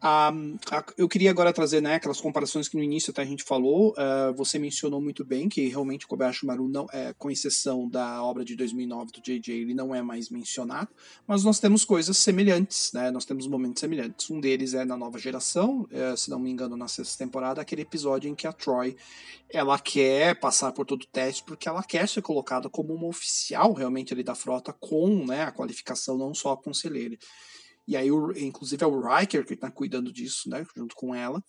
Um, 0.00 0.56
eu 0.96 1.08
queria 1.08 1.30
agora 1.30 1.52
trazer 1.52 1.80
né, 1.80 1.96
aquelas 1.96 2.20
comparações 2.20 2.68
que 2.68 2.76
no 2.76 2.82
início 2.82 3.10
até 3.10 3.22
a 3.22 3.24
gente 3.24 3.42
falou. 3.42 3.90
Uh, 3.92 4.32
você 4.34 4.58
mencionou 4.58 5.00
muito 5.00 5.24
bem 5.24 5.48
que 5.48 5.66
realmente 5.68 6.04
o 6.04 6.08
Kobayashi 6.08 6.46
Maru, 6.46 6.68
não, 6.68 6.86
é, 6.92 7.12
com 7.14 7.30
exceção 7.30 7.88
da 7.88 8.22
obra 8.22 8.44
de 8.44 8.54
2009 8.54 9.10
do 9.10 9.20
J.J., 9.20 9.52
ele 9.52 9.74
não 9.74 9.94
é 9.94 10.00
mais 10.00 10.30
mencionado, 10.30 10.88
mas 11.26 11.42
nós 11.42 11.58
temos 11.58 11.84
coisas 11.84 12.16
semelhantes, 12.16 12.92
né? 12.92 13.10
nós 13.10 13.24
temos 13.24 13.46
momentos 13.46 13.80
semelhantes. 13.80 14.30
Um 14.30 14.40
deles 14.40 14.74
é 14.74 14.84
na 14.84 14.96
nova 14.96 15.18
geração, 15.18 15.88
uh, 15.90 16.16
se 16.16 16.30
não 16.30 16.38
me 16.38 16.50
engano, 16.50 16.76
na 16.76 16.86
sexta 16.86 17.18
temporada, 17.24 17.60
aquele 17.60 17.82
episódio 17.82 18.30
em 18.30 18.34
que 18.34 18.46
a 18.46 18.52
Troy 18.52 18.96
ela 19.50 19.78
quer 19.78 20.38
passar 20.38 20.72
por 20.72 20.84
todo 20.84 21.02
o 21.02 21.06
teste 21.06 21.42
porque 21.42 21.68
ela 21.68 21.82
quer 21.82 22.06
ser 22.06 22.22
colocada 22.22 22.68
como 22.68 22.94
uma 22.94 23.06
oficial 23.06 23.72
realmente 23.72 24.12
ali 24.12 24.22
da 24.22 24.34
frota 24.34 24.72
com 24.72 25.24
né, 25.26 25.44
a 25.44 25.52
qualificação, 25.52 26.16
não 26.18 26.34
só 26.34 26.52
a 26.52 26.56
conselheira. 26.56 27.18
E 27.88 27.96
aí, 27.96 28.12
o, 28.12 28.30
inclusive, 28.32 28.84
é 28.84 28.86
o 28.86 29.00
Riker 29.00 29.46
que 29.46 29.54
está 29.54 29.70
cuidando 29.70 30.12
disso, 30.12 30.50
né? 30.50 30.62
Junto 30.76 30.94
com 30.94 31.14
ela. 31.14 31.42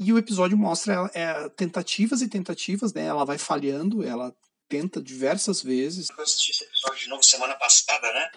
E 0.00 0.10
o 0.10 0.16
episódio 0.16 0.56
mostra 0.56 1.10
é, 1.12 1.50
tentativas 1.50 2.22
e 2.22 2.28
tentativas, 2.28 2.94
né? 2.94 3.04
Ela 3.04 3.26
vai 3.26 3.36
falhando, 3.36 4.02
ela 4.02 4.34
tenta 4.70 5.02
diversas 5.02 5.62
vezes. 5.62 6.08
Eu 6.08 6.22
assisti 6.22 6.50
esse 6.50 6.64
episódio 6.64 7.04
de 7.04 7.08
novo 7.10 7.22
semana 7.22 7.54
passada, 7.56 8.10
né? 8.10 8.30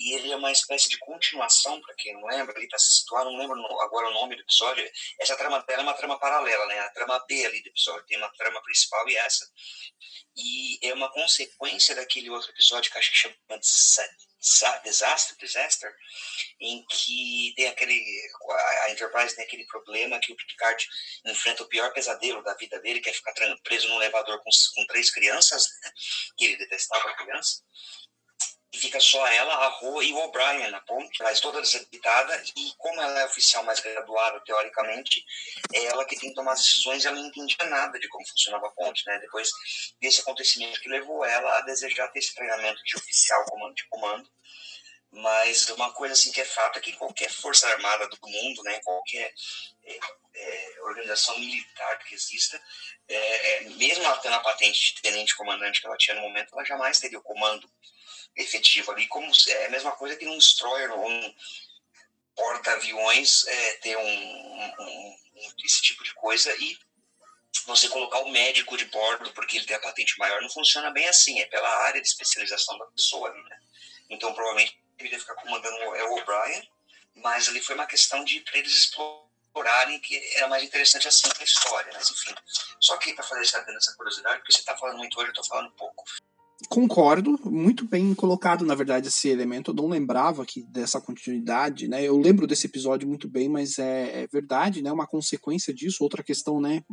E 0.00 0.14
ele 0.16 0.32
é 0.32 0.36
uma 0.36 0.50
espécie 0.50 0.88
de 0.88 0.98
continuação, 0.98 1.80
para 1.80 1.94
quem 1.94 2.12
não 2.12 2.26
lembra, 2.26 2.56
ali 2.56 2.68
para 2.68 2.78
se 2.80 2.98
situar, 2.98 3.24
não 3.24 3.38
lembro 3.38 3.56
agora 3.82 4.08
o 4.08 4.12
nome 4.12 4.34
do 4.34 4.42
episódio. 4.42 4.84
Essa 5.20 5.36
trama 5.36 5.62
dela 5.62 5.82
é 5.82 5.84
uma 5.84 5.94
trama 5.94 6.18
paralela, 6.18 6.66
né? 6.66 6.80
A 6.80 6.90
trama 6.90 7.24
B 7.28 7.46
ali 7.46 7.62
do 7.62 7.68
episódio. 7.68 8.04
Tem 8.06 8.18
uma 8.18 8.32
trama 8.32 8.60
principal 8.62 9.08
e 9.08 9.16
essa. 9.16 9.46
E 10.36 10.88
é 10.88 10.92
uma 10.92 11.10
consequência 11.12 11.94
daquele 11.94 12.30
outro 12.30 12.50
episódio 12.50 12.90
que 12.90 12.98
acho 12.98 13.12
que 13.12 13.16
chama 13.16 13.34
de 13.48 13.66
Disaster, 14.40 15.36
Disaster, 15.36 15.94
em 16.58 16.84
que 16.86 17.52
tem 17.56 17.68
aquele 17.68 18.02
a 18.84 18.90
Enterprise 18.90 19.36
tem 19.36 19.44
aquele 19.44 19.66
problema 19.66 20.18
que 20.18 20.32
o 20.32 20.36
Picard 20.36 20.88
enfrenta 21.26 21.62
o 21.62 21.68
pior 21.68 21.92
pesadelo 21.92 22.42
da 22.42 22.54
vida 22.54 22.80
dele, 22.80 23.00
que 23.00 23.10
é 23.10 23.12
ficar 23.12 23.34
preso 23.62 23.88
num 23.88 23.96
elevador 23.96 24.38
com, 24.38 24.50
com 24.74 24.86
três 24.86 25.10
crianças, 25.10 25.64
né? 25.82 25.92
que 26.36 26.44
ele 26.46 26.56
detestava 26.56 27.14
criança. 27.16 27.62
Fica 28.80 28.98
só 28.98 29.26
ela, 29.26 29.52
a 29.52 29.68
Ro 29.68 30.02
e 30.02 30.10
o 30.10 30.16
O'Brien 30.16 30.70
na 30.70 30.80
ponte, 30.80 31.22
mas 31.22 31.38
toda 31.38 31.60
desabitada, 31.60 32.42
e 32.56 32.72
como 32.78 32.98
ela 32.98 33.20
é 33.20 33.26
oficial 33.26 33.62
mais 33.62 33.78
graduada, 33.78 34.40
teoricamente, 34.40 35.22
é 35.74 35.84
ela 35.84 36.04
que 36.06 36.18
tem 36.18 36.30
que 36.30 36.34
tomar 36.34 36.52
as 36.52 36.64
decisões, 36.64 37.04
ela 37.04 37.16
não 37.16 37.26
entendia 37.26 37.66
nada 37.66 37.98
de 37.98 38.08
como 38.08 38.26
funcionava 38.26 38.68
a 38.68 38.70
ponte, 38.70 39.04
né? 39.06 39.18
Depois 39.18 39.50
desse 40.00 40.22
acontecimento 40.22 40.80
que 40.80 40.88
levou 40.88 41.22
ela 41.26 41.58
a 41.58 41.60
desejar 41.60 42.08
ter 42.08 42.20
esse 42.20 42.34
treinamento 42.34 42.82
de 42.82 42.96
oficial 42.96 43.44
comando, 43.44 43.74
de 43.74 43.86
comando, 43.90 44.30
mas 45.12 45.68
uma 45.70 45.92
coisa 45.92 46.14
assim 46.14 46.32
que 46.32 46.40
é 46.40 46.44
fato 46.44 46.78
é 46.78 46.82
que 46.82 46.92
qualquer 46.92 47.30
força 47.30 47.68
armada 47.68 48.08
do 48.08 48.18
mundo, 48.22 48.62
né, 48.62 48.80
qualquer 48.82 49.32
é, 49.84 49.98
é, 50.34 50.74
organização 50.82 51.38
militar 51.38 51.98
que 51.98 52.14
exista, 52.14 52.58
é, 53.08 53.56
é 53.56 53.60
mesmo 53.70 54.04
ela 54.04 54.16
tendo 54.18 54.36
a 54.36 54.40
patente 54.40 54.94
de 54.94 55.02
tenente 55.02 55.36
comandante 55.36 55.80
que 55.80 55.86
ela 55.86 55.96
tinha 55.96 56.16
no 56.16 56.22
momento, 56.22 56.54
ela 56.54 56.64
jamais 56.64 56.98
teria 56.98 57.18
o 57.18 57.22
comando 57.22 57.68
efetivo 58.40 58.90
ali, 58.92 59.06
como 59.06 59.30
é 59.48 59.66
a 59.66 59.70
mesma 59.70 59.92
coisa 59.92 60.16
que 60.16 60.26
um 60.26 60.38
destroyer 60.38 60.92
ou 60.92 61.08
um 61.08 61.34
porta-aviões 62.34 63.46
é, 63.46 63.72
ter 63.78 63.96
um, 63.96 64.02
um, 64.02 64.74
um, 64.80 65.16
esse 65.64 65.82
tipo 65.82 66.02
de 66.04 66.14
coisa 66.14 66.54
e 66.58 66.78
você 67.66 67.88
colocar 67.88 68.20
o 68.20 68.30
médico 68.30 68.76
de 68.76 68.86
bordo 68.86 69.32
porque 69.32 69.56
ele 69.56 69.66
tem 69.66 69.76
a 69.76 69.80
patente 69.80 70.18
maior 70.18 70.40
não 70.40 70.48
funciona 70.48 70.90
bem 70.90 71.06
assim, 71.08 71.40
é 71.40 71.46
pela 71.46 71.68
área 71.86 72.00
de 72.00 72.08
especialização 72.08 72.78
da 72.78 72.86
pessoa 72.86 73.28
ali, 73.28 73.42
né? 73.42 73.60
Então 74.08 74.32
provavelmente 74.32 74.72
ele 74.72 74.96
deveria 74.96 75.20
ficar 75.20 75.34
comandando 75.34 75.76
é 75.76 76.04
o 76.04 76.14
O'Brien, 76.14 76.70
mas 77.16 77.48
ali 77.48 77.60
foi 77.60 77.74
uma 77.74 77.86
questão 77.86 78.24
de 78.24 78.40
para 78.40 78.58
eles 78.58 78.72
explorarem 78.72 80.00
que 80.00 80.16
era 80.36 80.48
mais 80.48 80.62
interessante 80.62 81.08
assim 81.08 81.28
a 81.38 81.44
história, 81.44 81.92
mas 81.92 82.10
enfim. 82.10 82.34
Só 82.80 82.96
que 82.96 83.12
para 83.14 83.24
fazer 83.24 83.42
essa, 83.42 83.58
essa 83.58 83.94
curiosidade, 83.96 84.38
porque 84.38 84.52
você 84.52 84.60
está 84.60 84.76
falando 84.76 84.98
muito 84.98 85.18
hoje, 85.18 85.28
eu 85.28 85.32
estou 85.32 85.44
falando 85.44 85.70
pouco. 85.72 86.04
Concordo, 86.68 87.38
muito 87.44 87.86
bem 87.86 88.14
colocado, 88.14 88.66
na 88.66 88.74
verdade, 88.74 89.08
esse 89.08 89.28
elemento. 89.28 89.70
Eu 89.70 89.74
não 89.74 89.88
lembrava 89.88 90.44
que 90.44 90.62
dessa 90.62 91.00
continuidade, 91.00 91.88
né? 91.88 92.04
Eu 92.04 92.18
lembro 92.18 92.46
desse 92.46 92.66
episódio 92.66 93.08
muito 93.08 93.28
bem, 93.28 93.48
mas 93.48 93.78
é, 93.78 94.22
é 94.22 94.26
verdade, 94.26 94.82
né? 94.82 94.92
Uma 94.92 95.06
consequência 95.06 95.72
disso. 95.72 96.04
Outra 96.04 96.22
questão, 96.22 96.60
né? 96.60 96.84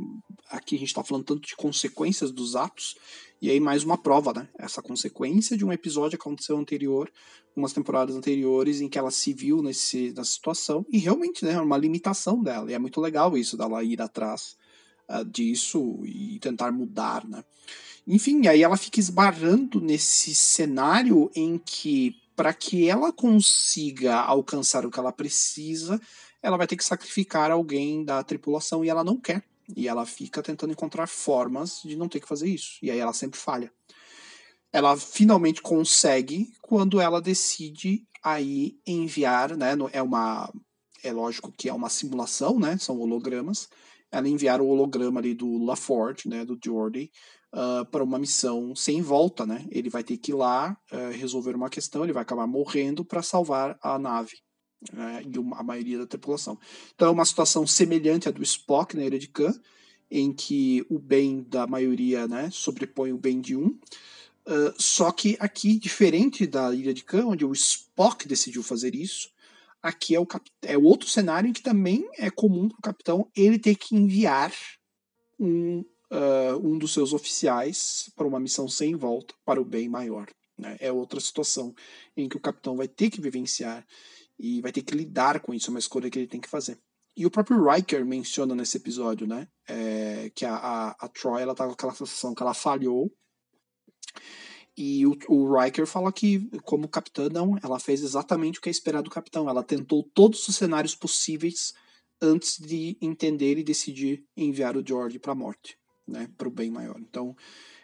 Aqui 0.50 0.76
a 0.76 0.80
gente 0.80 0.88
está 0.88 1.04
falando 1.04 1.26
tanto 1.26 1.42
de 1.46 1.56
consequências 1.56 2.32
dos 2.32 2.56
atos, 2.56 2.96
e 3.42 3.52
aí 3.52 3.60
mais 3.60 3.84
uma 3.84 3.98
prova, 3.98 4.34
né? 4.34 4.48
Essa 4.58 4.82
consequência 4.82 5.58
de 5.58 5.66
um 5.66 5.72
episódio 5.72 6.18
que 6.18 6.24
aconteceu 6.24 6.58
anterior, 6.58 7.12
umas 7.56 7.74
temporadas 7.74 8.16
anteriores, 8.16 8.80
em 8.80 8.88
que 8.88 8.98
ela 8.98 9.12
se 9.12 9.34
viu 9.34 9.62
nesse, 9.62 10.14
nessa 10.16 10.32
situação, 10.32 10.86
e 10.90 10.98
realmente, 10.98 11.44
né? 11.44 11.60
Uma 11.60 11.78
limitação 11.78 12.42
dela. 12.42 12.72
E 12.72 12.74
é 12.74 12.80
muito 12.80 13.02
legal 13.02 13.38
isso, 13.38 13.58
dela 13.58 13.84
ir 13.84 14.02
atrás 14.02 14.56
uh, 15.10 15.26
disso 15.26 16.02
e 16.06 16.40
tentar 16.40 16.72
mudar, 16.72 17.26
né? 17.26 17.44
Enfim, 18.08 18.48
aí 18.48 18.64
ela 18.64 18.78
fica 18.78 19.00
esbarrando 19.00 19.82
nesse 19.82 20.34
cenário 20.34 21.30
em 21.36 21.58
que, 21.58 22.16
para 22.38 22.54
que 22.54 22.88
ela 22.88 23.12
consiga 23.12 24.16
alcançar 24.16 24.86
o 24.86 24.92
que 24.92 24.98
ela 24.98 25.12
precisa, 25.12 26.00
ela 26.42 26.56
vai 26.56 26.66
ter 26.66 26.78
que 26.78 26.86
sacrificar 26.86 27.52
alguém 27.52 28.06
da 28.06 28.24
tripulação 28.24 28.86
e 28.86 28.90
ela 28.90 29.04
não 29.04 29.20
quer. 29.20 29.44
E 29.76 29.90
ela 29.90 30.06
fica 30.06 30.42
tentando 30.42 30.72
encontrar 30.72 31.08
formas 31.08 31.82
de 31.84 31.98
não 31.98 32.08
ter 32.08 32.22
que 32.22 32.28
fazer 32.28 32.48
isso. 32.48 32.78
E 32.82 32.90
aí 32.90 32.98
ela 32.98 33.12
sempre 33.12 33.38
falha. 33.38 33.70
Ela 34.72 34.96
finalmente 34.96 35.62
consegue 35.62 36.54
quando 36.62 37.02
ela 37.02 37.22
decide 37.22 38.08
aí 38.24 38.78
enviar, 38.86 39.58
né? 39.58 39.74
É 39.92 40.02
uma. 40.02 40.50
É 41.04 41.12
lógico 41.12 41.52
que 41.52 41.68
é 41.68 41.74
uma 41.74 41.90
simulação, 41.90 42.58
né? 42.58 42.78
São 42.78 43.00
hologramas 43.00 43.68
ela 44.12 44.28
enviar 44.28 44.62
o 44.62 44.68
holograma 44.68 45.20
ali 45.20 45.34
do 45.34 45.58
LaForge, 45.64 46.28
né, 46.28 46.46
do 46.46 46.58
Jordi, 46.64 47.12
uh, 47.54 47.86
para 47.86 48.04
uma 48.04 48.20
missão 48.20 48.76
sem 48.76 49.02
volta, 49.02 49.46
né? 49.46 49.66
Ele 49.70 49.90
vai 49.90 50.04
ter 50.04 50.18
que 50.18 50.32
ir 50.32 50.36
lá 50.36 50.78
uh, 50.92 51.12
resolver 51.18 51.56
uma 51.56 51.70
questão, 51.70 52.04
ele 52.04 52.14
vai 52.14 52.22
acabar 52.22 52.48
morrendo 52.48 53.04
para 53.04 53.22
salvar 53.22 53.78
a 53.82 53.98
nave 54.00 54.38
né, 54.94 55.24
e 55.26 55.40
uma, 55.40 55.60
a 55.60 55.64
maioria 55.64 55.98
da 55.98 56.08
tripulação. 56.08 56.58
Então 56.94 57.08
é 57.08 57.12
uma 57.12 57.26
situação 57.26 57.66
semelhante 57.66 58.28
à 58.28 58.32
do 58.32 58.44
Spock 58.44 58.96
na 58.96 59.06
Ilha 59.06 59.20
de 59.20 59.28
Khan, 59.28 59.54
em 60.10 60.32
que 60.32 60.86
o 60.90 61.00
bem 61.00 61.44
da 61.44 61.68
maioria 61.68 62.28
né, 62.28 62.50
sobrepõe 62.52 63.12
o 63.12 63.18
bem 63.18 63.42
de 63.42 63.56
um. 63.56 63.78
Uh, 64.48 64.74
só 64.78 65.12
que 65.12 65.36
aqui, 65.40 65.78
diferente 65.78 66.48
da 66.48 66.74
Ilha 66.74 66.94
de 66.94 67.04
Khan, 67.04 67.26
onde 67.26 67.44
o 67.44 67.52
Spock 67.52 68.28
decidiu 68.28 68.64
fazer 68.64 68.96
isso, 68.96 69.30
Aqui 69.82 70.16
é 70.16 70.20
o, 70.20 70.26
cap... 70.26 70.50
é 70.64 70.78
outro 70.78 71.08
cenário 71.08 71.50
em 71.50 71.54
que 71.54 71.62
também 71.62 72.08
é 72.18 72.30
comum 72.30 72.68
para 72.68 72.78
o 72.78 72.82
capitão 72.82 73.32
ele 73.36 73.60
ter 73.60 73.76
que 73.76 73.96
enviar 73.96 74.52
um, 75.40 75.80
uh, 76.12 76.58
um 76.64 76.78
dos 76.78 76.94
seus 76.94 77.14
oficiais 77.14 78.12
para 78.16 78.28
uma 78.28 78.40
missão 78.40 78.68
sem 78.68 78.96
volta 78.96 79.34
para 79.46 79.62
o 79.62 79.66
bem 79.66 79.88
maior. 79.88 80.28
Né? 80.58 80.78
É 80.80 80.92
outra 80.92 81.20
situação 81.20 81.74
em 82.16 82.28
que 82.28 82.38
o 82.38 82.42
capitão 82.42 82.76
vai 82.76 82.88
ter 82.88 83.10
que 83.10 83.22
vivenciar 83.22 83.86
e 84.40 84.62
vai 84.62 84.72
ter 84.72 84.82
que 84.82 84.96
lidar 84.96 85.40
com 85.40 85.54
isso, 85.54 85.70
é 85.70 85.72
uma 85.72 85.80
escolha 85.80 86.10
que 86.10 86.20
ele 86.20 86.28
tem 86.28 86.42
que 86.42 86.50
fazer. 86.50 86.80
E 87.16 87.26
o 87.26 87.32
próprio 87.32 87.64
Riker 87.68 88.06
menciona 88.06 88.54
nesse 88.54 88.78
episódio, 88.78 89.26
né, 89.26 89.48
é, 89.68 90.32
que 90.36 90.46
a, 90.46 90.56
a, 90.56 90.90
a 91.00 91.08
Troy 91.08 91.42
ela 91.42 91.56
tá 91.56 91.66
com 91.66 91.74
aquela 91.74 91.94
sensação 91.94 92.36
que 92.36 92.44
ela 92.44 92.54
falhou 92.54 93.12
e 94.78 95.08
o, 95.08 95.18
o 95.28 95.60
Riker 95.60 95.88
fala 95.88 96.14
que, 96.14 96.48
como 96.62 96.88
capitã, 96.88 97.28
não, 97.30 97.58
ela 97.64 97.80
fez 97.80 98.04
exatamente 98.04 98.60
o 98.60 98.62
que 98.62 98.70
é 98.70 98.72
esperado 98.72 99.06
do 99.06 99.10
capitão. 99.10 99.50
Ela 99.50 99.64
tentou 99.64 100.04
todos 100.14 100.48
os 100.48 100.56
cenários 100.56 100.94
possíveis 100.94 101.74
antes 102.22 102.60
de 102.60 102.96
entender 103.02 103.58
e 103.58 103.64
decidir 103.64 104.24
enviar 104.36 104.78
o 104.78 104.86
George 104.86 105.18
para 105.18 105.32
a 105.32 105.36
morte, 105.36 105.78
né, 106.08 106.30
para 106.38 106.48
o 106.48 106.52
bem 106.52 106.70
maior. 106.70 107.00
Então, 107.00 107.36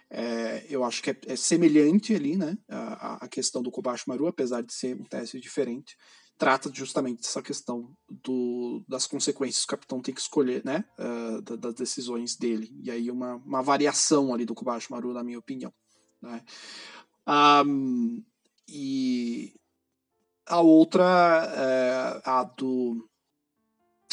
é, 0.09 0.67
eu 0.69 0.83
acho 0.83 1.01
que 1.01 1.09
é, 1.09 1.17
é, 1.25 1.35
semelhante 1.35 2.13
ali, 2.13 2.37
né, 2.37 2.55
a, 2.69 3.25
a 3.25 3.27
questão 3.27 3.63
do 3.63 3.71
Kobashi 3.71 4.07
Maru, 4.07 4.27
apesar 4.27 4.61
de 4.61 4.71
ser 4.71 4.95
um 4.95 5.03
teste 5.03 5.39
diferente, 5.39 5.95
trata 6.37 6.71
justamente 6.71 7.21
dessa 7.21 7.41
questão 7.41 7.91
do, 8.07 8.83
das 8.87 9.07
consequências 9.07 9.65
que 9.65 9.73
o 9.73 9.77
capitão 9.77 10.01
tem 10.01 10.13
que 10.13 10.21
escolher, 10.21 10.63
né, 10.63 10.83
uh, 10.99 11.57
das 11.57 11.73
decisões 11.73 12.35
dele. 12.35 12.69
E 12.83 12.91
aí 12.91 13.09
uma, 13.09 13.35
uma 13.37 13.63
variação 13.63 14.31
ali 14.31 14.45
do 14.45 14.53
Kobashi 14.55 14.91
Maru, 14.91 15.13
na 15.13 15.23
minha 15.23 15.39
opinião. 15.39 15.73
Né? 16.23 16.41
Um, 17.27 18.23
e 18.67 19.53
a 20.47 20.61
outra, 20.61 21.03
é, 21.55 22.29
a 22.29 22.43
do. 22.43 23.07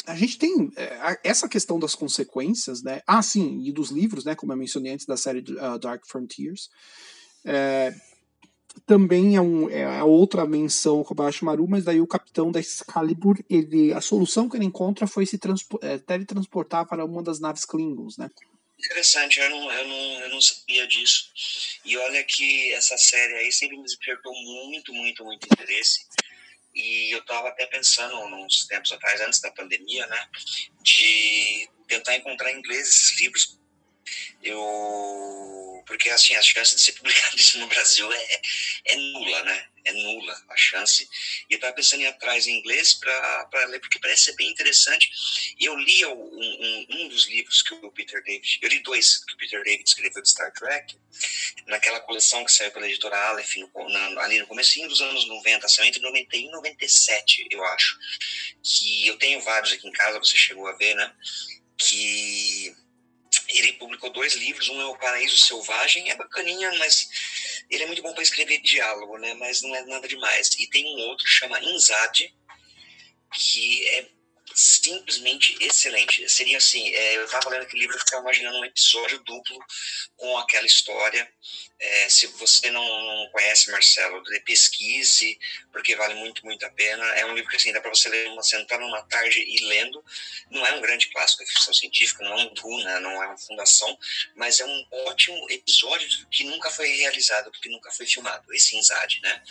A 0.05 0.15
gente 0.15 0.37
tem 0.37 0.71
é, 0.75 1.19
essa 1.23 1.47
questão 1.47 1.79
das 1.79 1.95
consequências, 1.95 2.83
né? 2.83 3.01
Ah, 3.07 3.21
sim, 3.21 3.61
e 3.63 3.71
dos 3.71 3.91
livros, 3.91 4.25
né? 4.25 4.35
Como 4.35 4.51
eu 4.51 4.57
mencionei 4.57 4.93
antes 4.93 5.05
da 5.05 5.15
série 5.15 5.39
uh, 5.39 5.79
Dark 5.79 6.03
Frontiers. 6.05 6.69
É, 7.45 7.93
também 8.85 9.35
é, 9.35 9.41
um, 9.41 9.69
é 9.69 10.03
outra 10.03 10.45
menção 10.45 10.99
ao 10.99 11.05
Kobayashi 11.05 11.45
Maru, 11.45 11.67
mas 11.67 11.83
daí 11.83 11.99
o 12.01 12.07
capitão 12.07 12.51
da 12.51 12.59
Excalibur, 12.59 13.37
ele, 13.49 13.93
a 13.93 14.01
solução 14.01 14.49
que 14.49 14.57
ele 14.57 14.65
encontra 14.65 15.05
foi 15.05 15.25
se 15.25 15.39
é, 15.81 15.97
teletransportar 15.97 16.87
para 16.87 17.05
uma 17.05 17.21
das 17.21 17.39
naves 17.39 17.65
Klingons, 17.65 18.17
né? 18.17 18.29
Interessante, 18.83 19.39
eu 19.39 19.49
não, 19.49 19.71
eu, 19.71 19.87
não, 19.87 20.21
eu 20.21 20.29
não 20.29 20.41
sabia 20.41 20.87
disso. 20.87 21.31
E 21.85 21.95
olha 21.97 22.23
que 22.23 22.73
essa 22.73 22.97
série 22.97 23.35
aí 23.35 23.51
sempre 23.51 23.77
me 23.77 23.83
despertou 23.83 24.33
muito, 24.33 24.91
muito, 24.91 25.23
muito 25.23 25.45
interesse. 25.45 26.07
E 26.73 27.13
eu 27.13 27.19
estava 27.19 27.49
até 27.49 27.67
pensando, 27.67 28.17
uns 28.17 28.65
tempos 28.65 28.91
atrás, 28.91 29.21
antes 29.21 29.39
da 29.39 29.51
pandemia, 29.51 30.07
né, 30.07 30.27
de 30.81 31.69
tentar 31.87 32.15
encontrar 32.15 32.51
em 32.51 32.57
inglês 32.57 32.87
esses 32.87 33.19
livros. 33.19 33.59
Eu. 34.41 35.83
Porque, 35.85 36.09
assim, 36.09 36.33
a 36.35 36.41
chance 36.41 36.75
de 36.75 36.81
ser 36.81 36.93
publicado 36.93 37.35
isso 37.37 37.59
no 37.59 37.67
Brasil 37.67 38.11
é, 38.11 38.41
é 38.85 38.95
nula, 38.95 39.43
né? 39.43 39.67
É 39.85 39.91
nula 39.93 40.43
a 40.49 40.57
chance. 40.57 41.07
E 41.49 41.53
eu 41.53 41.55
estava 41.55 41.73
pensando 41.73 42.01
em 42.01 42.03
ir 42.03 42.07
atrás 42.07 42.47
em 42.47 42.57
inglês 42.57 42.93
para 42.93 43.65
ler, 43.67 43.79
porque 43.79 43.99
parece 43.99 44.25
ser 44.25 44.35
bem 44.35 44.49
interessante. 44.49 45.11
E 45.59 45.65
eu 45.65 45.75
li 45.77 46.05
um, 46.05 46.11
um, 46.13 46.87
um, 46.89 47.07
dos 47.07 47.27
livros 47.27 47.61
que 47.61 47.73
o 47.73 47.91
Peter 47.91 48.23
David, 48.23 48.59
eu 48.61 48.69
li 48.69 48.79
dois 48.79 49.23
que 49.25 49.33
o 49.33 49.37
Peter 49.37 49.63
David 49.63 49.83
escreveu 49.87 50.21
de 50.21 50.29
Star 50.29 50.51
Trek, 50.53 50.95
naquela 51.67 51.99
coleção 51.99 52.43
que 52.43 52.51
saiu 52.51 52.71
pela 52.71 52.87
editora 52.87 53.17
Aleph, 53.29 53.55
no, 53.57 53.89
na, 53.89 54.23
ali 54.23 54.39
no 54.39 54.47
começo 54.47 54.71
dos 54.87 55.01
anos 55.01 55.27
90, 55.27 55.67
saiu 55.67 55.87
entre 55.87 56.01
91 56.01 56.47
e 56.47 56.51
97, 56.51 57.47
eu 57.51 57.63
acho. 57.65 57.97
Que 58.63 59.07
eu 59.07 59.17
tenho 59.17 59.41
vários 59.41 59.73
aqui 59.73 59.87
em 59.87 59.91
casa, 59.91 60.19
você 60.19 60.37
chegou 60.37 60.67
a 60.67 60.73
ver, 60.73 60.95
né? 60.95 61.13
Que 61.77 62.75
ele 63.57 63.73
publicou 63.73 64.09
dois 64.09 64.33
livros, 64.35 64.69
um 64.69 64.81
é 64.81 64.85
O 64.85 64.97
Paraíso 64.97 65.37
Selvagem, 65.37 66.09
é 66.09 66.15
bacaninha, 66.15 66.71
mas 66.77 67.09
ele 67.69 67.83
é 67.83 67.85
muito 67.87 68.01
bom 68.01 68.13
para 68.13 68.23
escrever 68.23 68.59
diálogo, 68.61 69.17
né? 69.17 69.33
Mas 69.35 69.61
não 69.61 69.75
é 69.75 69.83
nada 69.85 70.07
demais. 70.07 70.49
E 70.57 70.67
tem 70.67 70.85
um 70.85 71.09
outro 71.09 71.25
que 71.25 71.31
chama 71.31 71.59
Inzade, 71.63 72.33
que 73.33 73.87
é 73.89 74.09
simplesmente 74.55 75.57
excelente. 75.61 76.27
Seria 76.29 76.57
assim, 76.57 76.87
é, 76.93 77.17
eu 77.17 77.25
estava 77.25 77.49
lendo 77.49 77.63
aquele 77.63 77.81
livro, 77.81 77.95
eu 77.95 77.99
ficava 77.99 78.23
imaginando 78.23 78.59
um 78.59 78.65
episódio 78.65 79.19
duplo 79.19 79.59
com 80.15 80.37
aquela 80.37 80.65
história. 80.65 81.31
É, 81.83 82.09
se 82.09 82.27
você 82.27 82.69
não, 82.69 82.83
não, 82.83 83.29
conhece 83.31 83.71
Marcelo, 83.71 84.21
pesquise, 84.45 85.39
porque 85.71 85.95
vale 85.95 86.13
muito, 86.13 86.45
muito 86.45 86.63
a 86.63 86.69
pena. 86.69 87.03
É 87.15 87.25
um 87.25 87.33
livro 87.33 87.49
que 87.49 87.57
assim, 87.57 87.73
dá 87.73 87.81
para 87.81 87.89
você 87.89 88.07
ler 88.07 88.27
uma, 88.29 88.43
sentar 88.43 88.79
numa 88.79 89.01
tarde 89.03 89.39
e 89.39 89.65
lendo. 89.65 90.03
Não 90.51 90.65
é 90.65 90.73
um 90.73 90.81
grande 90.81 91.07
clássico 91.07 91.43
de 91.43 91.51
ficção 91.51 91.73
científica, 91.73 92.23
não 92.23 92.37
é 92.37 92.43
um 92.43 92.53
Duna, 92.53 92.99
não 92.99 93.23
é 93.23 93.27
uma 93.27 93.37
fundação, 93.37 93.97
mas 94.35 94.59
é 94.59 94.65
um 94.65 94.87
ótimo 95.07 95.49
episódio 95.49 96.07
que 96.29 96.43
nunca 96.43 96.69
foi 96.69 96.87
realizado, 96.87 97.49
porque 97.49 97.69
nunca 97.69 97.89
foi 97.91 98.05
filmado, 98.05 98.53
esse 98.53 98.75
Inzad, 98.75 99.19
né? 99.21 99.41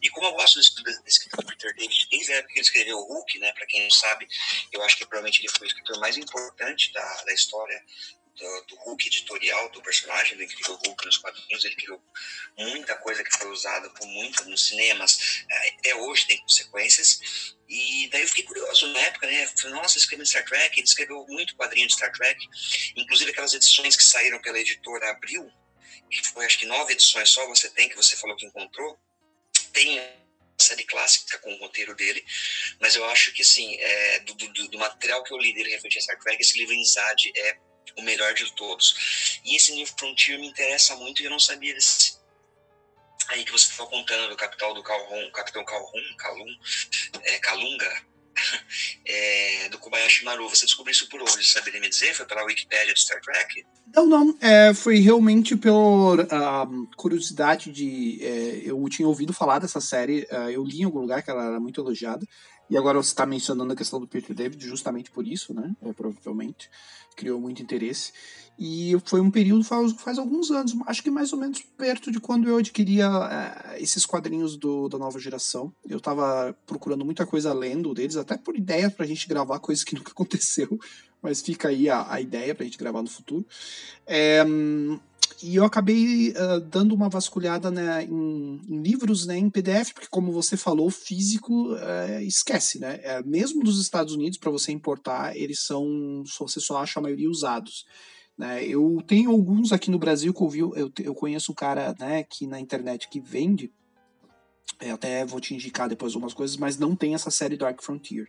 E 0.00 0.08
como 0.10 0.28
eu 0.28 0.32
gosto 0.32 0.60
desse, 0.60 0.74
desse 0.82 1.02
escritor 1.08 1.44
Peter 1.44 1.74
David, 1.74 2.06
desde 2.08 2.32
a 2.32 2.36
época 2.36 2.52
que 2.52 2.60
ele 2.60 2.66
escreveu 2.66 2.98
o 2.98 3.04
Hulk, 3.04 3.38
né, 3.40 3.52
para 3.52 3.66
quem 3.66 3.82
não 3.82 3.90
sabe, 3.90 4.28
eu 4.72 4.82
acho 4.82 4.96
que 4.96 5.06
provavelmente 5.06 5.40
ele 5.40 5.48
foi 5.48 5.66
o 5.66 5.68
escritor 5.68 5.98
mais 6.00 6.16
importante 6.16 6.92
da, 6.92 7.22
da 7.24 7.32
história 7.32 7.84
do, 8.40 8.62
do, 8.68 8.76
Hulk 8.76 9.06
editorial, 9.06 9.68
do 9.70 9.82
personagem 9.82 10.36
do 10.36 10.42
Incrível 10.42 10.78
Hulk 10.86 11.04
nos 11.04 11.18
quadrinhos. 11.18 11.64
Ele 11.64 11.76
criou 11.76 12.02
muita 12.58 12.96
coisa 12.96 13.22
que 13.22 13.36
foi 13.36 13.48
usada 13.50 13.90
por 13.90 14.06
muito 14.06 14.48
nos 14.48 14.68
cinemas, 14.68 15.44
é, 15.48 15.68
até 15.70 15.94
hoje 15.94 16.26
tem 16.26 16.38
consequências. 16.38 17.54
E 17.68 18.08
daí 18.10 18.22
eu 18.22 18.28
fiquei 18.28 18.44
curioso 18.44 18.86
na 18.88 19.00
época, 19.00 19.26
né? 19.26 19.46
Falei, 19.46 19.76
nossa, 19.76 19.98
escrevendo 19.98 20.26
Star 20.26 20.44
Trek, 20.44 20.78
ele 20.78 20.86
escreveu 20.86 21.24
muito 21.28 21.54
quadrinho 21.54 21.86
de 21.86 21.94
Star 21.94 22.10
Trek, 22.12 22.44
inclusive 22.96 23.30
aquelas 23.30 23.54
edições 23.54 23.96
que 23.96 24.02
saíram 24.02 24.40
pela 24.40 24.58
editora 24.58 25.10
Abril, 25.10 25.50
que 26.10 26.26
foi 26.28 26.46
acho 26.46 26.58
que 26.58 26.66
nove 26.66 26.92
edições 26.92 27.28
só 27.28 27.46
você 27.46 27.70
tem, 27.70 27.88
que 27.88 27.96
você 27.96 28.16
falou 28.16 28.36
que 28.36 28.46
encontrou. 28.46 28.98
Tem 29.72 30.00
série 30.60 30.84
clássica 30.84 31.38
com 31.38 31.52
o 31.52 31.58
roteiro 31.58 31.94
dele, 31.94 32.24
mas 32.80 32.94
eu 32.94 33.04
acho 33.06 33.32
que, 33.32 33.42
assim, 33.42 33.76
é, 33.76 34.20
do, 34.20 34.34
do, 34.34 34.68
do, 34.68 34.78
material 34.78 35.22
que 35.22 35.32
eu 35.32 35.38
li 35.38 35.54
dele 35.54 35.70
referente 35.70 35.98
a 35.98 36.02
Star 36.02 36.18
Trek, 36.18 36.40
esse 36.40 36.58
livro 36.58 36.74
Inzad 36.74 37.30
é 37.36 37.56
o 37.96 38.02
melhor 38.02 38.34
de 38.34 38.50
todos. 38.54 39.40
E 39.44 39.56
esse 39.56 39.72
New 39.72 39.86
Frontier 39.86 40.38
me 40.38 40.48
interessa 40.48 40.94
muito 40.96 41.22
e 41.22 41.24
eu 41.24 41.30
não 41.30 41.40
sabia 41.40 41.74
desse 41.74 42.20
aí 43.28 43.44
que 43.44 43.52
você 43.52 43.70
estava 43.70 43.88
contando 43.88 44.28
do 44.28 44.36
capitão 44.36 44.74
do 44.74 44.82
Calhoun, 44.82 45.30
capitão 45.30 45.64
Calhoun, 45.64 46.16
Calum, 46.18 46.58
é, 47.22 47.38
Kalunga, 47.38 48.06
é, 49.06 49.68
do 49.68 49.78
Kobayashi 49.78 50.24
Maru. 50.24 50.48
Você 50.48 50.64
descobriu 50.64 50.92
isso 50.92 51.08
por 51.08 51.20
onde? 51.20 51.44
Saberia 51.44 51.80
me 51.80 51.88
dizer? 51.88 52.14
Foi 52.14 52.26
pela 52.26 52.44
Wikipedia 52.44 52.92
de 52.92 53.00
Star 53.00 53.20
Trek? 53.20 53.64
Não, 53.94 54.06
não. 54.06 54.38
É, 54.40 54.72
foi 54.72 54.98
realmente 54.98 55.56
pela 55.56 56.14
uh, 56.14 56.86
curiosidade 56.96 57.72
de. 57.72 58.18
É, 58.22 58.62
eu 58.64 58.84
tinha 58.88 59.08
ouvido 59.08 59.32
falar 59.32 59.58
dessa 59.58 59.80
série, 59.80 60.26
uh, 60.30 60.50
eu 60.50 60.62
li 60.64 60.80
em 60.80 60.84
algum 60.84 61.00
lugar 61.00 61.22
que 61.22 61.30
ela 61.30 61.44
era 61.44 61.60
muito 61.60 61.80
elogiada. 61.80 62.26
E 62.70 62.76
agora 62.76 63.02
você 63.02 63.08
está 63.08 63.26
mencionando 63.26 63.72
a 63.72 63.76
questão 63.76 63.98
do 63.98 64.06
Peter 64.06 64.34
David 64.34 64.64
justamente 64.64 65.10
por 65.10 65.26
isso, 65.26 65.52
né? 65.52 65.74
É, 65.82 65.92
provavelmente. 65.92 66.70
Criou 67.16 67.40
muito 67.40 67.60
interesse. 67.60 68.12
E 68.56 68.96
foi 69.04 69.20
um 69.20 69.30
período 69.30 69.64
faz, 69.64 69.92
faz 69.94 70.18
alguns 70.18 70.50
anos, 70.50 70.76
acho 70.86 71.02
que 71.02 71.10
mais 71.10 71.32
ou 71.32 71.38
menos 71.38 71.60
perto 71.76 72.12
de 72.12 72.20
quando 72.20 72.48
eu 72.48 72.58
adquiria 72.58 73.06
é, 73.06 73.82
esses 73.82 74.06
quadrinhos 74.06 74.56
do, 74.56 74.88
da 74.88 74.98
nova 74.98 75.18
geração. 75.18 75.72
Eu 75.84 75.98
estava 75.98 76.56
procurando 76.64 77.04
muita 77.04 77.26
coisa 77.26 77.52
lendo 77.52 77.92
deles, 77.92 78.16
até 78.16 78.36
por 78.38 78.56
ideia 78.56 78.88
para 78.88 79.04
a 79.04 79.08
gente 79.08 79.26
gravar 79.26 79.58
coisas 79.58 79.82
que 79.82 79.96
nunca 79.96 80.12
aconteceu, 80.12 80.78
mas 81.20 81.40
fica 81.40 81.68
aí 81.68 81.90
a, 81.90 82.06
a 82.08 82.20
ideia 82.20 82.54
para 82.54 82.62
a 82.62 82.66
gente 82.66 82.78
gravar 82.78 83.02
no 83.02 83.10
futuro. 83.10 83.44
É, 84.06 84.44
e 85.42 85.56
eu 85.56 85.64
acabei 85.64 86.30
uh, 86.30 86.60
dando 86.60 86.94
uma 86.94 87.08
vasculhada 87.08 87.70
né, 87.70 88.04
em, 88.04 88.60
em, 88.68 88.82
livros 88.82 89.26
né, 89.26 89.38
em 89.38 89.48
PDF, 89.48 89.92
porque 89.92 90.08
como 90.10 90.32
você 90.32 90.56
falou, 90.56 90.90
físico 90.90 91.72
uh, 91.72 92.20
esquece, 92.22 92.78
né? 92.78 93.00
É, 93.02 93.22
mesmo 93.22 93.62
dos 93.62 93.80
Estados 93.80 94.14
Unidos, 94.14 94.38
para 94.38 94.50
você 94.50 94.72
importar, 94.72 95.36
eles 95.36 95.64
são. 95.64 96.22
Você 96.38 96.60
só 96.60 96.78
acha 96.78 97.00
a 97.00 97.02
maioria 97.02 97.30
usados. 97.30 97.86
Né? 98.36 98.64
Eu 98.66 99.02
tenho 99.06 99.30
alguns 99.30 99.72
aqui 99.72 99.90
no 99.90 99.98
Brasil 99.98 100.32
que 100.32 100.42
eu 100.42 100.48
vi, 100.48 100.58
eu, 100.60 100.92
eu 100.98 101.14
conheço 101.14 101.52
um 101.52 101.54
cara 101.54 101.94
né, 101.98 102.22
que 102.22 102.46
na 102.46 102.60
internet 102.60 103.08
que 103.08 103.20
vende. 103.20 103.72
Eu 104.80 104.94
até 104.94 105.24
vou 105.26 105.40
te 105.40 105.54
indicar 105.54 105.88
depois 105.88 106.14
algumas 106.14 106.32
coisas, 106.32 106.56
mas 106.56 106.78
não 106.78 106.96
tem 106.96 107.14
essa 107.14 107.30
série 107.30 107.56
Dark 107.56 107.82
Frontier. 107.82 108.28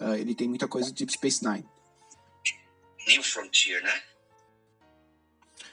Uh, 0.00 0.14
ele 0.14 0.34
tem 0.34 0.48
muita 0.48 0.68
coisa 0.68 0.88
de 0.88 0.94
Deep 0.94 1.12
Space 1.12 1.44
Nine. 1.44 1.66
New 3.08 3.22
Frontier, 3.22 3.82
né? 3.82 4.09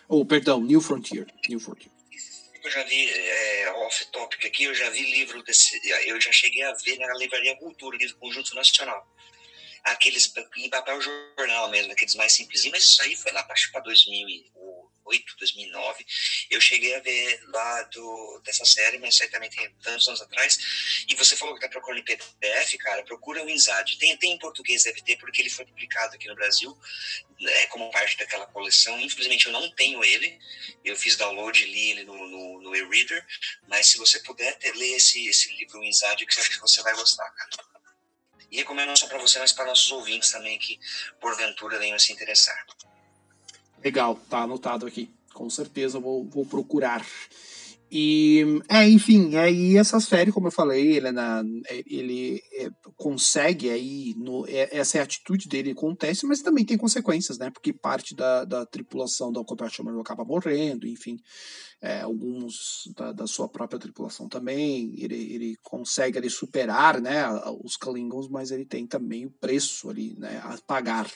Oh, 0.08 0.26
perdão, 0.26 0.62
New 0.62 0.82
Frontier. 0.82 1.28
New 1.50 1.60
Frontier. 1.60 1.92
Eu 2.64 2.72
já 2.72 2.84
vi, 2.84 3.10
é, 3.10 3.72
off-topic 3.72 4.46
aqui, 4.46 4.64
eu 4.66 4.74
já 4.74 4.90
vi 4.90 5.02
livro 5.12 5.42
desse. 5.44 5.80
Eu 6.06 6.20
já 6.20 6.32
cheguei 6.32 6.64
a 6.64 6.74
ver 6.74 6.98
na 6.98 7.14
Livraria 7.18 7.56
Cultura, 7.58 7.98
livro 7.98 8.18
Conjunto 8.18 8.56
Nacional. 8.56 9.08
Aqueles 9.84 10.34
em 10.58 10.70
papel 10.70 11.00
jornal 11.02 11.70
mesmo, 11.70 11.94
aqueles 11.94 12.16
mais 12.16 12.34
simplesinhos, 12.34 12.78
mas 12.78 12.84
isso 12.84 13.02
aí 13.02 13.16
foi 13.16 13.32
lá 13.32 13.44
para 13.44 13.80
2008, 13.82 14.52
2009. 15.38 16.06
Eu 16.50 16.60
cheguei 16.62 16.96
a 16.96 17.00
ver 17.00 17.42
lá 17.48 17.84
do, 17.84 18.42
dessa 18.44 18.66
série, 18.66 18.98
mas 18.98 19.16
certamente 19.16 19.56
tem 19.56 19.70
tantos 19.82 20.08
anos 20.08 20.22
atrás. 20.22 20.58
E 21.08 21.16
você 21.16 21.36
falou 21.36 21.56
que 21.56 21.62
tá 21.62 21.70
procurando 21.70 22.00
em 22.00 22.04
PDF, 22.04 22.78
cara, 22.80 23.04
procura 23.04 23.44
o 23.44 23.50
INSAD. 23.50 23.98
Tem, 23.98 24.18
tem 24.18 24.34
em 24.34 24.40
português, 24.40 24.84
deve 24.84 25.02
ter, 25.02 25.18
porque 25.18 25.42
ele 25.42 25.50
foi 25.50 25.66
publicado 25.66 26.16
aqui 26.16 26.28
no 26.28 26.36
Brasil 26.36 26.78
é, 27.42 27.68
como 27.68 27.92
parte 27.92 28.18
daquela 28.18 28.46
coleção. 28.48 29.00
Infelizmente 29.00 29.46
eu 29.46 29.52
não 29.52 29.70
tenho 29.72 30.04
ele, 30.04 30.40
eu 30.84 30.96
fiz 30.96 31.16
download 31.16 31.64
e 31.64 31.68
li 31.68 31.92
ele 31.92 32.04
no, 32.04 32.16
no, 32.16 32.62
no 32.62 32.76
e-reader, 32.76 33.26
mas 33.68 33.88
se 33.88 33.98
você 33.98 34.20
puder 34.20 34.58
ter, 34.58 34.74
ler 34.74 34.96
esse, 34.96 35.28
esse 35.28 35.52
livro, 35.54 35.80
o 35.80 35.84
Inside, 35.84 36.26
que 36.26 36.38
eu 36.38 36.42
acho 36.42 36.52
que 36.52 36.60
você 36.60 36.82
vai 36.82 36.94
gostar, 36.96 37.30
cara. 37.32 37.50
E 38.50 38.58
recomendo 38.58 38.88
não 38.88 38.96
só 38.96 39.08
para 39.08 39.18
você, 39.18 39.40
mas 39.40 39.52
para 39.52 39.66
nossos 39.66 39.92
ouvintes 39.92 40.32
também 40.32 40.58
que 40.58 40.80
porventura 41.20 41.78
venham 41.80 42.00
se 42.00 42.14
interessar. 42.14 42.66
Legal, 43.84 44.20
tá 44.30 44.42
anotado 44.42 44.86
aqui. 44.86 45.10
Com 45.34 45.50
certeza 45.50 46.00
vou, 46.00 46.26
vou 46.26 46.46
procurar. 46.46 47.06
E, 47.90 48.44
é, 48.68 48.88
enfim, 48.90 49.38
aí 49.38 49.78
essa 49.78 50.00
série, 50.02 50.32
como 50.32 50.48
eu 50.48 50.52
falei, 50.52 50.98
ele, 50.98 51.08
é 51.08 51.12
na, 51.12 51.42
ele 51.86 52.42
é, 52.52 52.70
consegue 52.98 53.70
aí, 53.70 54.14
no, 54.18 54.46
é, 54.46 54.78
essa 54.78 54.98
é 54.98 55.02
a 55.02 55.06
atitude 55.06 55.48
dele 55.48 55.72
acontece, 55.72 56.26
mas 56.26 56.42
também 56.42 56.66
tem 56.66 56.78
consequências, 56.78 57.38
né? 57.38 57.50
Porque 57.50 57.72
parte 57.72 58.14
da, 58.14 58.44
da 58.44 58.66
tripulação 58.66 59.32
da 59.32 59.40
Occupation 59.40 59.88
acaba 60.02 60.26
morrendo, 60.26 60.86
enfim, 60.86 61.18
é, 61.82 62.02
alguns 62.02 62.92
da, 62.94 63.14
da, 63.14 63.26
sua 63.26 63.48
própria 63.48 63.80
tripulação 63.80 64.28
também, 64.28 64.94
ele, 64.98 65.34
ele 65.34 65.56
consegue 65.64 66.18
ali 66.18 66.30
superar, 66.30 67.00
né, 67.00 67.26
os 67.64 67.78
Klingons, 67.78 68.28
mas 68.28 68.52
ele 68.52 68.66
tem 68.66 68.86
também 68.86 69.26
o 69.26 69.32
preço 69.32 69.90
ali, 69.90 70.14
né, 70.18 70.42
a 70.44 70.58
pagar. 70.68 71.10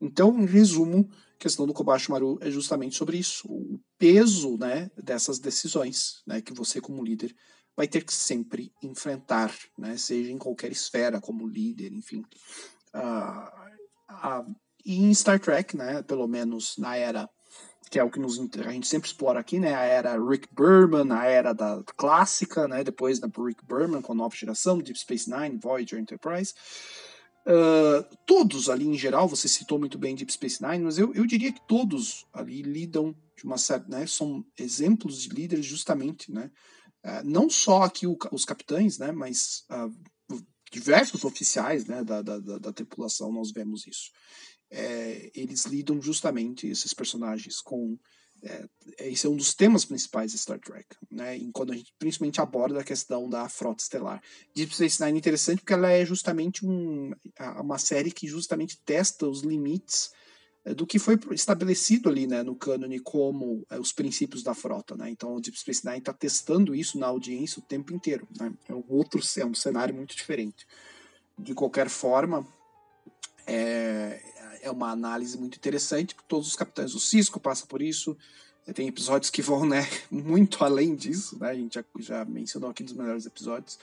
Então, 0.00 0.38
em 0.38 0.46
resumo, 0.46 1.08
questão 1.44 1.66
do 1.66 1.74
Kobashi 1.74 2.10
Maru 2.10 2.38
é 2.40 2.50
justamente 2.50 2.96
sobre 2.96 3.18
isso, 3.18 3.46
o 3.46 3.78
peso 3.98 4.56
né, 4.56 4.90
dessas 4.96 5.38
decisões 5.38 6.22
né, 6.26 6.40
que 6.40 6.54
você, 6.54 6.80
como 6.80 7.04
líder, 7.04 7.36
vai 7.76 7.86
ter 7.86 8.02
que 8.02 8.14
sempre 8.14 8.72
enfrentar, 8.82 9.54
né, 9.76 9.94
seja 9.98 10.32
em 10.32 10.38
qualquer 10.38 10.72
esfera, 10.72 11.20
como 11.20 11.46
líder, 11.46 11.92
enfim. 11.92 12.22
Uh, 12.94 14.08
uh, 14.10 14.56
e 14.86 15.02
em 15.02 15.12
Star 15.12 15.38
Trek, 15.38 15.76
né, 15.76 16.02
pelo 16.02 16.26
menos 16.26 16.78
na 16.78 16.96
era 16.96 17.28
que 17.90 17.98
é 17.98 18.02
o 18.02 18.10
que 18.10 18.18
nos, 18.18 18.40
a 18.40 18.72
gente 18.72 18.88
sempre 18.88 19.08
explora 19.08 19.38
aqui, 19.38 19.60
né? 19.60 19.72
A 19.72 19.82
era 19.82 20.18
Rick 20.18 20.48
Berman, 20.52 21.12
a 21.12 21.26
era 21.26 21.52
da 21.52 21.80
clássica, 21.96 22.66
né? 22.66 22.82
Depois 22.82 23.20
da 23.20 23.28
Rick 23.28 23.64
Berman 23.64 24.02
com 24.02 24.12
a 24.12 24.16
nova 24.16 24.34
geração, 24.34 24.78
Deep 24.78 24.98
Space 24.98 25.30
Nine, 25.30 25.60
Voyager, 25.62 26.00
Enterprise. 26.00 26.54
Uh, 27.46 28.16
todos 28.26 28.70
ali 28.70 28.86
em 28.86 28.96
geral, 28.96 29.28
você 29.28 29.46
citou 29.46 29.78
muito 29.78 29.98
bem 29.98 30.14
Deep 30.14 30.32
Space 30.32 30.62
Nine, 30.62 30.84
mas 30.84 30.98
eu, 30.98 31.12
eu 31.12 31.26
diria 31.26 31.52
que 31.52 31.60
todos 31.68 32.26
ali 32.32 32.62
lidam 32.62 33.14
de 33.36 33.44
uma 33.44 33.58
certa, 33.58 33.86
né, 33.88 34.06
são 34.06 34.44
exemplos 34.58 35.20
de 35.20 35.28
líderes 35.28 35.66
justamente, 35.66 36.32
né, 36.32 36.50
uh, 37.04 37.22
não 37.22 37.50
só 37.50 37.82
aqui 37.82 38.06
o, 38.06 38.16
os 38.32 38.46
capitães, 38.46 38.96
né, 38.96 39.12
mas 39.12 39.64
uh, 39.70 40.38
diversos 40.72 41.22
oficiais, 41.22 41.84
né, 41.84 42.02
da, 42.02 42.22
da, 42.22 42.38
da, 42.38 42.58
da, 42.58 42.72
tripulação 42.72 43.30
nós 43.30 43.52
vemos 43.52 43.86
isso. 43.86 44.10
É, 44.70 45.30
eles 45.34 45.66
lidam 45.66 46.00
justamente 46.00 46.66
esses 46.66 46.94
personagens 46.94 47.60
com 47.60 47.98
é, 48.44 48.68
esse 48.98 49.26
é 49.26 49.30
um 49.30 49.36
dos 49.36 49.54
temas 49.54 49.84
principais 49.84 50.32
de 50.32 50.38
Star 50.38 50.58
Trek, 50.60 50.86
né? 51.10 51.38
Quando 51.52 51.72
a 51.72 51.76
gente 51.76 51.92
principalmente 51.98 52.40
aborda 52.40 52.80
a 52.80 52.84
questão 52.84 53.28
da 53.28 53.48
frota 53.48 53.82
estelar. 53.82 54.22
Deep 54.54 54.74
Space 54.74 55.02
Nine 55.02 55.16
é 55.16 55.18
interessante 55.18 55.60
porque 55.60 55.72
ela 55.72 55.90
é 55.90 56.04
justamente 56.04 56.64
um, 56.64 57.12
uma 57.58 57.78
série 57.78 58.10
que 58.10 58.26
justamente 58.26 58.78
testa 58.84 59.26
os 59.26 59.42
limites 59.42 60.10
é, 60.64 60.74
do 60.74 60.86
que 60.86 60.98
foi 60.98 61.18
estabelecido 61.32 62.08
ali, 62.08 62.26
né, 62.26 62.42
no 62.42 62.54
cânone 62.54 62.98
como 62.98 63.66
é, 63.70 63.78
os 63.78 63.92
princípios 63.92 64.42
da 64.42 64.54
frota, 64.54 64.94
né? 64.96 65.10
Então, 65.10 65.34
o 65.34 65.40
Deep 65.40 65.58
Space 65.58 65.84
Nine 65.84 65.98
está 65.98 66.12
testando 66.12 66.74
isso 66.74 66.98
na 66.98 67.06
audiência 67.06 67.60
o 67.60 67.62
tempo 67.62 67.94
inteiro, 67.94 68.28
né? 68.38 68.52
É 68.68 68.74
um 68.74 68.84
outro, 68.88 69.20
é 69.38 69.44
um 69.44 69.54
cenário 69.54 69.94
muito 69.94 70.14
diferente. 70.14 70.66
De 71.38 71.54
qualquer 71.54 71.88
forma, 71.88 72.46
é, 73.46 74.22
é 74.64 74.70
uma 74.70 74.90
análise 74.90 75.38
muito 75.38 75.56
interessante, 75.56 76.14
porque 76.14 76.28
todos 76.28 76.48
os 76.48 76.56
capitães 76.56 76.92
do 76.92 76.98
Cisco 77.00 77.38
passam 77.38 77.66
por 77.66 77.82
isso. 77.82 78.16
Tem 78.74 78.88
episódios 78.88 79.30
que 79.30 79.42
vão 79.42 79.66
né, 79.66 79.86
muito 80.10 80.64
além 80.64 80.94
disso, 80.94 81.38
né? 81.38 81.50
a 81.50 81.54
gente 81.54 81.74
já, 81.74 81.84
já 81.98 82.24
mencionou 82.24 82.70
aqui 82.70 82.82
nos 82.82 82.94
melhores 82.94 83.26
episódios. 83.26 83.78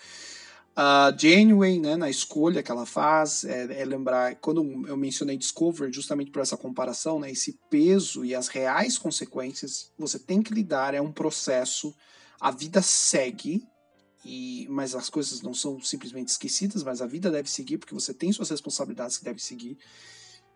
A 0.73 1.11
uh, 1.13 1.19
Janeway, 1.19 1.79
né, 1.79 1.97
na 1.97 2.09
escolha 2.09 2.63
que 2.63 2.71
ela 2.71 2.85
faz, 2.85 3.43
é, 3.43 3.81
é, 3.81 3.85
lembrar, 3.85 4.35
quando 4.35 4.87
eu 4.87 4.95
mencionei 4.95 5.37
Discover, 5.37 5.91
justamente 5.91 6.31
por 6.31 6.41
essa 6.41 6.55
comparação, 6.55 7.19
né, 7.19 7.29
esse 7.29 7.59
peso 7.69 8.23
e 8.23 8.33
as 8.33 8.47
reais 8.47 8.97
consequências, 8.97 9.91
você 9.99 10.17
tem 10.17 10.41
que 10.41 10.53
lidar, 10.53 10.93
é 10.93 11.01
um 11.01 11.11
processo, 11.11 11.93
a 12.39 12.51
vida 12.51 12.81
segue, 12.81 13.67
e, 14.23 14.65
mas 14.69 14.95
as 14.95 15.09
coisas 15.09 15.41
não 15.41 15.53
são 15.53 15.81
simplesmente 15.81 16.29
esquecidas, 16.29 16.83
mas 16.83 17.01
a 17.01 17.05
vida 17.05 17.29
deve 17.29 17.51
seguir, 17.51 17.77
porque 17.77 17.93
você 17.93 18.13
tem 18.13 18.31
suas 18.31 18.49
responsabilidades 18.49 19.17
que 19.17 19.25
deve 19.25 19.43
seguir 19.43 19.77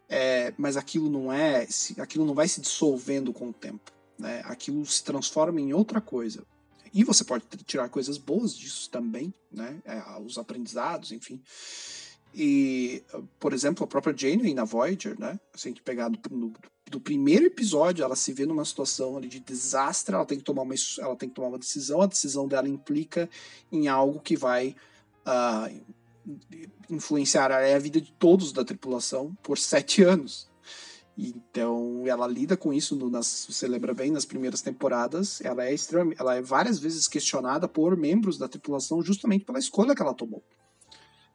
é, 0.10 0.54
mas 0.58 0.78
aquilo 0.78 1.10
não 1.10 1.32
é, 1.32 1.68
aquilo 1.98 2.26
não 2.26 2.34
vai 2.34 2.48
se 2.48 2.62
dissolvendo 2.62 3.34
com 3.34 3.50
o 3.50 3.54
tempo, 3.54 3.92
né? 4.18 4.42
Aquilo 4.46 4.86
se 4.86 5.04
transforma 5.04 5.60
em 5.60 5.74
outra 5.74 6.00
coisa. 6.00 6.46
E 6.94 7.04
você 7.04 7.24
pode 7.24 7.44
tirar 7.66 7.90
coisas 7.90 8.18
boas 8.18 8.56
disso 8.56 8.90
também, 8.90 9.34
né? 9.52 9.82
É, 9.84 10.02
os 10.20 10.38
aprendizados, 10.38 11.12
enfim. 11.12 11.42
E, 12.34 13.04
por 13.40 13.54
exemplo, 13.54 13.84
a 13.84 13.88
própria 13.88 14.16
Janeway 14.16 14.54
na 14.54 14.66
Voyager, 14.66 15.20
né? 15.20 15.40
A 15.54 15.58
gente 15.58 15.82
pegar 15.82 16.10
do, 16.10 16.20
no, 16.30 16.54
do 16.90 17.00
primeiro 17.00 17.46
episódio, 17.46 18.04
ela 18.04 18.16
se 18.16 18.32
vê 18.34 18.46
numa 18.46 18.66
situação 18.66 19.18
ali 19.18 19.28
de 19.28 19.40
desastre, 19.40 20.14
ela 20.14 20.26
tem 20.26 20.38
que 20.38 20.44
tomar 20.44 20.64
uma, 20.64 20.76
ela 21.00 21.16
tem 21.16 21.30
que 21.30 21.36
tomar 21.36 21.48
uma 21.48 21.58
decisão, 21.58 22.02
a 22.02 22.06
decisão 22.06 22.48
dela 22.48 22.68
implica 22.68 23.30
em 23.72 23.88
algo 23.88 24.20
que 24.20 24.36
vai 24.36 24.76
uh, 25.26 25.96
influenciar 26.90 27.52
a 27.52 27.80
vida 27.80 28.02
de 28.02 28.12
todos 28.14 28.52
da 28.52 28.64
tripulação 28.64 29.36
por 29.44 29.58
sete 29.58 30.04
anos. 30.04 30.50
Então 31.18 32.04
ela 32.06 32.28
lida 32.28 32.58
com 32.58 32.74
isso, 32.74 32.96
no, 32.96 33.10
nas, 33.10 33.46
você 33.50 33.68
lembra 33.68 33.94
bem, 33.94 34.12
nas 34.12 34.26
primeiras 34.26 34.62
temporadas, 34.62 35.40
ela 35.42 35.66
é 35.66 35.74
ela 36.20 36.36
é 36.36 36.42
várias 36.42 36.78
vezes 36.78 37.08
questionada 37.08 37.68
por 37.68 37.96
membros 37.96 38.38
da 38.38 38.50
tripulação 38.50 39.02
justamente 39.02 39.46
pela 39.46 39.60
escolha 39.60 39.96
que 39.96 40.02
ela 40.02 40.14
tomou. 40.14 40.44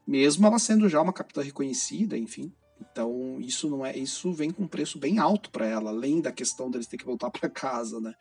Mesmo 0.07 0.47
ela 0.47 0.59
sendo 0.59 0.88
já 0.88 1.01
uma 1.01 1.12
capitã 1.12 1.41
reconhecida, 1.41 2.18
enfim. 2.18 2.53
Então 2.80 3.38
isso 3.41 3.70
não 3.70 3.84
é, 3.84 3.97
isso 3.97 4.32
vem 4.32 4.51
com 4.51 4.64
um 4.64 4.68
preço 4.68 4.99
bem 4.99 5.18
alto 5.18 5.51
para 5.51 5.66
ela, 5.66 5.91
além 5.91 6.20
da 6.20 6.32
questão 6.32 6.70
deles 6.70 6.86
ter 6.86 6.99
que 6.99 7.07
voltar 7.07 7.30
para 7.30 7.49
casa, 7.49 8.01
né? 8.01 8.14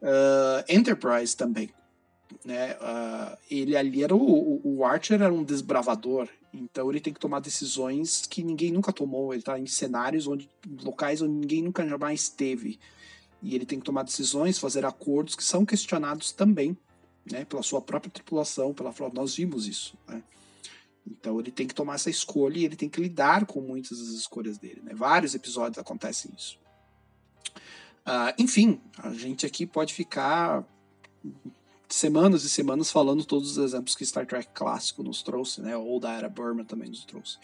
Uh, 0.00 0.64
Enterprise 0.68 1.36
também 1.36 1.70
né? 2.44 2.74
Uh, 2.74 3.36
ele 3.50 3.76
ali 3.76 4.02
era 4.02 4.14
o, 4.14 4.60
o 4.64 4.84
Archer 4.84 5.20
era 5.22 5.32
um 5.32 5.44
desbravador, 5.44 6.28
então 6.52 6.90
ele 6.90 7.00
tem 7.00 7.12
que 7.12 7.20
tomar 7.20 7.40
decisões 7.40 8.26
que 8.26 8.42
ninguém 8.42 8.70
nunca 8.70 8.92
tomou. 8.92 9.32
Ele 9.32 9.40
está 9.40 9.58
em 9.58 9.66
cenários 9.66 10.26
onde 10.26 10.48
locais 10.82 11.22
onde 11.22 11.34
ninguém 11.34 11.62
nunca 11.62 11.86
jamais 11.86 12.22
esteve 12.22 12.78
e 13.42 13.54
ele 13.54 13.66
tem 13.66 13.78
que 13.78 13.84
tomar 13.84 14.04
decisões, 14.04 14.58
fazer 14.58 14.84
acordos 14.84 15.34
que 15.34 15.42
são 15.42 15.66
questionados 15.66 16.30
também, 16.30 16.76
né? 17.30 17.44
Pela 17.44 17.62
sua 17.62 17.80
própria 17.80 18.10
tripulação, 18.10 18.72
pela 18.72 18.94
nós 19.12 19.34
vimos 19.34 19.66
isso, 19.66 19.96
né? 20.06 20.22
Então 21.06 21.40
ele 21.40 21.50
tem 21.50 21.66
que 21.66 21.74
tomar 21.74 21.96
essa 21.96 22.10
escolha 22.10 22.58
e 22.58 22.64
ele 22.64 22.76
tem 22.76 22.88
que 22.88 23.00
lidar 23.00 23.46
com 23.46 23.60
muitas 23.60 23.98
das 23.98 24.08
escolhas 24.08 24.58
dele. 24.58 24.80
Né? 24.84 24.94
Vários 24.94 25.34
episódios 25.34 25.78
acontecem 25.78 26.30
isso. 26.36 26.56
Uh, 28.06 28.32
enfim, 28.38 28.80
a 28.98 29.12
gente 29.12 29.44
aqui 29.44 29.66
pode 29.66 29.94
ficar 29.94 30.64
semanas 31.94 32.44
e 32.44 32.48
semanas 32.48 32.90
falando 32.90 33.24
todos 33.24 33.52
os 33.52 33.58
exemplos 33.58 33.94
que 33.94 34.06
Star 34.06 34.26
Trek 34.26 34.48
clássico 34.54 35.02
nos 35.02 35.22
trouxe, 35.22 35.60
né? 35.60 35.76
Ou 35.76 36.00
da 36.00 36.12
era 36.12 36.28
Burma 36.28 36.64
também 36.64 36.88
nos 36.88 37.04
trouxe. 37.04 37.38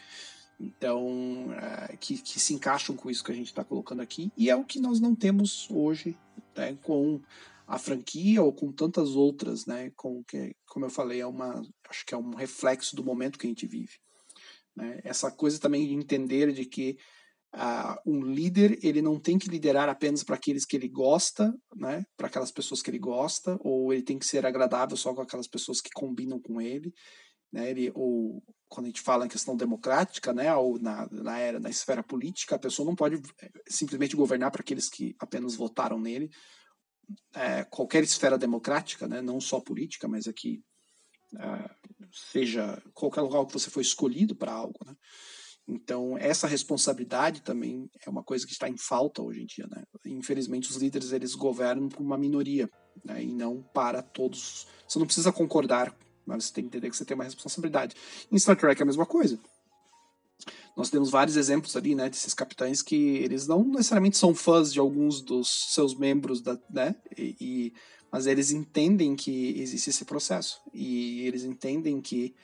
Então, 0.59 1.53
é, 1.53 1.97
que, 1.97 2.19
que 2.19 2.41
se 2.41 2.55
encaixam 2.55 2.97
com 2.97 3.11
isso 3.11 3.23
que 3.23 3.31
a 3.31 3.35
gente 3.35 3.47
está 3.47 3.63
colocando 3.63 4.01
aqui. 4.01 4.33
E 4.37 4.51
é 4.51 4.57
o 4.57 4.65
que 4.65 4.81
nós 4.81 4.99
não 4.99 5.15
temos 5.15 5.69
hoje 5.71 6.19
né, 6.57 6.77
com 6.83 7.21
a 7.67 7.79
franquia 7.79 8.43
ou 8.43 8.53
com 8.53 8.73
tantas 8.73 9.11
outras, 9.11 9.67
né? 9.67 9.93
Com 9.95 10.25
que, 10.25 10.57
como 10.67 10.87
eu 10.87 10.91
falei, 10.91 11.21
é 11.21 11.27
uma, 11.27 11.63
acho 11.89 12.05
que 12.05 12.15
é 12.15 12.17
um 12.17 12.35
reflexo 12.35 12.97
do 12.97 13.05
momento 13.05 13.39
que 13.39 13.47
a 13.47 13.51
gente 13.51 13.67
vive. 13.67 13.99
Né? 14.75 15.01
Essa 15.05 15.31
coisa 15.31 15.61
também 15.61 15.87
de 15.87 15.95
entender 15.95 16.53
de 16.53 16.65
que 16.65 16.97
Um 18.07 18.21
líder 18.23 18.79
ele 18.83 19.01
não 19.01 19.19
tem 19.19 19.39
que 19.39 19.49
liderar 19.49 19.89
apenas 19.89 20.23
para 20.23 20.37
aqueles 20.37 20.65
que 20.65 20.77
ele 20.77 20.89
gosta, 20.89 21.53
né, 21.75 22.05
para 22.17 22.27
aquelas 22.27 22.51
pessoas 22.51 22.83
que 22.83 22.91
ele 22.91 22.99
gosta, 22.99 23.59
ou 23.61 23.93
ele 23.93 24.03
tem 24.03 24.19
que 24.19 24.27
ser 24.27 24.45
agradável 24.45 24.97
só 24.97 25.15
com 25.15 25.23
aquelas 25.23 25.49
pessoas 25.49 25.81
que 25.81 25.91
combinam 25.95 26.41
com 26.41 26.61
ele. 26.61 26.93
né? 27.53 27.71
Ele, 27.71 27.91
ou 27.95 28.43
quando 28.69 28.87
a 28.87 28.89
gente 28.89 29.01
fala 29.01 29.25
em 29.25 29.29
questão 29.29 29.57
democrática, 29.57 30.33
né, 30.33 30.55
ou 30.55 30.79
na, 30.79 31.09
na 31.11 31.39
era, 31.39 31.59
na 31.59 31.71
esfera 31.71 32.03
política, 32.03 32.57
a 32.57 32.59
pessoa 32.59 32.87
não 32.87 32.95
pode 32.95 33.17
eh, 33.41 33.51
simplesmente 33.67 34.15
governar 34.15 34.51
para 34.51 34.61
aqueles 34.61 34.91
que 34.91 35.17
apenas 35.19 35.55
votaram 35.57 35.99
nele. 35.99 36.29
É, 37.35 37.65
qualquer 37.65 38.03
esfera 38.05 38.37
democrática, 38.37 39.09
né, 39.09 39.23
não 39.23 39.41
só 39.41 39.59
política, 39.61 40.07
mas 40.07 40.29
aqui 40.29 40.63
é, 41.39 41.71
seja 42.13 42.83
qualquer 42.93 43.23
lugar 43.23 43.47
que 43.47 43.53
você 43.53 43.71
foi 43.71 43.83
escolhido 43.83 44.37
para 44.37 44.53
algo, 44.53 44.79
né? 44.85 44.95
Então, 45.69 46.17
essa 46.17 46.47
responsabilidade 46.47 47.43
também 47.43 47.91
é 48.05 48.09
uma 48.09 48.23
coisa 48.23 48.47
que 48.47 48.53
está 48.53 48.69
em 48.69 48.79
falta 48.79 49.21
hoje 49.21 49.43
em 49.43 49.47
dia, 49.47 49.67
né? 49.71 49.83
Infelizmente, 50.07 50.71
os 50.71 50.77
líderes, 50.77 51.13
eles 51.13 51.35
governam 51.35 51.91
por 51.91 52.01
uma 52.01 52.17
minoria, 52.17 52.71
né? 53.05 53.23
E 53.23 53.35
não 53.35 53.63
para 53.75 54.01
todos. 54.01 54.67
Você 54.89 54.99
não 54.99 55.05
precisa 55.05 55.31
concordar, 55.31 55.95
mas 56.25 56.45
você 56.47 56.55
tem 56.55 56.65
que 56.65 56.69
entender 56.69 56.89
que 56.89 56.97
você 56.97 57.05
tem 57.05 57.15
uma 57.15 57.25
responsabilidade. 57.25 57.95
Em 58.33 58.39
Star 58.39 58.57
Trek 58.57 58.81
é 58.81 58.83
a 58.83 58.87
mesma 58.87 59.05
coisa. 59.05 59.39
Nós 60.75 60.89
temos 60.89 61.11
vários 61.11 61.37
exemplos 61.37 61.77
ali, 61.77 61.95
né, 61.95 62.09
desses 62.09 62.33
capitães 62.33 62.81
que 62.81 63.17
eles 63.19 63.47
não 63.47 63.63
necessariamente 63.65 64.17
são 64.17 64.35
fãs 64.35 64.73
de 64.73 64.79
alguns 64.79 65.21
dos 65.21 65.75
seus 65.75 65.95
membros, 65.95 66.41
da, 66.41 66.59
né, 66.71 66.95
e, 67.17 67.37
e 67.41 67.73
mas 68.11 68.27
eles 68.27 68.53
entendem 68.53 69.15
que 69.15 69.61
existe 69.61 69.91
esse 69.91 70.05
processo 70.05 70.61
e 70.73 71.27
eles 71.27 71.45
entendem 71.45 72.01
que 72.01 72.35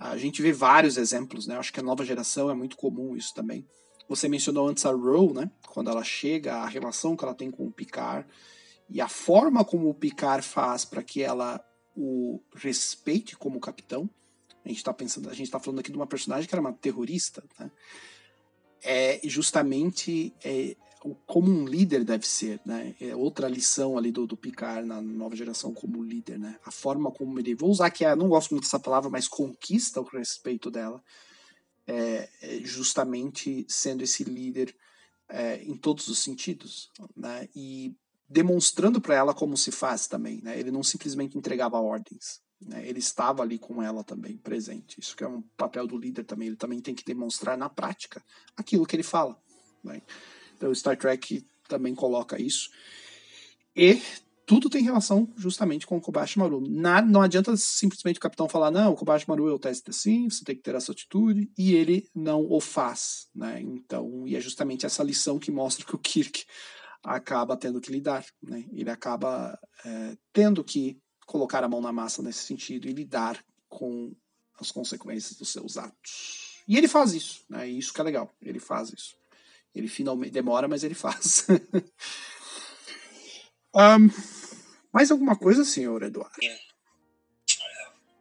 a 0.00 0.16
gente 0.16 0.40
vê 0.40 0.52
vários 0.52 0.96
exemplos, 0.96 1.46
né? 1.46 1.56
Acho 1.56 1.72
que 1.72 1.80
a 1.80 1.82
nova 1.82 2.04
geração 2.04 2.48
é 2.48 2.54
muito 2.54 2.76
comum 2.76 3.16
isso 3.16 3.34
também. 3.34 3.66
Você 4.08 4.28
mencionou 4.28 4.68
antes 4.68 4.86
a 4.86 4.90
Ro, 4.90 5.34
né? 5.34 5.50
Quando 5.66 5.90
ela 5.90 6.04
chega, 6.04 6.56
a 6.56 6.66
relação 6.66 7.16
que 7.16 7.24
ela 7.24 7.34
tem 7.34 7.50
com 7.50 7.66
o 7.66 7.72
Picard 7.72 8.26
e 8.88 9.00
a 9.00 9.08
forma 9.08 9.64
como 9.64 9.88
o 9.88 9.94
Picard 9.94 10.46
faz 10.46 10.84
para 10.84 11.02
que 11.02 11.22
ela 11.22 11.62
o 11.96 12.40
respeite 12.54 13.36
como 13.36 13.58
capitão. 13.58 14.08
A 14.64 14.68
gente 14.68 14.78
está 14.78 14.94
pensando, 14.94 15.28
a 15.28 15.34
gente 15.34 15.46
está 15.46 15.58
falando 15.58 15.80
aqui 15.80 15.90
de 15.90 15.98
uma 15.98 16.06
personagem 16.06 16.48
que 16.48 16.54
era 16.54 16.60
uma 16.60 16.72
terrorista, 16.72 17.42
né? 17.58 17.70
É 18.80 19.20
justamente 19.24 20.32
é, 20.44 20.76
como 21.26 21.50
um 21.50 21.64
líder 21.64 22.04
deve 22.04 22.26
ser, 22.26 22.60
né? 22.64 22.94
É 23.00 23.14
outra 23.14 23.48
lição 23.48 23.96
ali 23.96 24.10
do, 24.10 24.26
do 24.26 24.36
Picard 24.36 24.86
na 24.86 25.00
nova 25.00 25.36
geração 25.36 25.72
como 25.72 26.02
líder, 26.02 26.38
né? 26.38 26.58
A 26.64 26.70
forma 26.70 27.10
como 27.10 27.38
ele, 27.38 27.54
vou 27.54 27.70
usar 27.70 27.90
que 27.90 28.04
é, 28.04 28.14
não 28.16 28.28
gosto 28.28 28.50
muito 28.50 28.64
dessa 28.64 28.80
palavra, 28.80 29.08
mas 29.08 29.28
conquista 29.28 30.00
o 30.00 30.04
respeito 30.04 30.70
dela, 30.70 31.02
é, 31.86 32.28
é 32.42 32.60
justamente 32.64 33.64
sendo 33.68 34.02
esse 34.02 34.24
líder 34.24 34.74
é, 35.28 35.62
em 35.62 35.76
todos 35.76 36.08
os 36.08 36.18
sentidos, 36.18 36.90
né? 37.16 37.48
E 37.54 37.94
demonstrando 38.28 39.00
para 39.00 39.14
ela 39.14 39.32
como 39.32 39.56
se 39.56 39.70
faz 39.70 40.06
também, 40.06 40.40
né? 40.42 40.58
Ele 40.58 40.70
não 40.70 40.82
simplesmente 40.82 41.38
entregava 41.38 41.80
ordens, 41.80 42.40
né? 42.60 42.86
Ele 42.86 42.98
estava 42.98 43.42
ali 43.42 43.58
com 43.58 43.82
ela 43.82 44.02
também 44.02 44.36
presente. 44.36 45.00
Isso 45.00 45.16
que 45.16 45.24
é 45.24 45.28
um 45.28 45.42
papel 45.56 45.86
do 45.86 45.96
líder 45.96 46.24
também. 46.24 46.48
Ele 46.48 46.56
também 46.56 46.80
tem 46.80 46.94
que 46.94 47.04
demonstrar 47.04 47.56
na 47.56 47.68
prática 47.68 48.22
aquilo 48.56 48.86
que 48.86 48.96
ele 48.96 49.02
fala, 49.02 49.40
né? 49.82 50.02
Então, 50.58 50.74
Star 50.74 50.96
Trek 50.96 51.46
também 51.68 51.94
coloca 51.94 52.40
isso. 52.40 52.68
E 53.74 54.02
tudo 54.44 54.68
tem 54.68 54.82
relação 54.82 55.32
justamente 55.36 55.86
com 55.86 55.96
o 55.96 56.00
Kobayashi 56.00 56.38
Maru. 56.38 56.60
Nada, 56.68 57.06
não 57.06 57.22
adianta 57.22 57.56
simplesmente 57.56 58.16
o 58.16 58.20
capitão 58.20 58.48
falar, 58.48 58.72
não, 58.72 58.92
o 58.92 58.96
Kobayashi 58.96 59.28
Maru 59.28 59.48
é 59.48 59.52
o 59.52 59.58
teste 59.58 59.90
assim, 59.90 60.28
você 60.28 60.44
tem 60.44 60.56
que 60.56 60.62
ter 60.62 60.74
essa 60.74 60.90
atitude, 60.90 61.48
e 61.56 61.74
ele 61.74 62.08
não 62.12 62.44
o 62.50 62.60
faz. 62.60 63.28
Né? 63.34 63.60
Então, 63.60 64.26
e 64.26 64.34
é 64.34 64.40
justamente 64.40 64.84
essa 64.84 65.04
lição 65.04 65.38
que 65.38 65.52
mostra 65.52 65.86
que 65.86 65.94
o 65.94 65.98
Kirk 65.98 66.44
acaba 67.04 67.56
tendo 67.56 67.80
que 67.80 67.92
lidar. 67.92 68.26
Né? 68.42 68.64
Ele 68.72 68.90
acaba 68.90 69.56
é, 69.84 70.16
tendo 70.32 70.64
que 70.64 70.98
colocar 71.24 71.62
a 71.62 71.68
mão 71.68 71.80
na 71.80 71.92
massa 71.92 72.22
nesse 72.22 72.40
sentido 72.40 72.88
e 72.88 72.92
lidar 72.92 73.38
com 73.68 74.12
as 74.58 74.72
consequências 74.72 75.38
dos 75.38 75.50
seus 75.52 75.76
atos. 75.76 76.62
E 76.66 76.76
ele 76.76 76.88
faz 76.88 77.14
isso, 77.14 77.44
né? 77.48 77.66
Isso 77.66 77.94
que 77.94 78.00
é 78.00 78.04
legal, 78.04 78.34
ele 78.42 78.58
faz 78.58 78.92
isso. 78.92 79.17
Ele 79.78 79.88
finalmente 79.88 80.32
demora, 80.32 80.66
mas 80.66 80.82
ele 80.82 80.94
faz. 80.94 81.46
um, 83.74 84.08
mais 84.92 85.10
alguma 85.10 85.38
coisa, 85.38 85.64
senhor 85.64 86.02
Eduardo? 86.02 86.36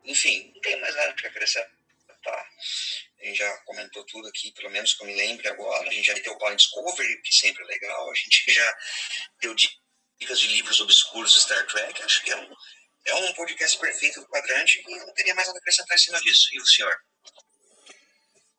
Enfim, 0.05 0.51
não 0.53 0.61
tem 0.61 0.79
mais 0.79 0.95
nada 0.95 1.13
para 1.13 1.29
acrescentar. 1.29 1.77
A 3.19 3.25
gente 3.25 3.37
já 3.37 3.57
comentou 3.59 4.05
tudo 4.05 4.27
aqui, 4.27 4.51
pelo 4.53 4.69
menos 4.69 4.93
que 4.93 5.03
eu 5.03 5.07
me 5.07 5.15
lembre 5.15 5.47
agora. 5.47 5.89
A 5.89 5.91
gente 5.91 6.05
já 6.05 6.13
deu 6.13 6.33
o 6.33 6.37
Blind 6.37 6.57
Discovery, 6.57 7.21
que 7.21 7.33
sempre 7.33 7.63
é 7.63 7.67
legal. 7.67 8.11
A 8.11 8.13
gente 8.13 8.43
já 8.53 8.77
deu 9.41 9.55
dicas 9.55 10.39
de 10.39 10.47
livros 10.47 10.79
obscuros 10.79 11.33
do 11.33 11.39
Star 11.39 11.65
Trek. 11.67 12.01
Acho 12.03 12.23
que 12.23 12.31
é 12.31 12.37
um, 12.37 12.55
é 13.05 13.15
um 13.15 13.33
podcast 13.33 13.77
perfeito 13.79 14.21
do 14.21 14.27
quadrante 14.27 14.83
e 14.87 14.99
não 14.99 15.13
teria 15.13 15.35
mais 15.35 15.47
nada 15.47 15.57
a 15.57 15.61
acrescentar 15.61 15.97
em 15.97 16.01
cima 16.01 16.21
disso. 16.21 16.47
E 16.53 16.61
o 16.61 16.65
senhor? 16.65 16.95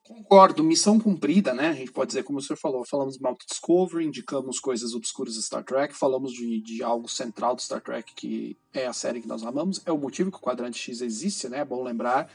Concordo, 0.09 0.65
missão 0.65 0.99
cumprida, 0.99 1.53
né? 1.53 1.69
A 1.69 1.75
gente 1.75 1.93
pode 1.93 2.09
dizer, 2.09 2.23
como 2.23 2.39
o 2.39 2.43
senhor 2.43 2.57
falou, 2.57 2.83
falamos 2.89 3.17
de 3.17 3.23
Mount 3.23 3.45
Discovery, 3.47 4.07
indicamos 4.07 4.59
coisas 4.59 4.95
obscuras 4.95 5.35
do 5.35 5.43
Star 5.43 5.63
Trek, 5.63 5.95
falamos 5.95 6.33
de, 6.33 6.63
de 6.63 6.83
algo 6.83 7.07
central 7.07 7.55
do 7.55 7.61
Star 7.61 7.83
Trek, 7.83 8.15
que 8.15 8.57
é 8.73 8.87
a 8.87 8.93
série 8.95 9.21
que 9.21 9.29
nós 9.29 9.43
amamos, 9.43 9.83
é 9.85 9.93
o 9.93 9.99
motivo 9.99 10.31
que 10.31 10.39
o 10.39 10.41
Quadrante 10.41 10.79
X 10.79 11.03
existe, 11.03 11.47
né? 11.51 11.59
É 11.59 11.65
bom 11.65 11.83
lembrar, 11.83 12.33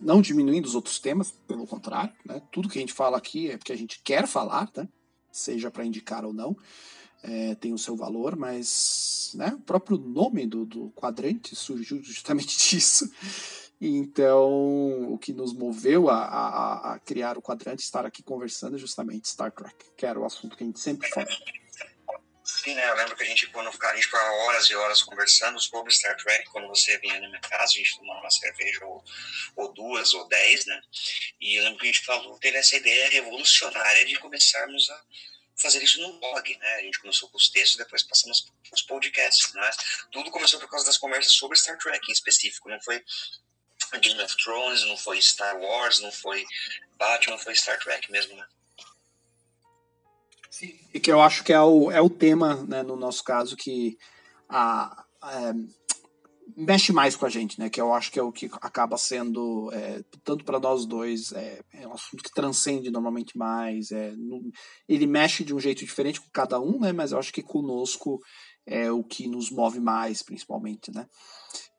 não 0.00 0.20
diminuindo 0.20 0.66
os 0.66 0.74
outros 0.74 0.98
temas, 0.98 1.30
pelo 1.46 1.64
contrário, 1.64 2.12
né? 2.26 2.42
Tudo 2.50 2.68
que 2.68 2.78
a 2.78 2.80
gente 2.80 2.92
fala 2.92 3.16
aqui 3.16 3.52
é 3.52 3.56
porque 3.56 3.72
a 3.72 3.78
gente 3.78 4.02
quer 4.02 4.26
falar, 4.26 4.68
né? 4.76 4.88
Seja 5.30 5.70
para 5.70 5.84
indicar 5.84 6.24
ou 6.24 6.32
não, 6.32 6.56
é, 7.22 7.54
tem 7.54 7.72
o 7.72 7.78
seu 7.78 7.96
valor, 7.96 8.34
mas 8.34 9.30
né, 9.34 9.54
o 9.54 9.60
próprio 9.60 9.96
nome 9.96 10.44
do, 10.44 10.66
do 10.66 10.90
quadrante 10.90 11.54
surgiu 11.54 12.02
justamente 12.02 12.58
disso. 12.58 13.08
Então, 13.84 15.12
o 15.12 15.18
que 15.18 15.32
nos 15.32 15.52
moveu 15.52 16.08
a, 16.08 16.24
a, 16.24 16.94
a, 16.94 16.98
criar 17.00 17.36
o 17.36 17.42
quadrante, 17.42 17.82
estar 17.82 18.06
aqui 18.06 18.22
conversando, 18.22 18.76
é 18.76 18.78
justamente 18.78 19.28
Star 19.28 19.50
Trek, 19.50 19.74
que 19.96 20.06
era 20.06 20.20
o 20.20 20.24
assunto 20.24 20.56
que 20.56 20.62
a 20.62 20.66
gente 20.66 20.78
sempre 20.78 21.10
fala. 21.10 21.26
Sim, 22.44 22.76
né? 22.76 22.88
Eu 22.88 22.94
lembro 22.94 23.16
que 23.16 23.24
a 23.24 23.26
gente, 23.26 23.48
quando 23.48 23.68
a 23.68 23.94
gente 23.96 24.04
ficava 24.04 24.30
horas 24.44 24.70
e 24.70 24.76
horas 24.76 25.02
conversando 25.02 25.60
sobre 25.60 25.92
Star 25.92 26.16
Trek, 26.16 26.48
quando 26.50 26.68
você 26.68 26.96
vinha 26.98 27.20
na 27.20 27.26
minha 27.26 27.40
casa, 27.40 27.72
a 27.72 27.76
gente 27.76 27.98
tomava 27.98 28.20
uma 28.20 28.30
cerveja 28.30 28.86
ou, 28.86 29.02
ou 29.56 29.72
duas 29.72 30.14
ou 30.14 30.28
dez, 30.28 30.64
né? 30.64 30.80
E 31.40 31.58
eu 31.58 31.64
lembro 31.64 31.80
que 31.80 31.86
a 31.86 31.92
gente 31.92 32.04
falou, 32.04 32.38
teve 32.38 32.58
essa 32.58 32.76
ideia 32.76 33.10
revolucionária 33.10 34.06
de 34.06 34.16
começarmos 34.20 34.88
a 34.90 35.02
fazer 35.56 35.82
isso 35.82 36.00
no 36.00 36.20
blog, 36.20 36.56
né? 36.56 36.74
A 36.74 36.82
gente 36.82 37.00
começou 37.00 37.28
com 37.30 37.36
os 37.36 37.48
textos, 37.48 37.78
depois 37.78 38.04
passamos 38.04 38.46
os 38.72 38.82
podcasts, 38.82 39.52
né? 39.54 39.70
Tudo 40.12 40.30
começou 40.30 40.60
por 40.60 40.70
causa 40.70 40.86
das 40.86 40.98
conversas 40.98 41.32
sobre 41.32 41.58
Star 41.58 41.76
Trek 41.78 42.08
em 42.08 42.12
específico, 42.12 42.68
não 42.68 42.80
foi 42.80 43.02
Game 43.98 44.22
of 44.22 44.36
Thrones, 44.36 44.86
não 44.86 44.96
foi 44.96 45.20
Star 45.20 45.58
Wars, 45.58 46.00
não 46.00 46.12
foi 46.12 46.44
Batman, 46.98 47.38
foi 47.38 47.54
Star 47.54 47.78
Trek 47.78 48.10
mesmo, 48.10 48.36
né? 48.36 48.46
Sim. 50.50 50.78
E 50.92 51.00
que 51.00 51.10
eu 51.10 51.20
acho 51.20 51.42
que 51.44 51.52
é 51.52 51.60
o, 51.60 51.90
é 51.90 52.00
o 52.00 52.10
tema, 52.10 52.62
né, 52.68 52.82
no 52.82 52.94
nosso 52.94 53.24
caso, 53.24 53.56
que 53.56 53.96
a, 54.48 55.04
a, 55.20 55.52
mexe 56.56 56.92
mais 56.92 57.16
com 57.16 57.26
a 57.26 57.28
gente, 57.28 57.58
né? 57.58 57.70
Que 57.70 57.80
eu 57.80 57.92
acho 57.92 58.10
que 58.10 58.18
é 58.18 58.22
o 58.22 58.32
que 58.32 58.46
acaba 58.60 58.96
sendo, 58.96 59.70
é, 59.72 60.02
tanto 60.24 60.44
para 60.44 60.60
nós 60.60 60.84
dois, 60.84 61.32
é, 61.32 61.60
é, 61.72 61.86
um 61.86 61.94
assunto 61.94 62.22
que 62.22 62.32
transcende 62.32 62.90
normalmente 62.90 63.36
mais. 63.36 63.90
É, 63.90 64.12
no, 64.12 64.42
ele 64.88 65.06
mexe 65.06 65.44
de 65.44 65.54
um 65.54 65.60
jeito 65.60 65.84
diferente 65.84 66.20
com 66.20 66.28
cada 66.32 66.60
um, 66.60 66.78
né? 66.80 66.92
Mas 66.92 67.12
eu 67.12 67.18
acho 67.18 67.32
que 67.32 67.42
conosco 67.42 68.20
é 68.66 68.90
o 68.90 69.02
que 69.02 69.26
nos 69.26 69.50
move 69.50 69.80
mais, 69.80 70.22
principalmente, 70.22 70.92
né? 70.92 71.06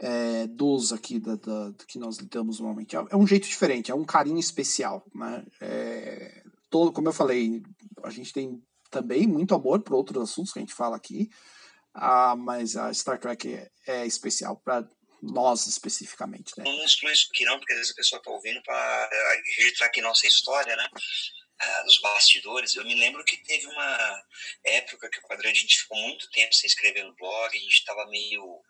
É, 0.06 0.48
dos 0.48 0.92
aqui 0.92 1.18
da, 1.18 1.36
da, 1.36 1.72
que 1.88 1.98
nós 1.98 2.18
lidamos 2.18 2.60
normalmente. 2.60 2.96
É, 2.96 3.06
é, 3.10 3.16
um 3.16 3.26
jeito 3.26 3.48
diferente, 3.48 3.90
é 3.90 3.96
um 3.96 4.04
carinho 4.04 4.40
especial, 4.40 5.06
né? 5.16 5.46
É, 5.62 6.44
todo, 6.70 6.92
como 6.92 7.08
eu 7.08 7.14
falei, 7.14 7.62
a 8.04 8.10
gente 8.10 8.34
tem 8.34 8.62
também 8.92 9.26
muito 9.26 9.56
amor 9.56 9.82
por 9.82 9.94
outros 9.94 10.22
assuntos 10.22 10.52
que 10.52 10.60
a 10.60 10.62
gente 10.62 10.74
fala 10.74 10.98
aqui, 10.98 11.30
ah, 11.94 12.36
mas 12.36 12.76
a 12.76 12.94
Star 12.94 13.18
Trek 13.18 13.54
é, 13.54 13.72
é 13.88 14.06
especial 14.06 14.58
para 14.58 14.86
nós 15.22 15.68
especificamente, 15.68 16.52
né? 16.58 16.66
Não 16.66 16.84
exclui 16.84 17.14
isso 17.14 17.30
aqui 17.34 17.46
não, 17.46 17.58
porque 17.58 17.72
às 17.72 17.80
vezes 17.80 17.94
a 17.94 17.96
pessoa 17.96 18.20
está 18.20 18.30
ouvindo 18.30 18.62
para 18.62 19.10
registrar 19.58 19.88
aqui 19.88 20.02
nossa 20.02 20.28
história, 20.28 20.76
né? 20.76 20.90
Ah, 21.66 21.84
dos 21.84 21.98
bastidores, 22.00 22.76
eu 22.76 22.84
me 22.84 22.96
lembro 22.96 23.24
que 23.24 23.38
teve 23.38 23.66
uma 23.68 24.24
época 24.64 25.10
que 25.10 25.20
o 25.20 25.22
quadrante 25.22 25.60
a 25.60 25.62
gente 25.62 25.80
ficou 25.80 25.98
muito 25.98 26.30
tempo 26.32 26.54
sem 26.54 26.68
escrever 26.68 27.04
no 27.04 27.16
blog, 27.16 27.56
a 27.56 27.60
gente 27.60 27.80
estava 27.80 28.06
meio 28.08 28.62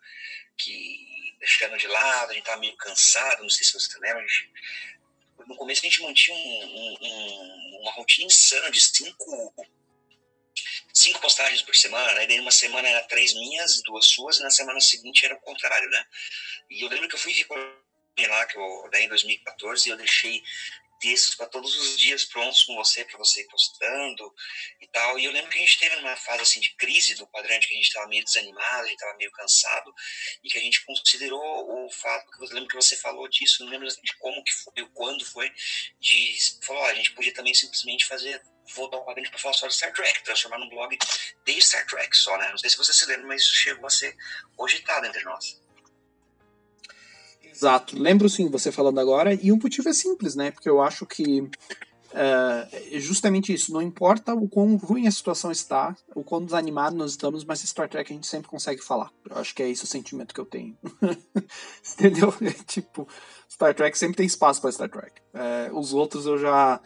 que 0.56 1.36
deixando 1.40 1.76
de 1.76 1.86
lado, 1.88 2.30
a 2.30 2.34
gente 2.34 2.42
estava 2.42 2.60
meio 2.60 2.76
cansado, 2.76 3.42
não 3.42 3.50
sei 3.50 3.64
se 3.64 3.72
você 3.72 3.98
lembra. 3.98 4.22
Gente, 4.22 4.50
no 5.46 5.56
começo 5.56 5.80
a 5.84 5.88
gente 5.88 6.02
mantinha 6.02 6.36
um, 6.36 6.96
um, 7.00 7.80
uma 7.80 7.92
rotina 7.92 8.26
insana 8.26 8.70
de 8.70 8.80
cinco, 8.80 9.54
cinco 10.92 11.20
postagens 11.20 11.62
por 11.62 11.74
semana, 11.74 12.20
aí 12.20 12.28
daí 12.28 12.38
uma 12.38 12.52
semana 12.52 12.88
era 12.88 13.02
três 13.08 13.34
minhas, 13.34 13.82
duas 13.82 14.06
suas, 14.06 14.38
e 14.38 14.42
na 14.42 14.50
semana 14.50 14.80
seguinte 14.80 15.24
era 15.24 15.34
o 15.34 15.40
contrário, 15.40 15.88
né? 15.90 16.06
E 16.70 16.82
eu 16.82 16.88
lembro 16.88 17.08
que 17.08 17.16
eu 17.16 17.18
fui 17.18 17.32
ver 17.34 18.28
lá, 18.28 18.46
que 18.46 18.56
eu, 18.56 18.88
daí 18.92 19.04
em 19.04 19.08
2014, 19.08 19.88
eu 19.88 19.96
deixei 19.96 20.42
textos 21.04 21.34
para 21.34 21.46
todos 21.46 21.76
os 21.76 21.98
dias 21.98 22.24
prontos 22.24 22.62
com 22.62 22.74
você, 22.76 23.04
para 23.04 23.18
você 23.18 23.42
ir 23.42 23.46
postando 23.48 24.34
e 24.80 24.86
tal. 24.88 25.18
E 25.18 25.26
eu 25.26 25.32
lembro 25.32 25.50
que 25.50 25.58
a 25.58 25.60
gente 25.60 25.78
teve 25.78 25.96
uma 25.96 26.16
fase 26.16 26.42
assim 26.42 26.60
de 26.60 26.74
crise 26.76 27.14
do 27.14 27.26
quadrante, 27.26 27.68
que 27.68 27.74
a 27.74 27.76
gente 27.76 27.88
estava 27.88 28.08
meio 28.08 28.24
desanimado, 28.24 28.84
a 28.84 28.88
gente 28.88 28.94
estava 28.94 29.16
meio 29.18 29.30
cansado, 29.32 29.94
e 30.42 30.48
que 30.48 30.56
a 30.56 30.62
gente 30.62 30.82
considerou 30.86 31.84
o 31.84 31.90
fato, 31.90 32.30
que 32.30 32.42
eu 32.42 32.48
lembro 32.54 32.70
que 32.70 32.76
você 32.76 32.96
falou 32.96 33.28
disso, 33.28 33.62
não 33.62 33.70
lembro 33.70 33.86
de 33.86 34.16
como 34.18 34.42
que 34.42 34.52
foi, 34.52 34.72
quando 34.94 35.26
foi, 35.26 35.52
de 36.00 36.38
falou, 36.62 36.84
a 36.84 36.94
gente 36.94 37.12
podia 37.12 37.34
também 37.34 37.52
simplesmente 37.52 38.06
fazer 38.06 38.40
voltar 38.74 38.96
o 38.96 39.04
quadrante 39.04 39.28
para 39.28 39.38
falar 39.38 39.52
só 39.52 39.66
de 39.66 39.74
Star 39.74 39.92
Trek, 39.92 40.24
transformar 40.24 40.58
num 40.58 40.70
blog 40.70 40.96
de 41.44 41.60
Star 41.60 41.86
Trek 41.86 42.16
só, 42.16 42.38
né? 42.38 42.48
Não 42.48 42.56
sei 42.56 42.70
se 42.70 42.78
você 42.78 42.94
se 42.94 43.04
lembra, 43.04 43.26
mas 43.26 43.42
isso 43.42 43.54
chegou 43.54 43.86
a 43.86 43.90
ser 43.90 44.16
cogitado 44.56 45.06
entre 45.06 45.22
nós. 45.22 45.62
Exato. 47.54 47.96
Lembro 47.96 48.28
sim, 48.28 48.48
você 48.48 48.72
falando 48.72 48.98
agora, 48.98 49.32
e 49.32 49.52
o 49.52 49.56
motivo 49.56 49.88
é 49.88 49.92
simples, 49.92 50.34
né? 50.34 50.50
Porque 50.50 50.68
eu 50.68 50.82
acho 50.82 51.06
que 51.06 51.48
é 52.14 53.00
justamente 53.00 53.52
isso. 53.52 53.72
Não 53.72 53.82
importa 53.82 54.34
o 54.34 54.48
quão 54.48 54.76
ruim 54.76 55.06
a 55.06 55.10
situação 55.10 55.50
está, 55.50 55.96
o 56.14 56.22
quão 56.22 56.44
desanimado 56.44 56.96
nós 56.96 57.12
estamos, 57.12 57.44
mas 57.44 57.60
Star 57.60 57.88
Trek 57.88 58.12
a 58.12 58.14
gente 58.14 58.26
sempre 58.26 58.48
consegue 58.48 58.82
falar. 58.82 59.10
Eu 59.28 59.36
acho 59.38 59.54
que 59.54 59.62
é 59.62 59.70
esse 59.70 59.84
o 59.84 59.86
sentimento 59.86 60.34
que 60.34 60.40
eu 60.40 60.46
tenho. 60.46 60.76
Entendeu? 61.94 62.32
É, 62.44 62.50
tipo, 62.64 63.08
Star 63.50 63.74
Trek 63.74 63.96
sempre 63.96 64.16
tem 64.16 64.26
espaço 64.26 64.60
para 64.60 64.70
Star 64.70 64.88
Trek. 64.88 65.12
É, 65.32 65.70
os 65.72 65.92
outros 65.92 66.26
eu 66.26 66.38
já. 66.38 66.80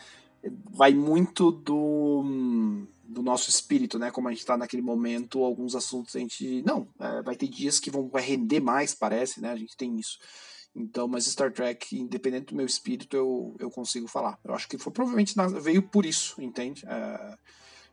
Vai 0.71 0.95
muito 0.95 1.51
do 1.51 2.87
do 3.09 3.23
nosso 3.23 3.49
espírito, 3.49 3.99
né? 3.99 4.11
Como 4.11 4.29
a 4.29 4.31
gente 4.31 4.41
está 4.41 4.57
naquele 4.57 4.83
momento, 4.83 5.43
alguns 5.43 5.75
assuntos 5.75 6.14
a 6.14 6.19
gente. 6.19 6.62
Não, 6.62 6.87
é, 7.01 7.23
vai 7.23 7.35
ter 7.35 7.49
dias 7.49 7.81
que 7.81 7.91
vão 7.91 8.09
vai 8.09 8.23
render 8.23 8.61
mais, 8.61 8.95
parece, 8.95 9.41
né? 9.41 9.51
A 9.51 9.57
gente 9.57 9.77
tem 9.77 9.99
isso. 9.99 10.19
Então, 10.79 11.09
mas 11.09 11.26
Star 11.26 11.53
Trek, 11.53 11.99
independente 11.99 12.47
do 12.47 12.57
meu 12.57 12.64
espírito, 12.64 13.16
eu, 13.16 13.57
eu 13.59 13.68
consigo 13.68 14.07
falar. 14.07 14.39
Eu 14.45 14.55
acho 14.55 14.68
que 14.68 14.79
foi 14.79 14.93
provavelmente 14.93 15.35
veio 15.61 15.83
por 15.83 16.07
isso, 16.07 16.41
entende? 16.41 16.85
É, 16.87 17.35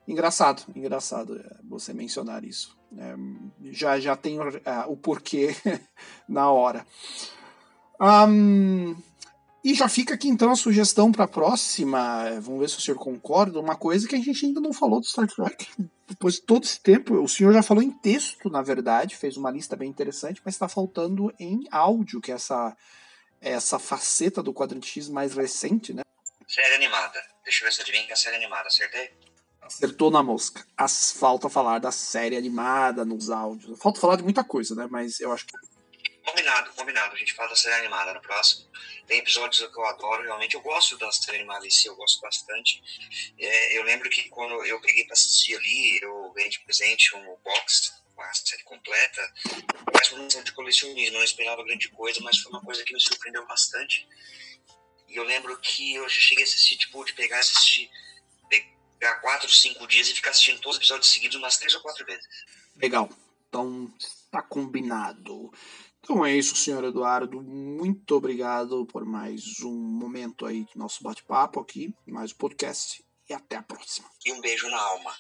engraçado, 0.08 0.64
engraçado 0.76 1.36
é, 1.36 1.60
você 1.64 1.94
mencionar 1.94 2.44
isso. 2.44 2.78
É, 2.96 3.16
já, 3.72 4.00
já 4.00 4.16
tenho 4.16 4.44
é, 4.44 4.86
o 4.88 4.96
porquê 4.96 5.56
na 6.30 6.52
hora. 6.52 6.86
Um, 8.00 8.96
e 9.66 9.74
já 9.74 9.90
fica 9.90 10.14
aqui 10.14 10.28
então 10.28 10.52
a 10.52 10.56
sugestão 10.56 11.12
para 11.12 11.24
a 11.24 11.28
próxima. 11.28 12.40
Vamos 12.40 12.60
ver 12.60 12.70
se 12.70 12.78
o 12.78 12.82
senhor 12.82 13.00
concorda. 13.00 13.60
Uma 13.60 13.76
coisa 13.76 14.08
que 14.08 14.16
a 14.16 14.20
gente 14.20 14.46
ainda 14.46 14.62
não 14.62 14.72
falou 14.72 15.00
do 15.00 15.08
Star 15.08 15.26
Trek. 15.26 15.68
Depois 16.08 16.36
de 16.36 16.44
todo 16.44 16.64
esse 16.64 16.80
tempo, 16.80 17.16
o 17.16 17.28
senhor 17.28 17.52
já 17.52 17.64
falou 17.64 17.82
em 17.82 17.90
texto, 17.90 18.48
na 18.48 18.62
verdade, 18.62 19.18
fez 19.18 19.36
uma 19.38 19.50
lista 19.50 19.76
bem 19.76 19.90
interessante, 19.90 20.40
mas 20.46 20.54
está 20.54 20.68
faltando 20.68 21.34
em 21.40 21.64
áudio, 21.72 22.22
que 22.22 22.32
é 22.32 22.36
essa, 22.36 22.78
essa 23.42 23.80
faceta 23.80 24.44
do 24.44 24.54
quadrante 24.54 24.88
X 24.88 25.10
mais 25.10 25.34
recente, 25.34 25.96
né? 25.96 26.04
Série 26.48 26.76
animada. 26.76 27.20
Deixa 27.44 27.64
eu 27.64 27.68
ver 27.68 27.74
se 27.74 27.82
adivinha 27.82 28.06
que 28.06 28.14
é 28.14 28.16
série 28.16 28.36
animada, 28.36 28.68
acertei? 28.68 29.10
Acertou 29.64 30.12
na 30.12 30.22
mosca. 30.22 30.64
As, 30.78 31.12
falta 31.14 31.50
falar 31.50 31.80
da 31.80 31.92
série 31.92 32.38
animada 32.38 33.04
nos 33.04 33.32
áudios. 33.32 33.80
Falta 33.80 34.00
falar 34.00 34.18
de 34.18 34.24
muita 34.24 34.44
coisa, 34.44 34.76
né? 34.76 34.88
Mas 34.92 35.20
eu 35.20 35.34
acho 35.34 35.48
que 35.48 35.58
Combinado, 36.26 36.72
combinado. 36.74 37.16
A 37.16 37.18
gente 37.18 37.34
fala 37.34 37.50
da 37.50 37.56
série 37.56 37.76
animada 37.76 38.14
no 38.14 38.22
próximo. 38.22 38.66
Tem 39.08 39.20
episódios 39.20 39.60
que 39.72 39.78
eu 39.78 39.86
adoro, 39.86 40.24
realmente. 40.24 40.56
Eu 40.56 40.62
gosto 40.62 40.98
da 40.98 41.12
série 41.12 41.38
animada 41.38 41.66
em 41.66 41.70
si, 41.70 41.88
eu 41.88 41.96
gosto 41.96 42.20
bastante. 42.20 42.82
É, 43.38 43.78
eu 43.78 43.84
lembro 43.84 44.10
que 44.10 44.28
quando 44.30 44.66
eu 44.66 44.82
peguei 44.82 45.06
para 45.06 45.14
assistir 45.14 45.56
ali, 45.56 46.00
eu 46.02 46.32
ganhei 46.32 46.50
de 46.50 46.60
presente 46.62 47.16
um 47.16 47.38
box 47.44 47.94
com 48.16 48.22
a 48.22 48.34
série 48.34 48.64
completa. 48.64 49.34
Mais 49.94 50.12
uma 50.12 50.24
noção 50.24 50.44
de 50.44 50.52
colecionismo. 50.52 51.18
Não 51.18 51.24
esperava 51.24 51.64
grande 51.64 51.90
coisa, 51.90 52.20
mas 52.22 52.40
foi 52.40 52.52
uma 52.52 52.62
coisa 52.62 52.84
que 52.84 52.94
me 52.94 53.00
surpreendeu 53.00 53.46
bastante. 53.46 54.08
E 55.08 55.16
eu 55.16 55.24
lembro 55.24 55.58
que 55.60 55.94
eu 55.94 56.10
cheguei 56.10 56.44
a 56.44 56.48
assistir, 56.48 56.78
tipo, 56.78 57.06
de 57.06 57.14
pegar 57.14 57.38
e 57.38 57.40
assistir, 57.42 57.90
pegar 58.50 59.16
quatro, 59.22 59.50
cinco 59.50 59.88
dias 59.88 60.10
e 60.10 60.16
ficar 60.16 60.32
assistindo 60.32 60.60
todos 60.60 60.78
os 60.78 60.82
episódios 60.82 61.12
seguidos 61.12 61.38
umas 61.38 61.58
três 61.58 61.76
ou 61.76 61.82
quatro 61.82 62.06
vezes. 62.06 62.26
Legal. 62.78 63.10
Então, 63.48 63.94
tá 64.32 64.42
combinado. 64.42 65.54
Então 66.06 66.24
é 66.24 66.38
isso, 66.38 66.56
senhor 66.56 66.84
Eduardo. 66.84 67.42
Muito 67.42 68.16
obrigado 68.16 68.86
por 68.86 69.04
mais 69.04 69.60
um 69.62 69.74
momento 69.74 70.46
aí 70.46 70.64
do 70.72 70.78
nosso 70.78 71.02
bate-papo 71.02 71.60
aqui, 71.60 71.96
mais 72.06 72.32
um 72.32 72.36
podcast. 72.36 73.04
E 73.28 73.34
até 73.34 73.56
a 73.56 73.64
próxima. 73.64 74.08
E 74.24 74.32
um 74.32 74.40
beijo 74.40 74.70
na 74.70 74.80
alma. 74.80 75.12